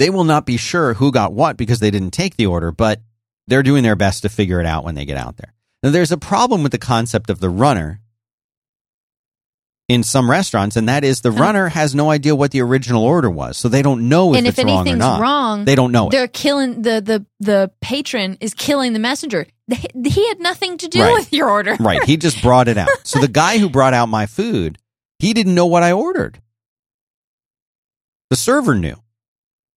they 0.00 0.10
will 0.10 0.24
not 0.24 0.44
be 0.44 0.56
sure 0.56 0.94
who 0.94 1.12
got 1.12 1.32
what 1.32 1.56
because 1.56 1.78
they 1.78 1.92
didn't 1.92 2.10
take 2.10 2.34
the 2.36 2.46
order, 2.46 2.72
but 2.72 3.00
they're 3.46 3.62
doing 3.62 3.84
their 3.84 3.94
best 3.94 4.22
to 4.22 4.28
figure 4.28 4.58
it 4.58 4.66
out 4.66 4.82
when 4.82 4.96
they 4.96 5.04
get 5.04 5.16
out 5.16 5.36
there. 5.36 5.54
Now 5.82 5.90
there's 5.90 6.12
a 6.12 6.16
problem 6.18 6.62
with 6.62 6.72
the 6.72 6.78
concept 6.78 7.28
of 7.30 7.40
the 7.40 7.50
runner 7.50 8.00
in 9.88 10.02
some 10.02 10.30
restaurants, 10.30 10.76
and 10.76 10.88
that 10.88 11.04
is 11.04 11.20
the 11.20 11.32
runner 11.32 11.68
has 11.68 11.94
no 11.94 12.08
idea 12.10 12.34
what 12.34 12.50
the 12.52 12.62
original 12.62 13.02
order 13.04 13.28
was, 13.28 13.58
so 13.58 13.68
they 13.68 13.82
don't 13.82 14.08
know 14.08 14.32
if 14.32 14.38
and 14.38 14.46
it's 14.46 14.58
if 14.58 14.64
wrong 14.64 14.76
or 14.76 14.80
anything's 14.80 14.98
not. 15.00 15.20
wrong, 15.20 15.64
They 15.64 15.74
don't 15.74 15.92
know 15.92 16.06
it. 16.08 16.12
they're 16.12 16.28
killing 16.28 16.82
the 16.82 17.00
the 17.00 17.26
the 17.40 17.70
patron 17.80 18.38
is 18.40 18.54
killing 18.54 18.92
the 18.92 18.98
messenger. 19.00 19.46
He 19.68 20.28
had 20.28 20.38
nothing 20.40 20.78
to 20.78 20.88
do 20.88 21.00
Right. 21.00 21.14
with 21.14 21.32
your 21.32 21.50
order. 21.50 21.76
Right. 21.80 22.02
He 22.04 22.16
just 22.16 22.42
brought 22.42 22.68
it 22.68 22.76
out. 22.78 22.88
So 23.04 23.20
the 23.20 23.28
guy 23.42 23.58
who 23.58 23.68
brought 23.70 23.94
out 23.94 24.06
my 24.08 24.26
food, 24.26 24.78
he 25.18 25.32
didn't 25.34 25.54
know 25.54 25.66
what 25.66 25.82
I 25.82 25.92
ordered. 25.92 26.40
The 28.30 28.36
server 28.36 28.74
knew. 28.74 28.96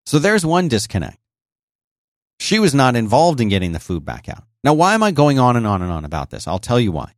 So 0.05 0.19
there's 0.19 0.45
one 0.45 0.67
disconnect. 0.67 1.17
She 2.39 2.59
was 2.59 2.73
not 2.75 2.95
involved 2.95 3.41
in 3.41 3.49
getting 3.49 3.71
the 3.71 3.79
food 3.79 4.05
back 4.05 4.27
out. 4.29 4.43
Now, 4.65 4.73
why 4.73 4.95
am 4.95 5.03
I 5.03 5.11
going 5.11 5.37
on 5.37 5.55
and 5.55 5.67
on 5.67 5.83
and 5.83 5.91
on 5.91 6.05
about 6.05 6.31
this? 6.31 6.47
I'll 6.47 6.57
tell 6.57 6.79
you 6.79 6.91
why. 6.91 7.13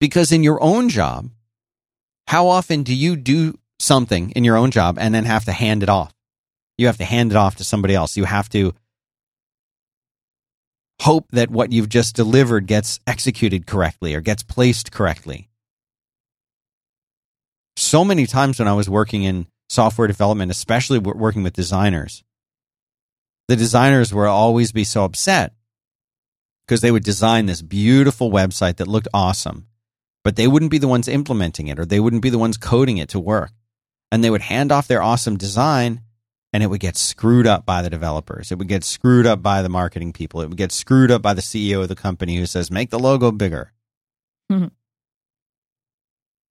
Because 0.00 0.32
in 0.32 0.42
your 0.42 0.62
own 0.62 0.90
job, 0.90 1.30
how 2.26 2.48
often 2.48 2.82
do 2.82 2.94
you 2.94 3.16
do 3.16 3.58
something 3.80 4.32
in 4.32 4.44
your 4.44 4.58
own 4.58 4.70
job 4.70 4.98
and 5.00 5.14
then 5.14 5.24
have 5.24 5.46
to 5.46 5.52
hand 5.52 5.82
it 5.82 5.88
off? 5.88 6.12
You 6.76 6.88
have 6.88 6.98
to 6.98 7.06
hand 7.06 7.32
it 7.32 7.36
off 7.36 7.56
to 7.56 7.64
somebody 7.64 7.94
else. 7.94 8.18
You 8.18 8.24
have 8.24 8.50
to 8.50 8.74
hope 11.00 11.24
that 11.30 11.50
what 11.50 11.72
you've 11.72 11.88
just 11.88 12.14
delivered 12.14 12.66
gets 12.66 13.00
executed 13.06 13.66
correctly 13.66 14.14
or 14.14 14.20
gets 14.20 14.42
placed 14.42 14.92
correctly. 14.92 15.48
So 17.78 18.04
many 18.04 18.26
times 18.26 18.58
when 18.58 18.68
I 18.68 18.74
was 18.74 18.90
working 18.90 19.22
in 19.22 19.46
software 19.70 20.06
development, 20.06 20.50
especially 20.50 20.98
working 20.98 21.42
with 21.42 21.54
designers, 21.54 22.22
the 23.48 23.56
designers 23.56 24.12
would 24.12 24.26
always 24.26 24.72
be 24.72 24.84
so 24.84 25.04
upset 25.04 25.55
because 26.66 26.80
they 26.80 26.90
would 26.90 27.04
design 27.04 27.46
this 27.46 27.62
beautiful 27.62 28.30
website 28.30 28.76
that 28.76 28.88
looked 28.88 29.08
awesome, 29.14 29.66
but 30.24 30.36
they 30.36 30.48
wouldn't 30.48 30.70
be 30.72 30.78
the 30.78 30.88
ones 30.88 31.06
implementing 31.08 31.68
it 31.68 31.78
or 31.78 31.84
they 31.84 32.00
wouldn't 32.00 32.22
be 32.22 32.30
the 32.30 32.38
ones 32.38 32.56
coding 32.56 32.98
it 32.98 33.08
to 33.10 33.20
work. 33.20 33.52
and 34.12 34.22
they 34.22 34.30
would 34.30 34.42
hand 34.42 34.70
off 34.70 34.86
their 34.86 35.02
awesome 35.02 35.36
design 35.36 36.00
and 36.52 36.62
it 36.62 36.68
would 36.68 36.80
get 36.80 36.96
screwed 36.96 37.46
up 37.46 37.66
by 37.66 37.82
the 37.82 37.90
developers. 37.90 38.52
It 38.52 38.56
would 38.58 38.68
get 38.68 38.84
screwed 38.84 39.26
up 39.26 39.42
by 39.42 39.62
the 39.62 39.68
marketing 39.68 40.12
people. 40.12 40.40
It 40.40 40.48
would 40.48 40.56
get 40.56 40.70
screwed 40.72 41.10
up 41.10 41.20
by 41.22 41.34
the 41.34 41.42
CEO 41.42 41.82
of 41.82 41.88
the 41.88 41.96
company 41.96 42.36
who 42.36 42.46
says, 42.46 42.70
make 42.70 42.90
the 42.90 43.00
logo 43.00 43.32
bigger. 43.32 43.72
Mhm. 44.50 44.70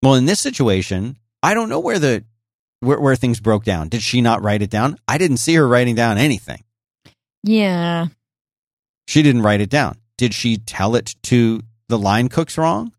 Well, 0.03 0.15
in 0.15 0.25
this 0.25 0.41
situation, 0.41 1.17
I 1.41 1.53
don't 1.53 1.69
know 1.69 1.79
where 1.79 1.97
the 1.97 2.25
where, 2.81 2.99
where 2.99 3.15
things 3.15 3.39
broke 3.39 3.63
down. 3.63 3.87
Did 3.89 4.01
she 4.03 4.21
not 4.21 4.43
write 4.43 4.61
it 4.61 4.69
down? 4.69 4.97
I 5.07 5.17
didn't 5.17 5.37
see 5.37 5.55
her 5.55 5.67
writing 5.67 5.95
down 5.95 6.17
anything. 6.17 6.63
Yeah. 7.43 8.07
She 9.07 9.23
didn't 9.23 9.41
write 9.43 9.61
it 9.61 9.69
down. 9.69 9.97
Did 10.17 10.33
she 10.33 10.57
tell 10.57 10.95
it 10.95 11.15
to 11.23 11.61
the 11.89 11.97
line 11.97 12.29
cooks 12.29 12.57
wrong? 12.57 12.93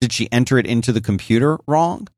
Did 0.00 0.12
she 0.12 0.30
enter 0.32 0.58
it 0.58 0.66
into 0.66 0.92
the 0.92 1.00
computer 1.00 1.58
wrong? 1.66 2.08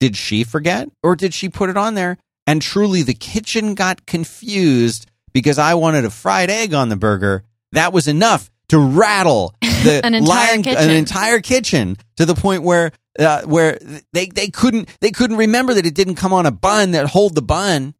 Did 0.00 0.16
she 0.16 0.44
forget? 0.44 0.88
Or 1.02 1.16
did 1.16 1.34
she 1.34 1.48
put 1.48 1.70
it 1.70 1.76
on 1.76 1.94
there 1.94 2.18
and 2.46 2.62
truly 2.62 3.02
the 3.02 3.14
kitchen 3.14 3.74
got 3.74 4.06
confused 4.06 5.06
because 5.32 5.58
I 5.58 5.74
wanted 5.74 6.04
a 6.04 6.10
fried 6.10 6.50
egg 6.50 6.72
on 6.74 6.88
the 6.88 6.96
burger? 6.96 7.44
That 7.72 7.92
was 7.92 8.08
enough 8.08 8.50
to 8.70 8.78
rattle 8.78 9.54
the 9.60 10.00
An 10.04 10.14
entire 10.14 10.52
line, 10.52 10.62
kitchen. 10.62 10.82
an 10.82 10.96
entire 10.96 11.40
kitchen 11.40 11.96
to 12.16 12.24
the 12.26 12.34
point 12.34 12.62
where 12.62 12.92
uh, 13.18 13.42
where 13.42 13.78
they, 14.12 14.26
they 14.26 14.48
couldn't 14.48 14.88
they 15.00 15.10
couldn't 15.10 15.36
remember 15.36 15.74
that 15.74 15.86
it 15.86 15.94
didn't 15.94 16.14
come 16.14 16.32
on 16.32 16.46
a 16.46 16.50
bun 16.52 16.92
that 16.92 17.06
hold 17.06 17.34
the 17.34 17.42
bun 17.42 17.94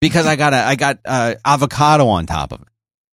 because 0.00 0.26
I 0.26 0.36
got 0.36 0.54
a 0.54 0.56
I 0.56 0.74
got 0.76 0.98
uh, 1.04 1.34
avocado 1.44 2.08
on 2.08 2.26
top 2.26 2.52
of 2.52 2.62
it. 2.62 2.68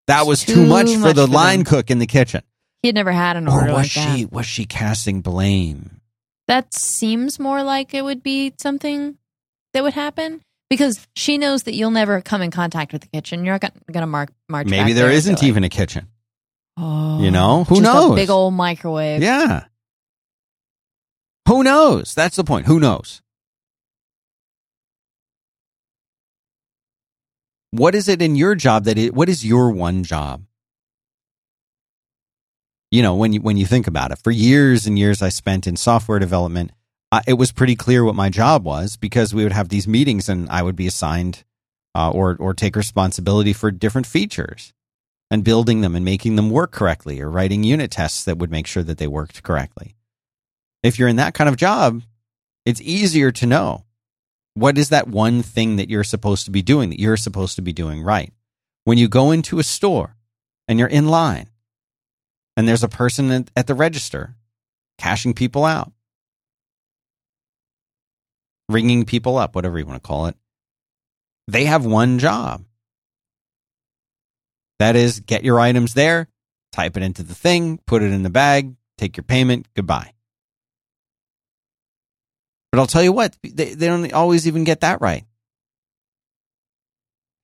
That 0.06 0.26
was 0.26 0.44
too, 0.44 0.54
Too 0.54 0.66
much 0.66 0.92
for 0.96 1.12
the 1.12 1.26
for 1.26 1.32
line 1.32 1.60
them. 1.60 1.64
cook 1.66 1.90
in 1.90 1.98
the 1.98 2.06
kitchen. 2.06 2.42
He 2.82 2.88
had 2.88 2.94
never 2.94 3.12
had 3.12 3.36
an 3.36 3.48
Or 3.48 3.52
order 3.60 3.66
was 3.72 3.76
like 3.76 3.90
she 3.90 4.24
that. 4.24 4.32
was 4.32 4.44
she 4.46 4.64
casting 4.66 5.22
blame? 5.22 6.00
That 6.48 6.74
seems 6.74 7.38
more 7.38 7.62
like 7.62 7.94
it 7.94 8.02
would 8.04 8.22
be 8.22 8.52
something 8.58 9.16
that 9.72 9.82
would 9.82 9.94
happen 9.94 10.42
because 10.68 11.06
she 11.16 11.38
knows 11.38 11.62
that 11.62 11.72
you'll 11.74 11.90
never 11.90 12.20
come 12.20 12.42
in 12.42 12.50
contact 12.50 12.92
with 12.92 13.00
the 13.02 13.08
kitchen. 13.08 13.44
You're 13.46 13.54
not 13.54 13.72
going 13.90 14.02
to 14.02 14.06
mark 14.06 14.30
march. 14.48 14.66
Maybe 14.66 14.76
back 14.76 14.86
there 14.88 14.94
there 14.94 15.06
and 15.06 15.14
isn't 15.16 15.34
be 15.36 15.46
like, 15.46 15.48
even 15.48 15.64
a 15.64 15.68
kitchen. 15.70 16.08
Oh, 16.76 17.22
You 17.22 17.30
know? 17.30 17.64
Who 17.64 17.76
just 17.76 17.82
knows? 17.84 18.12
A 18.12 18.14
big 18.16 18.28
old 18.30 18.52
microwave. 18.52 19.22
Yeah. 19.22 19.64
Who 21.48 21.62
knows? 21.62 22.14
That's 22.14 22.36
the 22.36 22.44
point. 22.44 22.66
Who 22.66 22.80
knows? 22.80 23.22
What 27.74 27.96
is 27.96 28.06
it 28.08 28.22
in 28.22 28.36
your 28.36 28.54
job 28.54 28.84
that 28.84 28.98
it, 28.98 29.14
what 29.14 29.28
is 29.28 29.44
your 29.44 29.72
one 29.72 30.04
job? 30.04 30.44
You 32.92 33.02
know, 33.02 33.16
when 33.16 33.32
you 33.32 33.40
when 33.40 33.56
you 33.56 33.66
think 33.66 33.88
about 33.88 34.12
it, 34.12 34.20
for 34.22 34.30
years 34.30 34.86
and 34.86 34.96
years 34.96 35.20
I 35.20 35.28
spent 35.28 35.66
in 35.66 35.74
software 35.74 36.20
development, 36.20 36.70
uh, 37.10 37.22
it 37.26 37.32
was 37.32 37.50
pretty 37.50 37.74
clear 37.74 38.04
what 38.04 38.14
my 38.14 38.28
job 38.28 38.64
was 38.64 38.96
because 38.96 39.34
we 39.34 39.42
would 39.42 39.52
have 39.52 39.70
these 39.70 39.88
meetings 39.88 40.28
and 40.28 40.48
I 40.50 40.62
would 40.62 40.76
be 40.76 40.86
assigned 40.86 41.42
uh, 41.96 42.12
or 42.12 42.36
or 42.38 42.54
take 42.54 42.76
responsibility 42.76 43.52
for 43.52 43.72
different 43.72 44.06
features 44.06 44.72
and 45.28 45.42
building 45.42 45.80
them 45.80 45.96
and 45.96 46.04
making 46.04 46.36
them 46.36 46.50
work 46.50 46.70
correctly 46.70 47.20
or 47.20 47.28
writing 47.28 47.64
unit 47.64 47.90
tests 47.90 48.22
that 48.22 48.38
would 48.38 48.52
make 48.52 48.68
sure 48.68 48.84
that 48.84 48.98
they 48.98 49.08
worked 49.08 49.42
correctly. 49.42 49.96
If 50.84 50.96
you're 50.96 51.08
in 51.08 51.16
that 51.16 51.34
kind 51.34 51.48
of 51.48 51.56
job, 51.56 52.02
it's 52.64 52.80
easier 52.82 53.32
to 53.32 53.46
know 53.46 53.84
what 54.54 54.78
is 54.78 54.88
that 54.90 55.08
one 55.08 55.42
thing 55.42 55.76
that 55.76 55.90
you're 55.90 56.04
supposed 56.04 56.44
to 56.44 56.50
be 56.50 56.62
doing 56.62 56.90
that 56.90 57.00
you're 57.00 57.16
supposed 57.16 57.56
to 57.56 57.62
be 57.62 57.72
doing 57.72 58.02
right. 58.02 58.32
When 58.84 58.98
you 58.98 59.08
go 59.08 59.30
into 59.30 59.58
a 59.58 59.64
store 59.64 60.16
and 60.68 60.78
you're 60.78 60.88
in 60.88 61.08
line 61.08 61.50
and 62.56 62.68
there's 62.68 62.84
a 62.84 62.88
person 62.88 63.30
at- 63.30 63.66
the 63.66 63.74
register 63.74 64.36
cashing 64.98 65.34
people 65.34 65.64
out, 65.64 65.92
ringing 68.68 69.04
people 69.04 69.36
up, 69.36 69.54
whatever 69.54 69.78
you 69.78 69.86
want 69.86 70.02
to 70.02 70.06
call 70.06 70.26
it, 70.26 70.36
they 71.48 71.64
have 71.64 71.84
one 71.84 72.18
job. 72.18 72.64
That 74.78 74.96
is, 74.96 75.20
get 75.20 75.44
your 75.44 75.60
items 75.60 75.94
there, 75.94 76.28
type 76.72 76.96
it 76.96 77.02
into 77.02 77.22
the 77.22 77.34
thing, 77.34 77.78
put 77.86 78.02
it 78.02 78.12
in 78.12 78.22
the 78.22 78.30
bag, 78.30 78.74
take 78.98 79.16
your 79.16 79.24
payment, 79.24 79.66
goodbye. 79.74 80.13
But 82.74 82.80
I'll 82.80 82.88
tell 82.88 83.04
you 83.04 83.12
what, 83.12 83.36
they, 83.44 83.74
they 83.74 83.86
don't 83.86 84.12
always 84.12 84.48
even 84.48 84.64
get 84.64 84.80
that 84.80 85.00
right. 85.00 85.24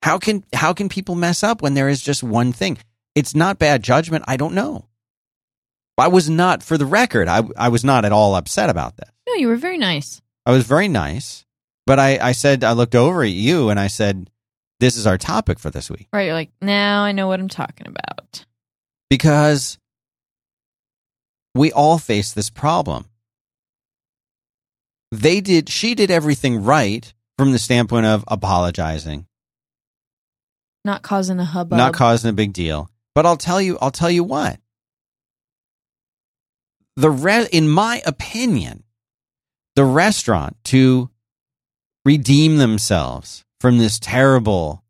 How 0.02 0.18
can 0.18 0.42
how 0.52 0.72
can 0.72 0.88
people 0.88 1.14
mess 1.14 1.44
up 1.44 1.62
when 1.62 1.74
there 1.74 1.88
is 1.88 2.00
just 2.00 2.24
one 2.24 2.52
thing? 2.52 2.78
It's 3.14 3.32
not 3.32 3.58
bad 3.58 3.84
judgment. 3.84 4.24
I 4.26 4.36
don't 4.36 4.54
know. 4.54 4.86
I 5.96 6.08
was 6.08 6.28
not, 6.30 6.62
for 6.64 6.76
the 6.76 6.86
record, 6.86 7.28
I 7.28 7.42
I 7.56 7.68
was 7.68 7.84
not 7.84 8.04
at 8.04 8.10
all 8.10 8.34
upset 8.34 8.70
about 8.70 8.96
that. 8.96 9.12
No, 9.28 9.34
you 9.34 9.46
were 9.46 9.56
very 9.56 9.78
nice. 9.78 10.20
I 10.46 10.50
was 10.50 10.66
very 10.66 10.88
nice, 10.88 11.44
but 11.86 12.00
I 12.00 12.18
I 12.18 12.32
said 12.32 12.64
I 12.64 12.72
looked 12.72 12.96
over 12.96 13.22
at 13.22 13.30
you 13.30 13.68
and 13.68 13.78
I 13.78 13.86
said, 13.86 14.30
"This 14.80 14.96
is 14.96 15.06
our 15.06 15.18
topic 15.18 15.60
for 15.60 15.70
this 15.70 15.90
week." 15.90 16.08
Right. 16.12 16.24
You're 16.24 16.34
like, 16.34 16.50
now 16.60 17.04
I 17.04 17.12
know 17.12 17.28
what 17.28 17.38
I'm 17.38 17.48
talking 17.48 17.86
about. 17.86 18.46
because 19.08 19.78
we 21.54 21.70
all 21.70 21.98
face 21.98 22.32
this 22.32 22.50
problem. 22.50 23.09
They 25.12 25.40
did, 25.40 25.68
she 25.68 25.94
did 25.94 26.10
everything 26.10 26.62
right 26.62 27.12
from 27.36 27.52
the 27.52 27.58
standpoint 27.58 28.06
of 28.06 28.24
apologizing, 28.28 29.26
Not 30.84 31.02
causing 31.02 31.38
a 31.40 31.44
hubbub. 31.44 31.76
not 31.76 31.94
causing 31.94 32.30
a 32.30 32.34
big 32.34 32.52
deal. 32.52 32.90
But 33.14 33.26
I'll 33.26 33.36
tell 33.36 33.60
you, 33.60 33.76
I'll 33.80 33.90
tell 33.90 34.10
you 34.10 34.22
what. 34.22 34.60
The 36.96 37.10
re- 37.10 37.48
in 37.50 37.68
my 37.68 38.02
opinion, 38.06 38.84
the 39.74 39.84
restaurant 39.84 40.56
to 40.64 41.10
redeem 42.04 42.58
themselves 42.58 43.44
from 43.60 43.78
this 43.78 43.98
terrible, 43.98 44.84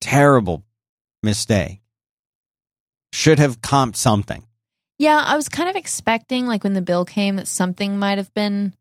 terrible 0.00 0.62
mistake 1.22 1.80
should 3.12 3.38
have 3.38 3.60
comped 3.60 3.96
something. 3.96 4.44
Yeah, 4.98 5.22
I 5.24 5.36
was 5.36 5.48
kind 5.48 5.68
of 5.68 5.76
expecting, 5.76 6.46
like 6.46 6.64
when 6.64 6.74
the 6.74 6.82
bill 6.82 7.04
came, 7.04 7.36
that 7.36 7.48
something 7.48 7.98
might 7.98 8.18
have 8.18 8.32
been 8.34 8.74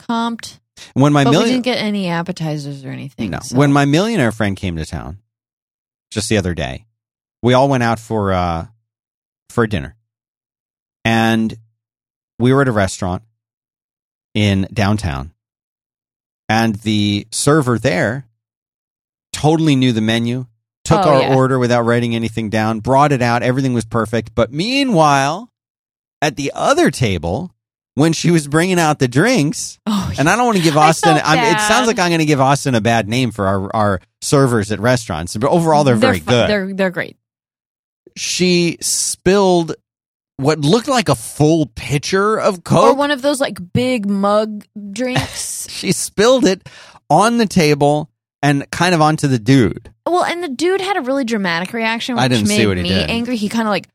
comped. 0.00 0.58
When 0.94 1.12
my 1.12 1.24
but 1.24 1.34
we 1.34 1.44
didn't 1.44 1.62
get 1.62 1.78
any 1.78 2.08
appetizers 2.08 2.84
or 2.84 2.88
anything. 2.88 3.30
no, 3.30 3.38
so- 3.42 3.56
when 3.56 3.72
my 3.72 3.84
millionaire 3.84 4.32
friend 4.32 4.56
came 4.56 4.76
to 4.76 4.86
town 4.86 5.18
just 6.10 6.28
the 6.28 6.36
other 6.36 6.54
day, 6.54 6.86
we 7.42 7.54
all 7.54 7.68
went 7.68 7.82
out 7.82 7.98
for 7.98 8.32
uh 8.32 8.66
for 9.50 9.66
dinner. 9.66 9.96
And 11.04 11.56
we 12.38 12.52
were 12.52 12.62
at 12.62 12.68
a 12.68 12.72
restaurant 12.72 13.22
in 14.34 14.68
downtown. 14.72 15.32
And 16.48 16.76
the 16.76 17.26
server 17.30 17.78
there 17.78 18.26
totally 19.32 19.76
knew 19.76 19.92
the 19.92 20.00
menu, 20.00 20.46
took 20.90 21.06
Oh, 21.06 21.14
our 21.14 21.20
yeah. 21.22 21.34
order 21.34 21.58
without 21.58 21.82
writing 21.82 22.14
anything 22.14 22.50
down, 22.50 22.80
brought 22.80 23.12
it 23.12 23.22
out, 23.22 23.42
everything 23.42 23.72
was 23.74 23.84
perfect. 23.84 24.34
But 24.34 24.52
meanwhile, 24.52 25.50
at 26.20 26.36
the 26.36 26.52
other 26.54 26.90
table, 26.90 27.54
when 27.94 28.12
she 28.12 28.30
was 28.30 28.46
bringing 28.48 28.78
out 28.78 28.98
the 28.98 29.08
drinks, 29.08 29.78
oh, 29.86 30.12
and 30.18 30.28
I 30.28 30.36
don't 30.36 30.46
want 30.46 30.58
to 30.58 30.62
give 30.68 30.76
Austin. 30.76 31.16
it 31.16 31.60
sounds 31.60 31.86
like 31.86 31.98
I'm 31.98 32.10
going 32.10 32.18
to 32.20 32.24
give 32.26 32.40
Austin 32.40 32.74
a 32.74 32.80
bad 32.80 33.08
name 33.08 33.30
for 33.30 33.46
our, 33.46 33.74
our 33.76 34.00
servers 34.20 34.70
at 34.72 34.80
restaurants, 34.80 35.36
but 35.36 35.48
overall 35.50 35.84
they're, 35.84 35.96
very 35.96 36.18
fu- 36.20 36.26
good. 36.30 36.48
They're 36.50 36.74
they're 36.74 36.90
great. 36.90 37.16
she 38.16 38.76
spilled 38.80 39.74
what 40.36 40.58
looked 40.58 40.88
like 40.88 41.08
a 41.08 41.14
full 41.14 41.66
pitcher 41.74 42.38
of 42.40 42.64
coke, 42.64 42.92
Or 42.92 42.94
one 42.94 43.10
of 43.10 43.22
those 43.22 43.40
like 43.40 43.58
big 43.72 44.08
mug 44.08 44.64
drinks. 44.92 45.68
she 45.70 45.92
spilled 45.92 46.44
it 46.46 46.68
on 47.08 47.36
the 47.38 47.46
table 47.46 48.09
and 48.42 48.68
kind 48.70 48.94
of 48.94 49.00
onto 49.00 49.26
the 49.28 49.38
dude. 49.38 49.92
well, 50.06 50.24
and 50.24 50.42
the 50.42 50.48
dude 50.48 50.80
had 50.80 50.96
a 50.96 51.00
really 51.02 51.24
dramatic 51.24 51.72
reaction, 51.72 52.14
which 52.16 52.22
I 52.22 52.28
didn't 52.28 52.46
see 52.46 52.58
made 52.58 52.66
what 52.66 52.76
he 52.78 52.82
me 52.84 52.88
did. 52.90 53.10
angry. 53.10 53.36
He 53.36 53.48
kind 53.48 53.66
of 53.68 53.70
like. 53.70 53.88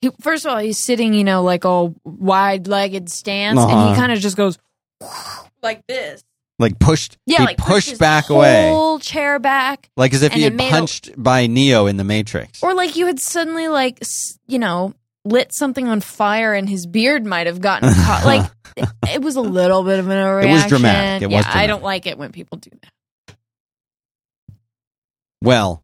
He, 0.00 0.10
first 0.20 0.44
of 0.44 0.52
all, 0.52 0.58
he's 0.58 0.78
sitting, 0.78 1.14
you 1.14 1.24
know, 1.24 1.42
like 1.42 1.64
all 1.64 1.94
wide-legged 2.04 3.08
stance, 3.08 3.58
and 3.58 3.70
Uh-huh. 3.70 3.90
he 3.90 3.96
kind 3.96 4.12
of 4.12 4.18
just 4.18 4.36
goes 4.36 4.58
like 5.62 5.86
this. 5.86 6.22
Like 6.58 6.78
pushed, 6.78 7.18
Yeah, 7.26 7.38
he 7.38 7.44
like 7.46 7.56
pushed 7.56 7.90
his 7.90 7.98
back 7.98 8.30
away, 8.30 8.68
whole 8.68 9.00
chair 9.00 9.38
back, 9.40 9.90
like 9.96 10.14
as 10.14 10.22
if 10.22 10.30
and 10.32 10.40
he 10.40 10.46
it 10.46 10.52
had 10.52 10.56
made 10.56 10.68
a- 10.68 10.70
punched 10.70 11.10
by 11.16 11.48
Neo 11.48 11.86
in 11.86 11.96
the 11.96 12.04
Matrix. 12.04 12.62
or 12.62 12.74
like 12.74 12.94
you 12.94 13.06
had 13.06 13.18
suddenly 13.18 13.66
like 13.66 13.98
s- 14.02 14.38
you 14.46 14.60
know 14.60 14.94
lit 15.24 15.52
something 15.52 15.88
on 15.88 16.00
fire, 16.00 16.54
and 16.54 16.68
his 16.68 16.86
beard 16.86 17.24
might 17.26 17.48
have 17.48 17.60
gotten 17.60 17.92
caught. 17.92 18.24
Like 18.26 18.48
it, 18.76 18.88
it 19.14 19.22
was 19.22 19.34
a 19.36 19.40
little 19.40 19.82
bit 19.82 19.98
of 19.98 20.08
an 20.08 20.16
overreaction. 20.16 20.48
It 20.48 20.52
was 20.52 20.66
dramatic. 20.66 21.22
It 21.22 21.30
yeah, 21.32 21.36
was 21.38 21.46
I 21.46 21.50
dramatic. 21.50 21.68
don't 21.70 21.82
like 21.82 22.06
it 22.06 22.18
when 22.18 22.30
people 22.30 22.58
do 22.58 22.70
that. 22.82 22.92
Well, 25.44 25.82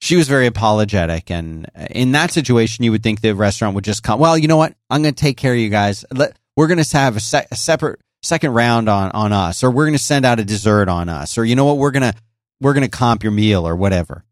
she 0.00 0.16
was 0.16 0.28
very 0.28 0.46
apologetic, 0.46 1.30
and 1.30 1.66
uh, 1.76 1.86
in 1.90 2.12
that 2.12 2.30
situation, 2.30 2.84
you 2.84 2.90
would 2.92 3.02
think 3.02 3.20
the 3.20 3.34
restaurant 3.34 3.74
would 3.74 3.84
just 3.84 4.02
come. 4.02 4.18
Well, 4.18 4.38
you 4.38 4.48
know 4.48 4.56
what? 4.56 4.74
I'm 4.88 5.02
going 5.02 5.14
to 5.14 5.20
take 5.20 5.36
care 5.36 5.52
of 5.52 5.58
you 5.58 5.68
guys. 5.68 6.04
Let, 6.12 6.38
we're 6.56 6.68
going 6.68 6.82
to 6.82 6.96
have 6.96 7.16
a, 7.16 7.20
se- 7.20 7.46
a 7.50 7.56
separate 7.56 8.00
second 8.22 8.52
round 8.52 8.88
on 8.88 9.10
on 9.10 9.32
us, 9.32 9.62
or 9.62 9.70
we're 9.70 9.84
going 9.84 9.98
to 9.98 10.02
send 10.02 10.24
out 10.24 10.40
a 10.40 10.44
dessert 10.44 10.88
on 10.88 11.08
us, 11.08 11.36
or 11.36 11.44
you 11.44 11.54
know 11.54 11.66
what? 11.66 11.76
We're 11.78 11.90
gonna 11.90 12.14
we're 12.60 12.74
going 12.74 12.88
to 12.88 12.96
comp 12.96 13.22
your 13.22 13.32
meal 13.32 13.66
or 13.66 13.76
whatever. 13.76 14.24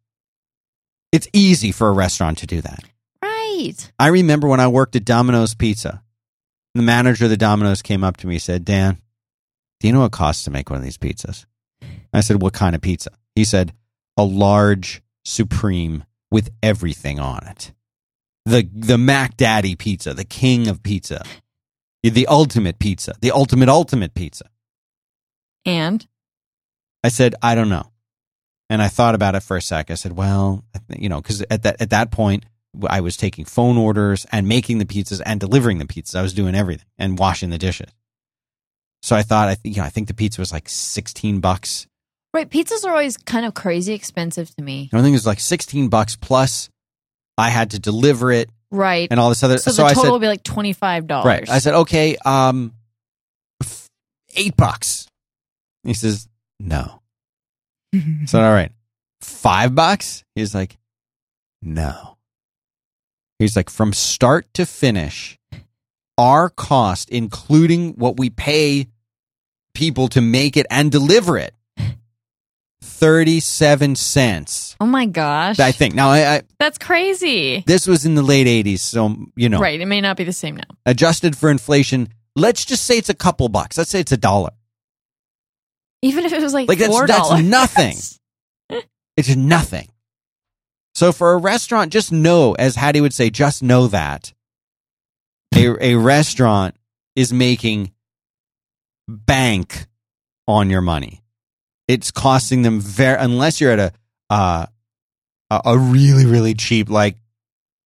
It's 1.12 1.28
easy 1.32 1.72
for 1.72 1.88
a 1.88 1.92
restaurant 1.92 2.38
to 2.38 2.46
do 2.46 2.60
that. 2.60 2.84
Right. 3.22 3.90
I 3.98 4.08
remember 4.08 4.46
when 4.46 4.60
I 4.60 4.68
worked 4.68 4.94
at 4.96 5.04
Domino's 5.06 5.54
Pizza, 5.54 6.02
The 6.74 6.82
manager 6.82 7.24
of 7.24 7.30
the 7.30 7.36
Domino's 7.36 7.80
came 7.82 8.04
up 8.04 8.18
to 8.18 8.26
me 8.26 8.34
and 8.34 8.42
said, 8.42 8.64
Dan, 8.64 8.98
do 9.80 9.86
you 9.86 9.92
know 9.94 10.00
what 10.00 10.06
it 10.06 10.12
costs 10.12 10.44
to 10.44 10.50
make 10.50 10.68
one 10.68 10.76
of 10.78 10.84
these 10.84 10.98
pizzas? 10.98 11.46
I 12.12 12.20
said, 12.20 12.42
What 12.42 12.52
kind 12.52 12.74
of 12.74 12.82
pizza? 12.82 13.10
He 13.38 13.44
said, 13.44 13.72
A 14.16 14.24
large 14.24 15.00
supreme 15.24 16.02
with 16.28 16.50
everything 16.60 17.20
on 17.20 17.46
it. 17.46 17.72
The 18.44 18.68
the 18.74 18.98
Mac 18.98 19.36
Daddy 19.36 19.76
pizza, 19.76 20.12
the 20.12 20.24
king 20.24 20.66
of 20.66 20.82
pizza. 20.82 21.22
The 22.02 22.26
ultimate 22.26 22.80
pizza. 22.80 23.14
The 23.20 23.30
ultimate 23.30 23.68
ultimate 23.68 24.14
pizza. 24.14 24.50
And 25.64 26.04
I 27.04 27.10
said, 27.10 27.36
I 27.40 27.54
don't 27.54 27.68
know. 27.68 27.92
And 28.68 28.82
I 28.82 28.88
thought 28.88 29.14
about 29.14 29.36
it 29.36 29.44
for 29.44 29.56
a 29.56 29.62
sec. 29.62 29.92
I 29.92 29.94
said, 29.94 30.16
well, 30.16 30.64
you 30.88 31.08
know, 31.08 31.20
because 31.20 31.44
at 31.48 31.62
that 31.62 31.80
at 31.80 31.90
that 31.90 32.10
point, 32.10 32.44
I 32.88 33.02
was 33.02 33.16
taking 33.16 33.44
phone 33.44 33.78
orders 33.78 34.26
and 34.32 34.48
making 34.48 34.78
the 34.78 34.84
pizzas 34.84 35.22
and 35.24 35.38
delivering 35.38 35.78
the 35.78 35.84
pizzas. 35.84 36.16
I 36.16 36.22
was 36.22 36.34
doing 36.34 36.56
everything 36.56 36.86
and 36.98 37.16
washing 37.16 37.50
the 37.50 37.58
dishes. 37.58 37.92
So 39.00 39.14
I 39.14 39.22
thought, 39.22 39.46
I 39.48 39.54
think, 39.54 39.76
you 39.76 39.80
know, 39.80 39.86
I 39.86 39.90
think 39.90 40.08
the 40.08 40.14
pizza 40.14 40.40
was 40.40 40.50
like 40.50 40.68
sixteen 40.68 41.38
bucks. 41.38 41.86
Right, 42.34 42.48
pizzas 42.48 42.84
are 42.84 42.90
always 42.90 43.16
kind 43.16 43.44
of 43.46 43.54
crazy 43.54 43.92
expensive 43.94 44.54
to 44.56 44.62
me. 44.62 44.90
I 44.92 44.98
think 45.02 45.08
it 45.08 45.12
was 45.16 45.26
like 45.26 45.40
sixteen 45.40 45.88
bucks 45.88 46.16
plus. 46.16 46.68
I 47.36 47.50
had 47.50 47.70
to 47.70 47.78
deliver 47.78 48.32
it 48.32 48.50
Right. 48.70 49.06
and 49.10 49.20
all 49.20 49.28
this 49.28 49.42
other. 49.44 49.58
so 49.58 49.70
So, 49.70 49.82
the 49.82 49.86
I 49.86 49.90
total 49.90 50.02
said, 50.04 50.10
will 50.10 50.18
be 50.18 50.26
like 50.26 50.42
twenty 50.42 50.72
five 50.72 51.06
dollars. 51.06 51.26
right. 51.26 51.48
I 51.48 51.58
said, 51.60 51.74
okay, 51.74 52.16
um, 52.24 52.72
eight 54.34 54.56
bucks. 54.56 55.06
He 55.84 55.94
says, 55.94 56.28
no. 56.60 57.00
I 57.94 58.02
said, 58.26 58.42
all 58.42 58.52
right, 58.52 58.72
five 59.20 59.74
bucks? 59.74 60.24
He's 60.34 60.54
like, 60.54 60.76
no. 61.62 62.16
He's 63.38 63.54
like, 63.56 63.70
from 63.70 63.92
start 63.92 64.52
to 64.54 64.66
finish, 64.66 65.38
our 66.18 66.50
cost, 66.50 67.08
including 67.10 67.92
what 67.94 68.16
we 68.18 68.30
pay 68.30 68.88
people 69.74 70.08
to 70.08 70.20
make 70.20 70.56
it 70.56 70.66
and 70.70 70.90
deliver 70.90 71.38
it, 71.38 71.54
37 72.88 73.94
cents. 73.96 74.76
oh 74.80 74.86
my 74.86 75.06
gosh. 75.06 75.58
I 75.60 75.72
think. 75.72 75.94
Now, 75.94 76.08
I, 76.10 76.34
I 76.36 76.42
That's 76.58 76.78
crazy. 76.78 77.62
this 77.66 77.86
was 77.86 78.04
in 78.06 78.14
the 78.14 78.22
late 78.22 78.46
80s, 78.46 78.80
so, 78.80 79.14
you 79.36 79.48
know, 79.48 79.60
Right. 79.60 79.80
It 79.80 79.86
may 79.86 80.00
not 80.00 80.16
be 80.16 80.24
the 80.24 80.32
same 80.32 80.56
now. 80.56 80.64
adjusted 80.86 81.36
for 81.36 81.50
inflation, 81.50 82.08
let's 82.34 82.64
just 82.64 82.84
say 82.84 82.98
it's 82.98 83.08
a 83.08 83.14
couple 83.14 83.48
bucks. 83.48 83.78
Let's 83.78 83.90
say 83.90 84.00
it's 84.00 84.12
a 84.12 84.16
dollar. 84.16 84.50
Even 86.02 86.24
if 86.24 86.32
it 86.32 86.40
was 86.40 86.54
like, 86.54 86.68
Like, 86.68 86.78
that's- 86.78 86.96
four 86.96 87.06
that's 87.06 87.28
dollars. 87.28 87.44
nothing. 87.44 87.96
It's 89.16 89.34
nothing. 89.34 89.88
So 90.94 91.10
for 91.12 91.32
a 91.32 91.36
restaurant, 91.38 91.92
just 91.92 92.12
know, 92.12 92.52
as 92.54 92.76
Haddie 92.76 93.00
would 93.00 93.12
say, 93.12 93.30
just 93.30 93.64
know 93.64 93.88
that 93.88 94.32
a, 95.56 95.74
a 95.84 95.94
restaurant 95.96 96.76
is 97.16 97.32
making 97.32 97.90
bank 99.08 99.86
on 100.46 100.70
your 100.70 100.80
money. 100.82 101.22
It's 101.88 102.10
costing 102.10 102.62
them 102.62 102.80
very, 102.80 103.16
unless 103.18 103.60
you're 103.60 103.72
at 103.72 103.78
a, 103.78 103.92
uh, 104.30 104.66
a, 105.50 105.78
really, 105.78 106.26
really 106.26 106.54
cheap, 106.54 106.90
like 106.90 107.16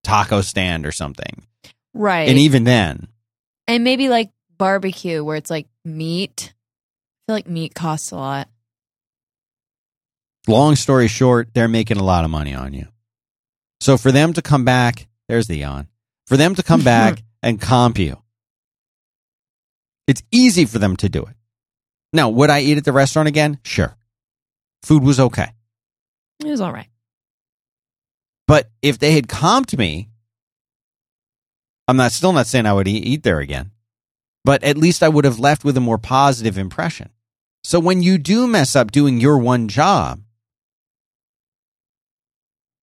taco 0.02 0.40
stand 0.40 0.84
or 0.84 0.92
something. 0.92 1.46
right. 1.94 2.28
And 2.28 2.38
even 2.38 2.64
then, 2.64 3.08
and 3.68 3.84
maybe 3.84 4.08
like 4.08 4.30
barbecue 4.58 5.22
where 5.22 5.36
it's 5.36 5.50
like 5.50 5.66
meat. 5.84 6.52
I 6.52 7.32
feel 7.32 7.36
like 7.36 7.48
meat 7.48 7.74
costs 7.74 8.10
a 8.10 8.16
lot. 8.16 8.48
long 10.48 10.74
story 10.74 11.06
short, 11.06 11.48
they're 11.54 11.68
making 11.68 11.98
a 11.98 12.04
lot 12.04 12.24
of 12.24 12.30
money 12.30 12.54
on 12.54 12.74
you. 12.74 12.88
So 13.80 13.96
for 13.96 14.12
them 14.12 14.32
to 14.34 14.42
come 14.42 14.64
back, 14.64 15.06
there's 15.28 15.46
the 15.46 15.56
yawn. 15.56 15.88
For 16.26 16.36
them 16.36 16.54
to 16.56 16.62
come 16.62 16.82
back 16.84 17.22
and 17.42 17.60
comp 17.60 17.98
you, 17.98 18.20
it's 20.06 20.22
easy 20.30 20.64
for 20.64 20.78
them 20.78 20.96
to 20.96 21.08
do 21.08 21.22
it. 21.22 21.36
Now, 22.12 22.28
would 22.28 22.50
I 22.50 22.60
eat 22.60 22.78
at 22.78 22.84
the 22.84 22.92
restaurant 22.92 23.28
again? 23.28 23.58
Sure. 23.64 23.96
Food 24.82 25.02
was 25.02 25.18
okay. 25.18 25.52
It 26.40 26.46
was 26.46 26.60
all 26.60 26.72
right. 26.72 26.88
But 28.46 28.70
if 28.82 28.98
they 28.98 29.12
had 29.12 29.28
comped 29.28 29.78
me, 29.78 30.08
I'm 31.88 31.96
not 31.96 32.12
still 32.12 32.32
not 32.32 32.46
saying 32.46 32.66
I 32.66 32.72
would 32.72 32.88
eat, 32.88 33.04
eat 33.04 33.22
there 33.22 33.38
again. 33.40 33.70
But 34.44 34.64
at 34.64 34.76
least 34.76 35.02
I 35.02 35.08
would 35.08 35.24
have 35.24 35.38
left 35.38 35.64
with 35.64 35.76
a 35.76 35.80
more 35.80 35.98
positive 35.98 36.58
impression. 36.58 37.10
So 37.62 37.78
when 37.78 38.02
you 38.02 38.18
do 38.18 38.48
mess 38.48 38.74
up 38.74 38.90
doing 38.90 39.20
your 39.20 39.38
one 39.38 39.68
job, 39.68 40.20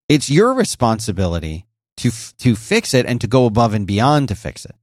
it's 0.07 0.29
your 0.29 0.53
responsibility 0.53 1.65
to 1.97 2.11
to 2.37 2.55
fix 2.55 2.93
it 2.93 3.05
and 3.05 3.19
to 3.21 3.27
go 3.27 3.45
above 3.45 3.73
and 3.73 3.85
beyond 3.85 4.29
to 4.29 4.35
fix 4.35 4.65
it. 4.65 4.75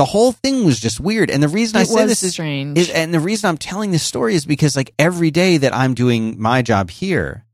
The 0.00 0.06
whole 0.06 0.32
thing 0.32 0.64
was 0.64 0.80
just 0.80 0.98
weird, 0.98 1.30
and 1.30 1.42
the 1.42 1.48
reason 1.48 1.76
I 1.76 1.82
it 1.82 1.88
say 1.88 1.94
was 1.94 2.06
this 2.06 2.22
is 2.22 2.32
strange. 2.32 2.78
is, 2.78 2.88
and 2.88 3.12
the 3.12 3.20
reason 3.20 3.50
I'm 3.50 3.58
telling 3.58 3.90
this 3.90 4.02
story 4.02 4.34
is 4.34 4.46
because 4.46 4.74
like 4.74 4.94
every 4.98 5.30
day 5.30 5.58
that 5.58 5.76
I'm 5.76 5.92
doing 5.92 6.40
my 6.40 6.62
job 6.62 6.88
here, 6.88 7.44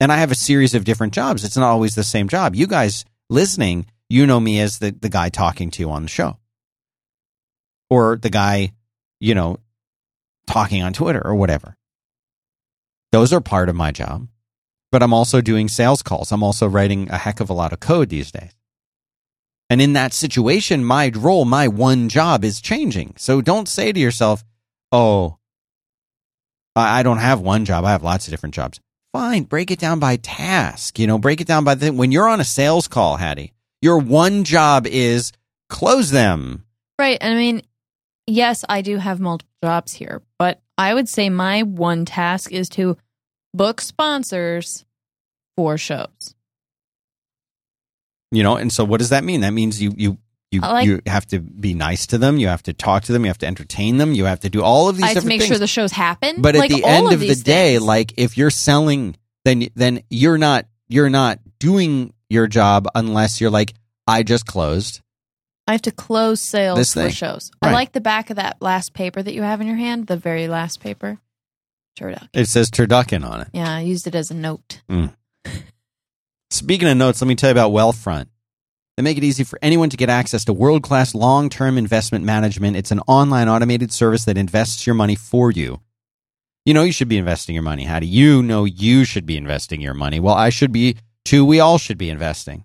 and 0.00 0.10
I 0.10 0.16
have 0.16 0.32
a 0.32 0.34
series 0.34 0.74
of 0.74 0.82
different 0.82 1.14
jobs. 1.14 1.44
It's 1.44 1.56
not 1.56 1.70
always 1.70 1.94
the 1.94 2.02
same 2.02 2.26
job. 2.26 2.56
You 2.56 2.66
guys 2.66 3.04
listening, 3.28 3.86
you 4.08 4.26
know 4.26 4.40
me 4.40 4.58
as 4.58 4.80
the, 4.80 4.90
the 4.90 5.08
guy 5.08 5.28
talking 5.28 5.70
to 5.70 5.80
you 5.80 5.92
on 5.92 6.02
the 6.02 6.08
show. 6.08 6.38
Or 7.88 8.16
the 8.16 8.30
guy, 8.30 8.72
you 9.20 9.36
know, 9.36 9.58
talking 10.48 10.82
on 10.82 10.92
Twitter 10.92 11.24
or 11.24 11.36
whatever. 11.36 11.76
Those 13.12 13.32
are 13.32 13.40
part 13.40 13.68
of 13.68 13.76
my 13.76 13.92
job. 13.92 14.26
But 14.90 15.04
I'm 15.04 15.14
also 15.14 15.40
doing 15.40 15.68
sales 15.68 16.02
calls. 16.02 16.32
I'm 16.32 16.42
also 16.42 16.66
writing 16.66 17.08
a 17.10 17.16
heck 17.16 17.38
of 17.38 17.48
a 17.48 17.54
lot 17.54 17.72
of 17.72 17.78
code 17.78 18.08
these 18.08 18.32
days. 18.32 18.50
And 19.70 19.80
in 19.80 19.92
that 19.92 20.12
situation, 20.12 20.84
my 20.84 21.12
role, 21.14 21.44
my 21.44 21.68
one 21.68 22.08
job 22.08 22.44
is 22.44 22.60
changing. 22.60 23.14
So 23.16 23.40
don't 23.40 23.68
say 23.68 23.92
to 23.92 24.00
yourself, 24.00 24.44
oh, 24.90 25.38
I 26.74 27.04
don't 27.04 27.18
have 27.18 27.40
one 27.40 27.64
job. 27.64 27.84
I 27.84 27.92
have 27.92 28.02
lots 28.02 28.26
of 28.26 28.32
different 28.32 28.54
jobs. 28.54 28.80
Fine. 29.12 29.44
Break 29.44 29.70
it 29.70 29.78
down 29.78 30.00
by 30.00 30.16
task. 30.16 30.98
You 30.98 31.06
know, 31.06 31.18
break 31.18 31.40
it 31.40 31.46
down 31.46 31.62
by 31.62 31.76
the, 31.76 31.92
when 31.92 32.10
you're 32.10 32.28
on 32.28 32.40
a 32.40 32.44
sales 32.44 32.88
call, 32.88 33.16
Haddie, 33.16 33.52
your 33.80 33.98
one 33.98 34.44
job 34.44 34.86
is 34.88 35.32
close 35.68 36.10
them. 36.10 36.64
right. 36.98 37.18
I 37.20 37.34
mean, 37.34 37.62
yes, 38.26 38.64
I 38.68 38.82
do 38.82 38.98
have 38.98 39.20
multiple 39.20 39.50
jobs 39.62 39.92
here, 39.92 40.22
but 40.38 40.60
I 40.76 40.94
would 40.94 41.08
say 41.08 41.30
my 41.30 41.62
one 41.62 42.04
task 42.04 42.52
is 42.52 42.68
to 42.70 42.96
book 43.54 43.80
sponsors 43.80 44.84
for 45.56 45.78
shows. 45.78 46.34
You 48.30 48.42
know, 48.42 48.56
and 48.56 48.72
so 48.72 48.84
what 48.84 48.98
does 48.98 49.10
that 49.10 49.24
mean? 49.24 49.40
That 49.40 49.52
means 49.52 49.82
you, 49.82 49.92
you, 49.96 50.18
you, 50.50 50.60
like- 50.60 50.86
you 50.86 51.00
have 51.06 51.26
to 51.26 51.40
be 51.40 51.74
nice 51.74 52.06
to 52.08 52.18
them. 52.18 52.38
You 52.38 52.48
have 52.48 52.62
to 52.64 52.72
talk 52.72 53.04
to 53.04 53.12
them. 53.12 53.24
You 53.24 53.28
have 53.28 53.38
to 53.38 53.46
entertain 53.46 53.98
them. 53.98 54.12
You 54.12 54.24
have 54.24 54.40
to 54.40 54.50
do 54.50 54.62
all 54.62 54.88
of 54.88 54.96
these 54.96 55.04
things. 55.04 55.10
I 55.10 55.14
have 55.14 55.22
to 55.24 55.28
make 55.28 55.40
things. 55.40 55.48
sure 55.48 55.58
the 55.58 55.66
shows 55.66 55.92
happen. 55.92 56.40
But 56.42 56.56
at 56.56 56.68
the 56.68 56.84
end 56.84 57.06
of 57.08 57.14
of 57.14 57.20
the 57.20 57.34
day, 57.34 57.74
things. 57.74 57.82
like 57.82 58.14
if 58.16 58.36
you're 58.38 58.50
selling, 58.50 59.16
then 59.44 59.68
then 59.74 60.02
you're 60.10 60.38
not 60.38 60.66
you're 60.88 61.10
not 61.10 61.40
doing 61.58 62.12
your 62.28 62.46
job 62.46 62.86
unless 62.94 63.40
you're 63.40 63.50
like, 63.50 63.74
I 64.06 64.22
just 64.22 64.46
closed. 64.46 65.00
I 65.66 65.72
have 65.72 65.82
to 65.82 65.92
close 65.92 66.40
sales 66.40 66.92
for 66.94 67.10
shows. 67.10 67.50
Right. 67.62 67.70
I 67.70 67.72
like 67.72 67.92
the 67.92 68.00
back 68.00 68.30
of 68.30 68.36
that 68.36 68.60
last 68.60 68.92
paper 68.92 69.22
that 69.22 69.34
you 69.34 69.42
have 69.42 69.60
in 69.60 69.66
your 69.68 69.76
hand, 69.76 70.08
the 70.08 70.16
very 70.16 70.48
last 70.48 70.80
paper. 70.80 71.18
Turduck. 71.98 72.28
It 72.32 72.46
says 72.46 72.70
turducken 72.70 73.28
on 73.28 73.42
it. 73.42 73.48
Yeah, 73.52 73.72
I 73.72 73.80
used 73.80 74.06
it 74.06 74.14
as 74.14 74.30
a 74.30 74.34
note. 74.34 74.80
Mm. 74.90 75.14
Speaking 76.50 76.88
of 76.88 76.96
notes, 76.96 77.20
let 77.20 77.28
me 77.28 77.36
tell 77.36 77.48
you 77.48 77.52
about 77.52 77.72
Wealthfront. 77.72 78.26
They 78.96 79.02
make 79.04 79.16
it 79.16 79.24
easy 79.24 79.44
for 79.44 79.58
anyone 79.62 79.88
to 79.90 79.96
get 79.96 80.10
access 80.10 80.44
to 80.44 80.52
world 80.52 80.82
class 80.82 81.14
long 81.14 81.48
term 81.48 81.78
investment 81.78 82.24
management. 82.24 82.76
It's 82.76 82.90
an 82.90 83.00
online 83.06 83.48
automated 83.48 83.92
service 83.92 84.24
that 84.24 84.36
invests 84.36 84.86
your 84.86 84.94
money 84.94 85.14
for 85.14 85.50
you. 85.50 85.80
You 86.66 86.74
know 86.74 86.82
you 86.82 86.92
should 86.92 87.08
be 87.08 87.16
investing 87.16 87.54
your 87.54 87.62
money. 87.62 87.84
How 87.84 88.00
do 88.00 88.06
you 88.06 88.42
know 88.42 88.64
you 88.64 89.04
should 89.04 89.26
be 89.26 89.36
investing 89.36 89.80
your 89.80 89.94
money? 89.94 90.20
Well, 90.20 90.34
I 90.34 90.50
should 90.50 90.72
be 90.72 90.96
too. 91.24 91.44
We 91.44 91.60
all 91.60 91.78
should 91.78 91.98
be 91.98 92.10
investing 92.10 92.64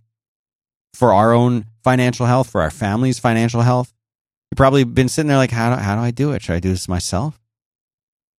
for 0.93 1.13
our 1.13 1.31
own 1.33 1.65
financial 1.83 2.25
health, 2.25 2.49
for 2.49 2.61
our 2.61 2.71
family's 2.71 3.19
financial 3.19 3.61
health. 3.61 3.93
You've 4.51 4.57
probably 4.57 4.83
been 4.83 5.09
sitting 5.09 5.29
there 5.29 5.37
like, 5.37 5.51
how 5.51 5.75
do, 5.75 5.81
how 5.81 5.95
do 5.95 6.01
I 6.01 6.11
do 6.11 6.31
it? 6.31 6.41
Should 6.41 6.55
I 6.55 6.59
do 6.59 6.69
this 6.69 6.89
myself? 6.89 7.39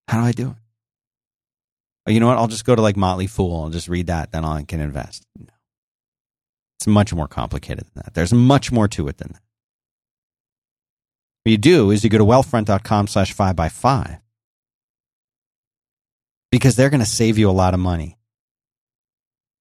How 0.08 0.20
do 0.20 0.28
I 0.28 0.32
do 0.32 0.50
it? 0.50 0.56
You 2.08 2.20
know 2.20 2.28
what? 2.28 2.38
I'll 2.38 2.48
just 2.48 2.66
go 2.66 2.76
to 2.76 2.82
like 2.82 2.98
Motley 2.98 3.28
Fool 3.28 3.66
and 3.66 3.74
just 3.74 3.88
read 3.88 4.08
that. 4.08 4.32
Then 4.32 4.46
I 4.46 4.64
can 4.64 4.80
invest. 4.80 5.26
No. 5.40 5.48
It's 6.78 6.88
much 6.88 7.14
more 7.14 7.28
complicated 7.28 7.86
than 7.86 8.04
that. 8.04 8.14
There's 8.14 8.34
much 8.34 8.72
more 8.72 8.88
to 8.90 9.08
it 9.08 9.18
than 9.18 9.30
that. 9.34 9.42
What 11.44 11.52
you 11.52 11.58
do 11.58 11.92
is 11.92 12.04
you 12.04 12.10
go 12.10 12.18
to 12.18 12.26
wealthfront.com 12.26 13.08
slash 13.08 13.34
five 13.34 13.56
by 13.56 13.70
five 13.70 14.18
because 16.52 16.76
they're 16.76 16.90
going 16.90 17.00
to 17.02 17.06
save 17.06 17.38
you 17.38 17.50
a 17.50 17.52
lot 17.52 17.74
of 17.74 17.80
money. 17.80 18.18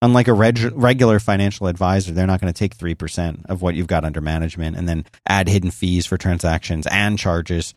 Unlike 0.02 0.28
a 0.28 0.32
reg- 0.34 0.72
regular 0.74 1.18
financial 1.18 1.66
advisor, 1.66 2.12
they're 2.12 2.26
not 2.26 2.40
going 2.40 2.52
to 2.52 2.58
take 2.58 2.76
3% 2.76 3.46
of 3.46 3.62
what 3.62 3.74
you've 3.74 3.86
got 3.86 4.04
under 4.04 4.20
management 4.20 4.76
and 4.76 4.86
then 4.88 5.06
add 5.26 5.48
hidden 5.48 5.70
fees 5.70 6.04
for 6.04 6.18
transactions 6.18 6.86
and 6.90 7.18
charges. 7.18 7.74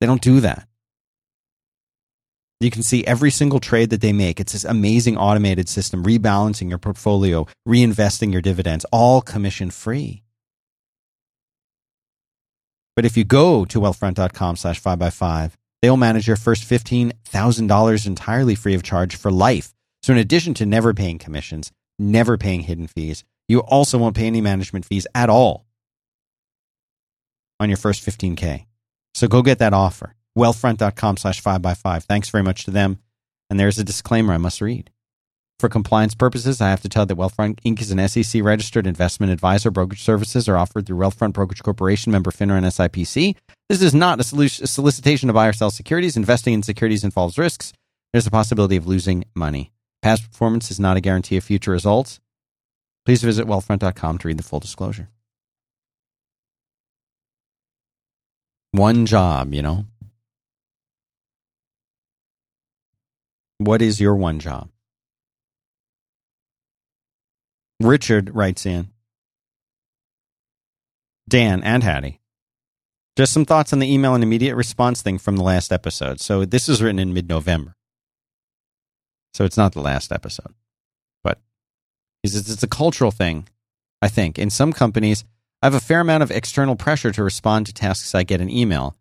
They 0.00 0.06
don't 0.06 0.22
do 0.22 0.40
that. 0.40 0.66
You 2.60 2.70
can 2.70 2.82
see 2.82 3.04
every 3.06 3.30
single 3.30 3.60
trade 3.60 3.90
that 3.90 4.00
they 4.00 4.12
make. 4.12 4.40
It's 4.40 4.52
this 4.52 4.64
amazing 4.64 5.16
automated 5.16 5.68
system, 5.68 6.04
rebalancing 6.04 6.68
your 6.68 6.78
portfolio, 6.78 7.46
reinvesting 7.68 8.32
your 8.32 8.40
dividends, 8.40 8.86
all 8.92 9.20
commission 9.20 9.70
free. 9.70 10.22
But 12.96 13.04
if 13.04 13.16
you 13.16 13.24
go 13.24 13.64
to 13.64 13.80
wealthfront.com 13.80 14.56
slash 14.56 14.80
5x5, 14.80 15.52
they 15.82 15.90
will 15.90 15.96
manage 15.96 16.26
your 16.26 16.36
first 16.36 16.64
$15,000 16.64 18.06
entirely 18.06 18.54
free 18.54 18.74
of 18.74 18.82
charge 18.82 19.16
for 19.16 19.30
life. 19.30 19.74
So 20.02 20.12
in 20.12 20.18
addition 20.18 20.54
to 20.54 20.66
never 20.66 20.94
paying 20.94 21.18
commissions, 21.18 21.72
never 21.98 22.38
paying 22.38 22.60
hidden 22.60 22.86
fees, 22.86 23.24
you 23.48 23.60
also 23.60 23.98
won't 23.98 24.16
pay 24.16 24.26
any 24.26 24.40
management 24.40 24.84
fees 24.84 25.06
at 25.14 25.28
all 25.28 25.66
on 27.60 27.68
your 27.68 27.76
first 27.76 28.04
15K. 28.06 28.66
So 29.14 29.28
go 29.28 29.42
get 29.42 29.58
that 29.58 29.74
offer. 29.74 30.14
Wealthfront.com 30.36 31.16
slash 31.16 31.42
5x5. 31.42 32.02
Thanks 32.04 32.28
very 32.28 32.42
much 32.42 32.64
to 32.64 32.70
them. 32.70 32.98
And 33.48 33.60
there's 33.60 33.78
a 33.78 33.84
disclaimer 33.84 34.32
I 34.32 34.38
must 34.38 34.60
read. 34.60 34.90
For 35.60 35.68
compliance 35.68 36.14
purposes, 36.14 36.60
I 36.60 36.70
have 36.70 36.82
to 36.82 36.88
tell 36.88 37.06
that 37.06 37.16
Wealthfront 37.16 37.60
Inc. 37.60 37.80
is 37.80 37.92
an 37.92 38.08
SEC 38.08 38.42
registered 38.42 38.86
investment 38.86 39.32
advisor. 39.32 39.70
Brokerage 39.70 40.02
services 40.02 40.48
are 40.48 40.56
offered 40.56 40.86
through 40.86 40.98
Wealthfront 40.98 41.32
Brokerage 41.32 41.62
Corporation, 41.62 42.10
member 42.10 42.32
FINRA 42.32 42.58
and 42.58 42.66
SIPC. 42.66 43.36
This 43.68 43.80
is 43.80 43.94
not 43.94 44.18
a, 44.18 44.42
a 44.42 44.48
solicitation 44.66 45.28
to 45.28 45.32
buy 45.32 45.46
or 45.46 45.52
sell 45.52 45.70
securities. 45.70 46.16
Investing 46.16 46.54
in 46.54 46.62
securities 46.62 47.04
involves 47.04 47.38
risks. 47.38 47.72
There's 48.12 48.26
a 48.26 48.32
possibility 48.32 48.76
of 48.76 48.86
losing 48.86 49.24
money. 49.34 49.72
Past 50.02 50.30
performance 50.30 50.70
is 50.70 50.80
not 50.80 50.96
a 50.96 51.00
guarantee 51.00 51.36
of 51.36 51.44
future 51.44 51.70
results. 51.70 52.20
Please 53.06 53.22
visit 53.22 53.46
wealthfront.com 53.46 54.18
to 54.18 54.28
read 54.28 54.38
the 54.38 54.42
full 54.42 54.60
disclosure. 54.60 55.08
One 58.72 59.06
job, 59.06 59.54
you 59.54 59.62
know. 59.62 59.86
What 63.58 63.82
is 63.82 64.00
your 64.00 64.16
one 64.16 64.40
job? 64.40 64.68
Richard 67.80 68.34
writes 68.34 68.66
in 68.66 68.88
Dan 71.28 71.62
and 71.62 71.82
Haddie. 71.82 72.20
Just 73.16 73.32
some 73.32 73.44
thoughts 73.44 73.72
on 73.72 73.78
the 73.78 73.92
email 73.92 74.14
and 74.14 74.24
immediate 74.24 74.56
response 74.56 75.02
thing 75.02 75.18
from 75.18 75.36
the 75.36 75.42
last 75.42 75.72
episode. 75.72 76.20
So 76.20 76.44
this 76.44 76.68
is 76.68 76.82
written 76.82 76.98
in 76.98 77.14
mid 77.14 77.28
November. 77.28 77.76
So 79.34 79.44
it's 79.44 79.56
not 79.56 79.72
the 79.72 79.80
last 79.80 80.12
episode. 80.12 80.54
But 81.22 81.38
it's 82.22 82.62
a 82.62 82.68
cultural 82.68 83.10
thing, 83.10 83.48
I 84.02 84.08
think. 84.08 84.38
In 84.38 84.50
some 84.50 84.72
companies, 84.72 85.24
I 85.62 85.66
have 85.66 85.74
a 85.74 85.80
fair 85.80 86.00
amount 86.00 86.22
of 86.22 86.30
external 86.30 86.76
pressure 86.76 87.12
to 87.12 87.22
respond 87.22 87.66
to 87.66 87.72
tasks 87.72 88.14
I 88.14 88.24
get 88.24 88.40
in 88.40 88.50
email. 88.50 88.96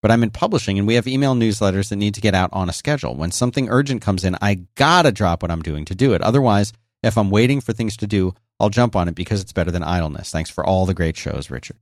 But 0.00 0.10
I'm 0.10 0.22
in 0.22 0.30
publishing 0.30 0.78
and 0.78 0.86
we 0.86 0.94
have 0.94 1.08
email 1.08 1.34
newsletters 1.34 1.88
that 1.88 1.96
need 1.96 2.14
to 2.14 2.20
get 2.20 2.34
out 2.34 2.50
on 2.52 2.68
a 2.68 2.72
schedule. 2.72 3.14
When 3.14 3.32
something 3.32 3.68
urgent 3.68 4.00
comes 4.00 4.24
in, 4.24 4.36
I 4.40 4.66
gotta 4.76 5.10
drop 5.10 5.42
what 5.42 5.50
I'm 5.50 5.62
doing 5.62 5.84
to 5.86 5.94
do 5.94 6.14
it. 6.14 6.22
Otherwise, 6.22 6.72
if 7.02 7.18
I'm 7.18 7.30
waiting 7.30 7.60
for 7.60 7.72
things 7.72 7.96
to 7.98 8.06
do, 8.06 8.34
I'll 8.60 8.70
jump 8.70 8.96
on 8.96 9.08
it 9.08 9.14
because 9.14 9.40
it's 9.40 9.52
better 9.52 9.70
than 9.70 9.82
idleness. 9.82 10.30
Thanks 10.30 10.50
for 10.50 10.64
all 10.64 10.86
the 10.86 10.94
great 10.94 11.16
shows, 11.16 11.50
Richard. 11.50 11.76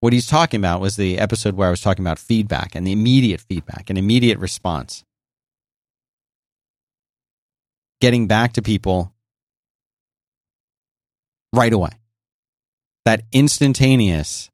What 0.00 0.12
he's 0.12 0.26
talking 0.26 0.58
about 0.58 0.80
was 0.80 0.96
the 0.96 1.18
episode 1.18 1.54
where 1.54 1.68
I 1.68 1.70
was 1.70 1.80
talking 1.80 2.04
about 2.04 2.18
feedback 2.18 2.74
and 2.74 2.84
the 2.86 2.92
immediate 2.92 3.40
feedback 3.40 3.88
and 3.88 3.96
immediate 3.96 4.38
response. 4.38 5.04
Getting 8.00 8.26
back 8.26 8.54
to 8.54 8.62
people 8.62 9.12
right 11.52 11.72
away. 11.72 11.90
That 13.04 13.22
instantaneous 13.32 14.50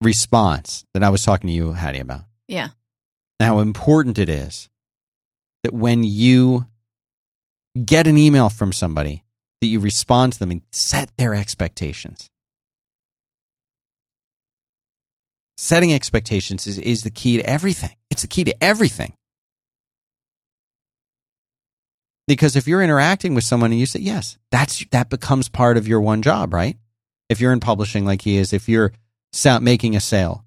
response 0.00 0.84
that 0.94 1.04
I 1.04 1.10
was 1.10 1.22
talking 1.22 1.48
to 1.48 1.54
you, 1.54 1.72
Haddie, 1.72 2.00
about. 2.00 2.29
Yeah. 2.50 2.70
How 3.38 3.60
important 3.60 4.18
it 4.18 4.28
is 4.28 4.68
that 5.62 5.72
when 5.72 6.02
you 6.02 6.66
get 7.84 8.08
an 8.08 8.18
email 8.18 8.48
from 8.48 8.72
somebody, 8.72 9.24
that 9.60 9.68
you 9.68 9.78
respond 9.78 10.32
to 10.32 10.38
them 10.40 10.50
and 10.50 10.62
set 10.72 11.16
their 11.16 11.32
expectations. 11.32 12.28
Setting 15.56 15.94
expectations 15.94 16.66
is, 16.66 16.78
is 16.78 17.04
the 17.04 17.10
key 17.10 17.36
to 17.36 17.48
everything. 17.48 17.94
It's 18.10 18.22
the 18.22 18.28
key 18.28 18.44
to 18.44 18.64
everything. 18.64 19.12
Because 22.26 22.56
if 22.56 22.66
you're 22.66 22.82
interacting 22.82 23.34
with 23.34 23.44
someone 23.44 23.70
and 23.70 23.78
you 23.78 23.86
say, 23.86 24.00
yes, 24.00 24.38
that's, 24.50 24.84
that 24.90 25.08
becomes 25.08 25.48
part 25.48 25.76
of 25.76 25.86
your 25.86 26.00
one 26.00 26.22
job, 26.22 26.52
right? 26.52 26.76
If 27.28 27.40
you're 27.40 27.52
in 27.52 27.60
publishing 27.60 28.04
like 28.04 28.22
he 28.22 28.38
is, 28.38 28.52
if 28.52 28.68
you're 28.68 28.92
making 29.60 29.94
a 29.94 30.00
sale. 30.00 30.44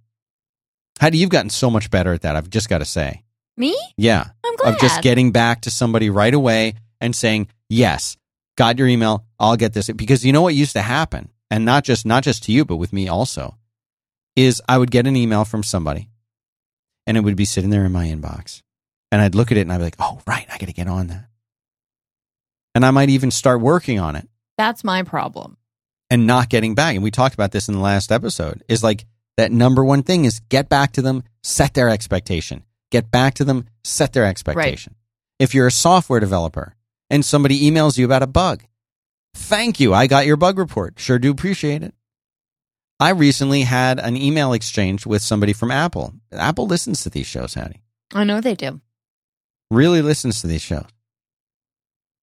How 1.03 1.09
do 1.09 1.17
you've 1.17 1.29
gotten 1.29 1.49
so 1.49 1.69
much 1.69 1.91
better 1.91 2.13
at 2.13 2.21
that? 2.21 2.37
I've 2.37 2.49
just 2.49 2.69
got 2.69 2.77
to 2.77 2.85
say. 2.85 3.25
Me? 3.57 3.77
Yeah. 3.97 4.23
I'm 4.45 4.55
glad. 4.55 4.75
Of 4.75 4.79
just 4.79 5.01
getting 5.01 5.33
back 5.33 5.63
to 5.63 5.69
somebody 5.69 6.09
right 6.09 6.33
away 6.33 6.75
and 7.01 7.13
saying, 7.13 7.49
yes, 7.67 8.15
got 8.55 8.77
your 8.77 8.87
email. 8.87 9.25
I'll 9.37 9.57
get 9.57 9.73
this 9.73 9.89
because 9.89 10.25
you 10.25 10.31
know 10.31 10.43
what 10.43 10.55
used 10.55 10.71
to 10.71 10.81
happen, 10.81 11.29
and 11.51 11.65
not 11.65 11.83
just 11.83 12.05
not 12.05 12.23
just 12.23 12.43
to 12.43 12.53
you, 12.53 12.63
but 12.63 12.77
with 12.77 12.93
me 12.93 13.09
also, 13.09 13.57
is 14.37 14.61
I 14.69 14.77
would 14.77 14.91
get 14.91 15.05
an 15.05 15.17
email 15.17 15.43
from 15.43 15.61
somebody, 15.61 16.09
and 17.05 17.17
it 17.17 17.21
would 17.25 17.35
be 17.35 17.43
sitting 17.43 17.69
there 17.69 17.83
in 17.83 17.91
my 17.91 18.05
inbox, 18.05 18.61
and 19.11 19.21
I'd 19.21 19.35
look 19.35 19.51
at 19.51 19.57
it 19.57 19.61
and 19.63 19.73
I'd 19.73 19.79
be 19.79 19.83
like, 19.83 19.97
oh 19.99 20.21
right, 20.25 20.47
I 20.49 20.57
got 20.57 20.67
to 20.67 20.73
get 20.73 20.87
on 20.87 21.07
that, 21.07 21.25
and 22.75 22.85
I 22.85 22.91
might 22.91 23.09
even 23.09 23.29
start 23.29 23.59
working 23.59 23.99
on 23.99 24.15
it. 24.15 24.29
That's 24.57 24.85
my 24.85 25.03
problem. 25.03 25.57
And 26.09 26.27
not 26.27 26.47
getting 26.47 26.75
back, 26.75 26.95
and 26.95 27.03
we 27.03 27.11
talked 27.11 27.33
about 27.33 27.51
this 27.51 27.67
in 27.67 27.73
the 27.73 27.81
last 27.81 28.09
episode, 28.09 28.63
is 28.69 28.83
like 28.83 29.03
that 29.37 29.51
number 29.51 29.83
one 29.83 30.03
thing 30.03 30.25
is 30.25 30.39
get 30.49 30.69
back 30.69 30.91
to 30.93 31.01
them, 31.01 31.23
set 31.41 31.73
their 31.73 31.89
expectation. 31.89 32.63
Get 32.91 33.09
back 33.09 33.33
to 33.35 33.43
them, 33.43 33.67
set 33.83 34.13
their 34.13 34.25
expectation. 34.25 34.93
Right. 34.93 35.43
If 35.43 35.55
you're 35.55 35.67
a 35.67 35.71
software 35.71 36.19
developer, 36.19 36.75
and 37.13 37.23
somebody 37.23 37.69
emails 37.69 37.95
you 37.95 38.05
about 38.05 38.23
a 38.23 38.27
bug. 38.27 38.63
Thank 39.35 39.79
you. 39.79 39.93
I 39.93 40.07
got 40.07 40.25
your 40.25 40.35
bug 40.35 40.57
report. 40.57 40.99
Sure 40.99 41.19
do 41.19 41.29
appreciate 41.29 41.83
it. 41.83 41.93
I 42.99 43.09
recently 43.09 43.61
had 43.61 43.99
an 43.99 44.17
email 44.17 44.53
exchange 44.53 45.05
with 45.05 45.21
somebody 45.21 45.53
from 45.53 45.69
Apple. 45.69 46.13
Apple 46.31 46.65
listens 46.65 47.03
to 47.03 47.11
these 47.11 47.27
shows, 47.27 47.53
Haddie. 47.53 47.83
I 48.13 48.23
know 48.23 48.41
they 48.41 48.55
do. 48.55 48.81
Really 49.69 50.01
listens 50.01 50.41
to 50.41 50.47
these 50.47 50.61
shows. 50.61 50.85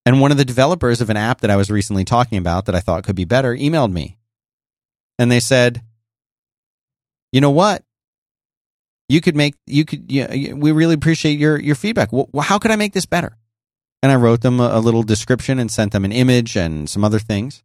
And 0.04 0.20
one 0.20 0.32
of 0.32 0.38
the 0.38 0.44
developers 0.44 1.00
of 1.00 1.11
an 1.11 1.16
app 1.16 1.40
that 1.42 1.50
I 1.50 1.56
was 1.56 1.70
recently 1.70 2.04
talking 2.04 2.38
about 2.38 2.66
that 2.66 2.74
I 2.74 2.80
thought 2.80 3.04
could 3.04 3.16
be 3.16 3.24
better 3.24 3.54
emailed 3.54 3.92
me. 3.92 4.16
And 5.20 5.30
they 5.30 5.40
said, 5.40 5.82
you 7.33 7.41
know 7.41 7.51
what? 7.51 7.83
You 9.09 9.20
could 9.20 9.35
make, 9.35 9.55
you 9.66 9.85
could, 9.85 10.11
yeah, 10.11 10.53
we 10.53 10.72
really 10.72 10.95
appreciate 10.95 11.39
your, 11.39 11.59
your 11.59 11.74
feedback. 11.74 12.11
Well, 12.12 12.28
how 12.41 12.59
could 12.59 12.70
I 12.70 12.76
make 12.76 12.93
this 12.93 13.07
better? 13.07 13.37
And 14.03 14.12
I 14.12 14.16
wrote 14.16 14.41
them 14.41 14.61
a, 14.61 14.70
a 14.72 14.81
little 14.81 15.03
description 15.03 15.59
and 15.59 15.70
sent 15.70 15.93
them 15.93 16.05
an 16.05 16.12
image 16.12 16.57
and 16.57 16.89
some 16.89 17.05
other 17.05 17.18
things. 17.18 17.62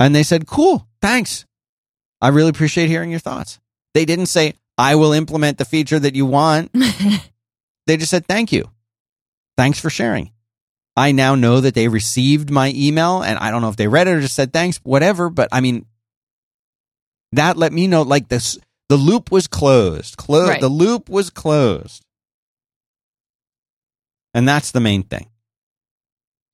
And 0.00 0.14
they 0.14 0.24
said, 0.24 0.46
cool, 0.46 0.88
thanks. 1.00 1.46
I 2.20 2.28
really 2.28 2.50
appreciate 2.50 2.88
hearing 2.88 3.10
your 3.10 3.20
thoughts. 3.20 3.60
They 3.94 4.04
didn't 4.04 4.26
say, 4.26 4.54
I 4.76 4.96
will 4.96 5.12
implement 5.12 5.58
the 5.58 5.64
feature 5.64 5.98
that 5.98 6.16
you 6.16 6.26
want. 6.26 6.72
they 7.86 7.96
just 7.96 8.10
said, 8.10 8.26
thank 8.26 8.52
you. 8.52 8.70
Thanks 9.56 9.78
for 9.78 9.90
sharing. 9.90 10.32
I 10.96 11.12
now 11.12 11.34
know 11.34 11.60
that 11.60 11.74
they 11.74 11.88
received 11.88 12.50
my 12.50 12.72
email 12.74 13.22
and 13.22 13.38
I 13.38 13.50
don't 13.50 13.62
know 13.62 13.68
if 13.68 13.76
they 13.76 13.88
read 13.88 14.08
it 14.08 14.12
or 14.12 14.20
just 14.20 14.34
said 14.34 14.52
thanks, 14.52 14.78
whatever. 14.78 15.30
But 15.30 15.48
I 15.52 15.60
mean, 15.60 15.86
that 17.32 17.56
let 17.56 17.72
me 17.72 17.86
know 17.86 18.02
like 18.02 18.28
this, 18.28 18.58
the 18.88 18.96
loop 18.96 19.30
was 19.30 19.46
closed. 19.46 20.16
Closed 20.16 20.48
right. 20.48 20.60
The 20.60 20.68
loop 20.68 21.08
was 21.08 21.30
closed. 21.30 22.04
And 24.34 24.48
that's 24.48 24.70
the 24.70 24.80
main 24.80 25.02
thing. 25.02 25.28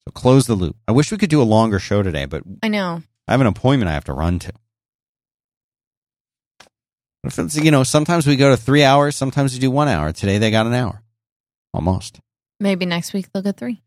So 0.07 0.13
close 0.13 0.47
the 0.47 0.55
loop. 0.55 0.77
I 0.87 0.93
wish 0.93 1.13
we 1.13 1.19
could 1.19 1.31
do 1.31 1.43
a 1.43 1.45
longer 1.45 1.79
show 1.79 2.03
today, 2.03 2.25
but 2.25 2.43
I 2.63 2.69
know. 2.69 3.03
I 3.27 3.33
have 3.33 3.41
an 3.41 3.47
appointment 3.47 3.91
I 3.91 3.95
have 3.95 4.05
to 4.05 4.13
run 4.13 4.39
to. 4.41 4.53
If 7.25 7.39
it's, 7.39 7.57
you 7.57 7.71
know, 7.71 7.83
sometimes 7.83 8.27
we 8.27 8.37
go 8.37 8.51
to 8.51 8.57
three 8.57 8.85
hours, 8.85 9.17
sometimes 9.17 9.53
we 9.53 9.59
do 9.59 9.71
one 9.71 9.89
hour. 9.89 10.13
Today 10.13 10.39
they 10.39 10.51
got 10.51 10.67
an 10.67 10.75
hour. 10.75 11.03
Almost. 11.75 12.21
Maybe 12.61 12.87
next 12.87 13.13
week 13.13 13.31
they'll 13.33 13.43
get 13.43 13.57
three. 13.57 13.83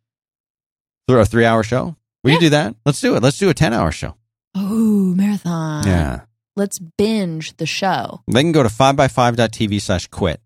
Through 1.08 1.22
a 1.22 1.26
three 1.26 1.46
hour 1.46 1.64
show? 1.64 1.96
We 2.24 2.34
yeah. 2.34 2.40
do 2.40 2.50
that. 2.50 2.76
Let's 2.86 3.02
do 3.02 3.16
it. 3.16 3.24
Let's 3.24 3.40
do 3.40 3.50
a 3.50 3.54
10 3.54 3.74
hour 3.74 3.92
show. 3.92 4.16
Oh, 4.54 5.14
marathon. 5.16 5.88
Yeah. 5.88 6.22
Let's 6.56 6.80
binge 6.80 7.56
the 7.58 7.66
show. 7.66 8.22
They 8.28 8.42
can 8.42 8.52
go 8.52 8.64
to 8.64 8.70
5by5.tv 8.70 9.82
slash 9.82 10.08
quit. 10.08 10.42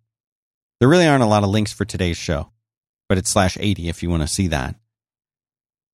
There 0.80 0.90
really 0.90 1.08
aren't 1.08 1.24
a 1.24 1.28
lot 1.28 1.44
of 1.44 1.50
links 1.50 1.74
for 1.74 1.86
today's 1.86 2.18
show 2.18 2.52
but 3.08 3.18
it's 3.18 3.30
slash 3.30 3.58
80 3.60 3.90
if 3.90 4.04
you 4.04 4.10
want 4.10 4.24
to 4.24 4.28
see 4.28 4.48
that. 4.48 4.76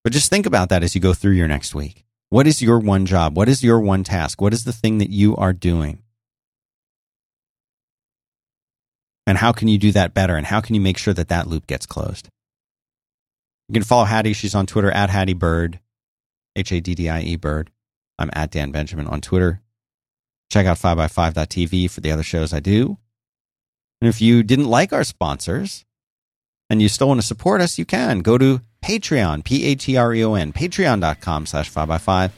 But 0.03 0.13
just 0.13 0.29
think 0.29 0.45
about 0.45 0.69
that 0.69 0.83
as 0.83 0.95
you 0.95 1.01
go 1.01 1.13
through 1.13 1.33
your 1.33 1.47
next 1.47 1.75
week. 1.75 2.05
What 2.29 2.47
is 2.47 2.61
your 2.61 2.79
one 2.79 3.05
job? 3.05 3.35
What 3.35 3.49
is 3.49 3.63
your 3.63 3.79
one 3.79 4.03
task? 4.03 4.41
What 4.41 4.53
is 4.53 4.63
the 4.63 4.73
thing 4.73 4.97
that 4.99 5.09
you 5.09 5.35
are 5.35 5.53
doing? 5.53 6.01
And 9.27 9.37
how 9.37 9.51
can 9.51 9.67
you 9.67 9.77
do 9.77 9.91
that 9.91 10.13
better? 10.13 10.35
And 10.35 10.47
how 10.47 10.61
can 10.61 10.75
you 10.75 10.81
make 10.81 10.97
sure 10.97 11.13
that 11.13 11.27
that 11.27 11.47
loop 11.47 11.67
gets 11.67 11.85
closed? 11.85 12.29
You 13.69 13.73
can 13.73 13.83
follow 13.83 14.05
Haddie. 14.05 14.33
She's 14.33 14.55
on 14.55 14.65
Twitter 14.65 14.91
at 14.91 15.09
Haddie 15.09 15.33
Bird, 15.33 15.79
H 16.55 16.71
A 16.71 16.81
D 16.81 16.95
D 16.95 17.09
I 17.09 17.21
E 17.21 17.35
Bird. 17.35 17.69
I'm 18.17 18.31
at 18.33 18.51
Dan 18.51 18.71
Benjamin 18.71 19.07
on 19.07 19.21
Twitter. 19.21 19.61
Check 20.51 20.65
out 20.65 20.77
5by5.tv 20.77 21.89
for 21.89 22.01
the 22.01 22.11
other 22.11 22.23
shows 22.23 22.51
I 22.51 22.59
do. 22.59 22.97
And 24.01 24.09
if 24.09 24.19
you 24.19 24.43
didn't 24.43 24.65
like 24.65 24.91
our 24.91 25.05
sponsors, 25.05 25.85
and 26.69 26.81
you 26.81 26.89
still 26.89 27.07
want 27.07 27.21
to 27.21 27.25
support 27.25 27.61
us, 27.61 27.79
you 27.79 27.85
can. 27.85 28.19
Go 28.19 28.37
to 28.37 28.59
Patreon, 28.83 29.45
P-A-T-R-E-O-N, 29.45 30.51
patreon.com 30.51 31.45
slash 31.45 31.71
5x5. 31.71 32.31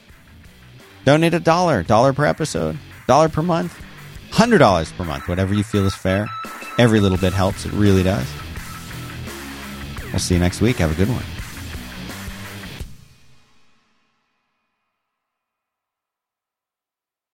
Donate 1.05 1.33
a 1.33 1.39
dollar, 1.39 1.81
dollar 1.81 2.13
per 2.13 2.25
episode, 2.25 2.77
dollar 3.07 3.29
per 3.29 3.41
month, 3.41 3.81
$100 4.29 4.95
per 4.95 5.03
month, 5.05 5.27
whatever 5.27 5.55
you 5.55 5.63
feel 5.63 5.87
is 5.87 5.95
fair. 5.95 6.27
Every 6.77 6.99
little 6.99 7.17
bit 7.17 7.33
helps. 7.33 7.65
It 7.65 7.73
really 7.73 8.03
does. 8.03 8.31
We'll 10.11 10.19
see 10.19 10.35
you 10.35 10.39
next 10.39 10.61
week. 10.61 10.77
Have 10.77 10.91
a 10.91 10.95
good 10.95 11.09
one. 11.09 11.23